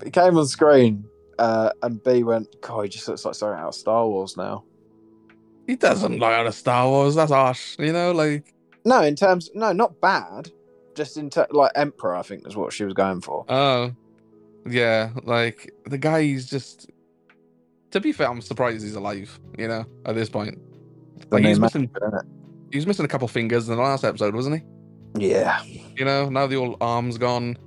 [0.04, 1.06] he came on screen,
[1.38, 4.64] uh, and B went, God, he just looks like something out of Star Wars now.
[5.68, 7.16] he doesn't look out of Star Wars.
[7.16, 8.12] That's harsh, you know.
[8.12, 8.54] Like,
[8.86, 10.50] No, in terms, no, not bad.
[10.96, 13.46] Just in ter- like Emperor, I think is what she was going for.
[13.50, 13.92] oh,
[14.68, 16.24] yeah, like the guy.
[16.24, 16.90] He's just.
[17.92, 19.40] To be fair, I'm surprised he's alive.
[19.58, 20.60] You know, at this point,
[21.32, 21.90] like he's missing.
[21.96, 22.26] isn't
[22.72, 25.28] He was missing a couple fingers in the last episode, wasn't he?
[25.28, 25.64] Yeah.
[25.96, 27.58] You know, now the old arm's gone.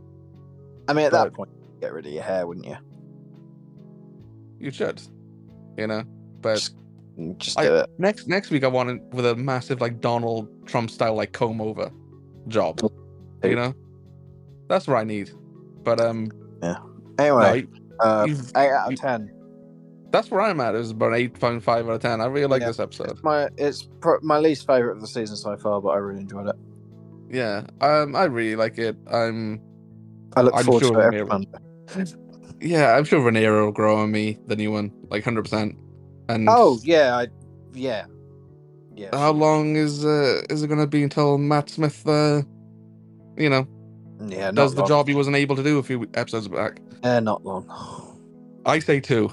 [0.89, 1.51] I mean, at that point,
[1.81, 2.77] get rid of your hair, wouldn't you?
[4.59, 5.01] You should,
[5.77, 6.05] you know.
[6.41, 6.75] But Just,
[7.39, 7.91] just I- do it.
[7.99, 11.61] next next week, I want it with a massive like Donald Trump style like comb
[11.61, 11.91] over
[12.49, 12.81] job.
[13.45, 13.75] You know,
[14.69, 15.31] that's what I need.
[15.83, 16.31] But um,
[16.63, 16.77] yeah.
[17.19, 17.67] Anyway,
[18.01, 19.31] no, uh, you've- eight out you- of ten.
[20.13, 20.75] That's where I'm at.
[20.75, 22.21] It was about eight point five out of ten.
[22.21, 22.69] I really like Yeah.
[22.69, 23.19] this episode.
[23.23, 26.49] My, it's pro- my least favorite of the season so far, but I really enjoyed
[26.49, 26.57] it.
[27.31, 28.97] Yeah, um, I really like it.
[29.11, 29.63] I'm
[30.37, 31.51] I look I'm forward sure to it every Monday.
[32.61, 35.77] yeah, I'm sure Rhaenyra will grow on me, the new one, like hundred percent.
[36.29, 37.29] And Oh yeah, I,
[37.75, 38.07] yeah,
[38.97, 39.11] yeah.
[39.13, 42.43] how long is uh is it gonna be until Matt Smith uh
[43.37, 43.67] you know
[44.27, 44.89] yeah, does the long.
[44.89, 46.81] job he wasn't able to do a few episodes back?
[47.03, 47.67] Yeah, not long.
[48.67, 49.31] I say two.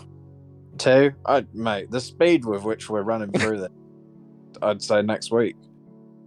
[0.80, 3.70] Two, I mate, the speed with which we're running through this,
[4.62, 5.56] I'd say next week.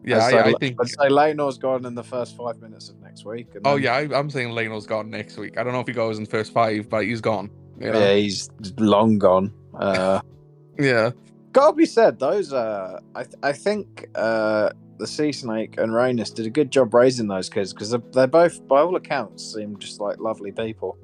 [0.04, 0.76] Yeah, I'd say, I, I think.
[0.80, 3.48] I'd say Laenor's gone in the first five minutes of next week.
[3.54, 5.58] and Oh then- yeah, I, I'm saying Laenor's gone next week.
[5.58, 7.50] I don't know if he goes in first five, but he's gone.
[7.80, 7.98] You know?
[7.98, 9.52] yeah, he's long gone.
[9.74, 10.20] Uh,
[10.78, 11.10] Yeah.
[11.52, 12.52] gotta be said, those.
[12.52, 16.92] Uh, I th- I think uh, the Sea Snake and Rhaenys did a good job
[16.94, 20.96] raising those kids because they're, they're both, by all accounts, seem just like lovely people.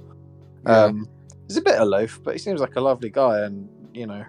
[0.67, 0.85] Yeah.
[0.85, 1.09] Um,
[1.49, 4.25] he's a bit aloof, but he seems like a lovely guy, and you know,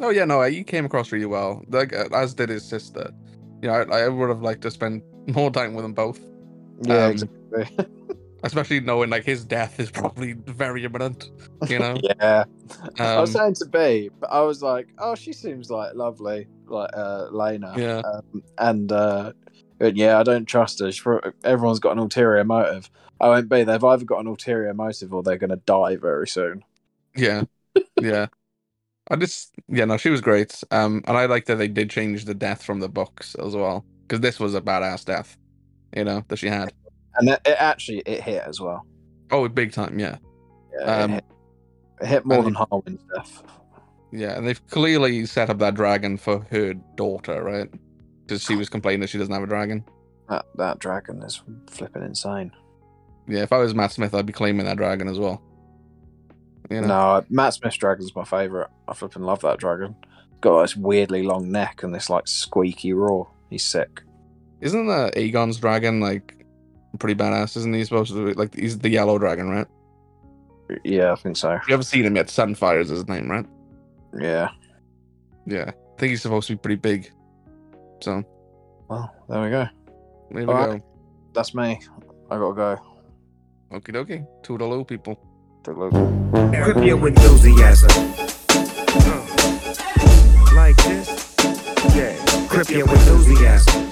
[0.00, 1.62] Oh yeah, no, he came across really well.
[1.68, 3.10] Like uh, as did his sister.
[3.62, 6.20] You know, I, I would have liked to spend more time with them both,
[6.82, 7.86] yeah, Um, exactly.
[8.42, 11.30] especially knowing like his death is probably very imminent.
[11.68, 11.96] You know.
[12.02, 12.44] yeah.
[12.98, 16.46] I was Um, saying to B, but I was like, oh, she seems like lovely,
[16.66, 17.74] like uh, Laena.
[17.76, 17.98] Yeah.
[18.00, 19.32] Um, and uh,
[19.80, 20.92] yeah, I don't trust her.
[20.92, 21.02] She,
[21.44, 22.90] everyone's got an ulterior motive.
[23.24, 23.64] I won't be.
[23.64, 26.62] They've either got an ulterior motive or they're going to die very soon.
[27.16, 27.44] Yeah,
[28.00, 28.26] yeah.
[29.10, 30.62] I just, yeah, no, she was great.
[30.70, 33.84] Um, and I like that they did change the death from the books as well,
[34.02, 35.38] because this was a badass death,
[35.96, 36.72] you know, that she had.
[37.14, 38.84] And it, it actually it hit as well.
[39.30, 40.18] Oh, big time, yeah,
[40.78, 41.24] Yeah, Um, it, hit,
[42.02, 43.42] it hit more than Harwin's death.
[44.12, 44.36] yeah.
[44.36, 47.70] And they've clearly set up that dragon for her daughter, right?
[48.26, 49.82] Because she was complaining that she doesn't have a dragon.
[50.28, 52.52] That that dragon is flipping insane.
[53.26, 55.42] Yeah, if I was Matt Smith, I'd be claiming that dragon as well.
[56.70, 56.86] You know?
[56.86, 58.68] No, Matt Smith's dragon's my favourite.
[58.88, 59.94] I flipping love that dragon.
[60.40, 63.30] Got this weirdly long neck and this like squeaky roar.
[63.50, 64.02] He's sick.
[64.60, 66.44] Isn't uh, Aegon's dragon like
[66.98, 67.56] pretty badass?
[67.56, 69.66] Isn't he supposed to be like he's the yellow dragon, right?
[70.84, 71.52] Yeah, I think so.
[71.52, 72.26] You haven't seen him yet.
[72.28, 73.46] Sunfyre is his name, right?
[74.18, 74.48] Yeah.
[75.46, 77.10] Yeah, I think he's supposed to be pretty big.
[78.00, 78.22] So
[78.88, 79.66] Well, there we go.
[80.30, 80.80] there we Alright.
[80.80, 80.86] go.
[81.34, 81.80] That's me.
[82.30, 82.78] I gotta go.
[83.74, 84.24] Okie dokie.
[84.42, 85.16] Toodaloo, people.
[85.62, 85.90] Toodaloo.
[86.52, 87.88] Equip your enthusiasm.
[90.54, 91.34] Like this?
[91.96, 92.14] Yeah.
[92.68, 93.84] Your enthusiasm.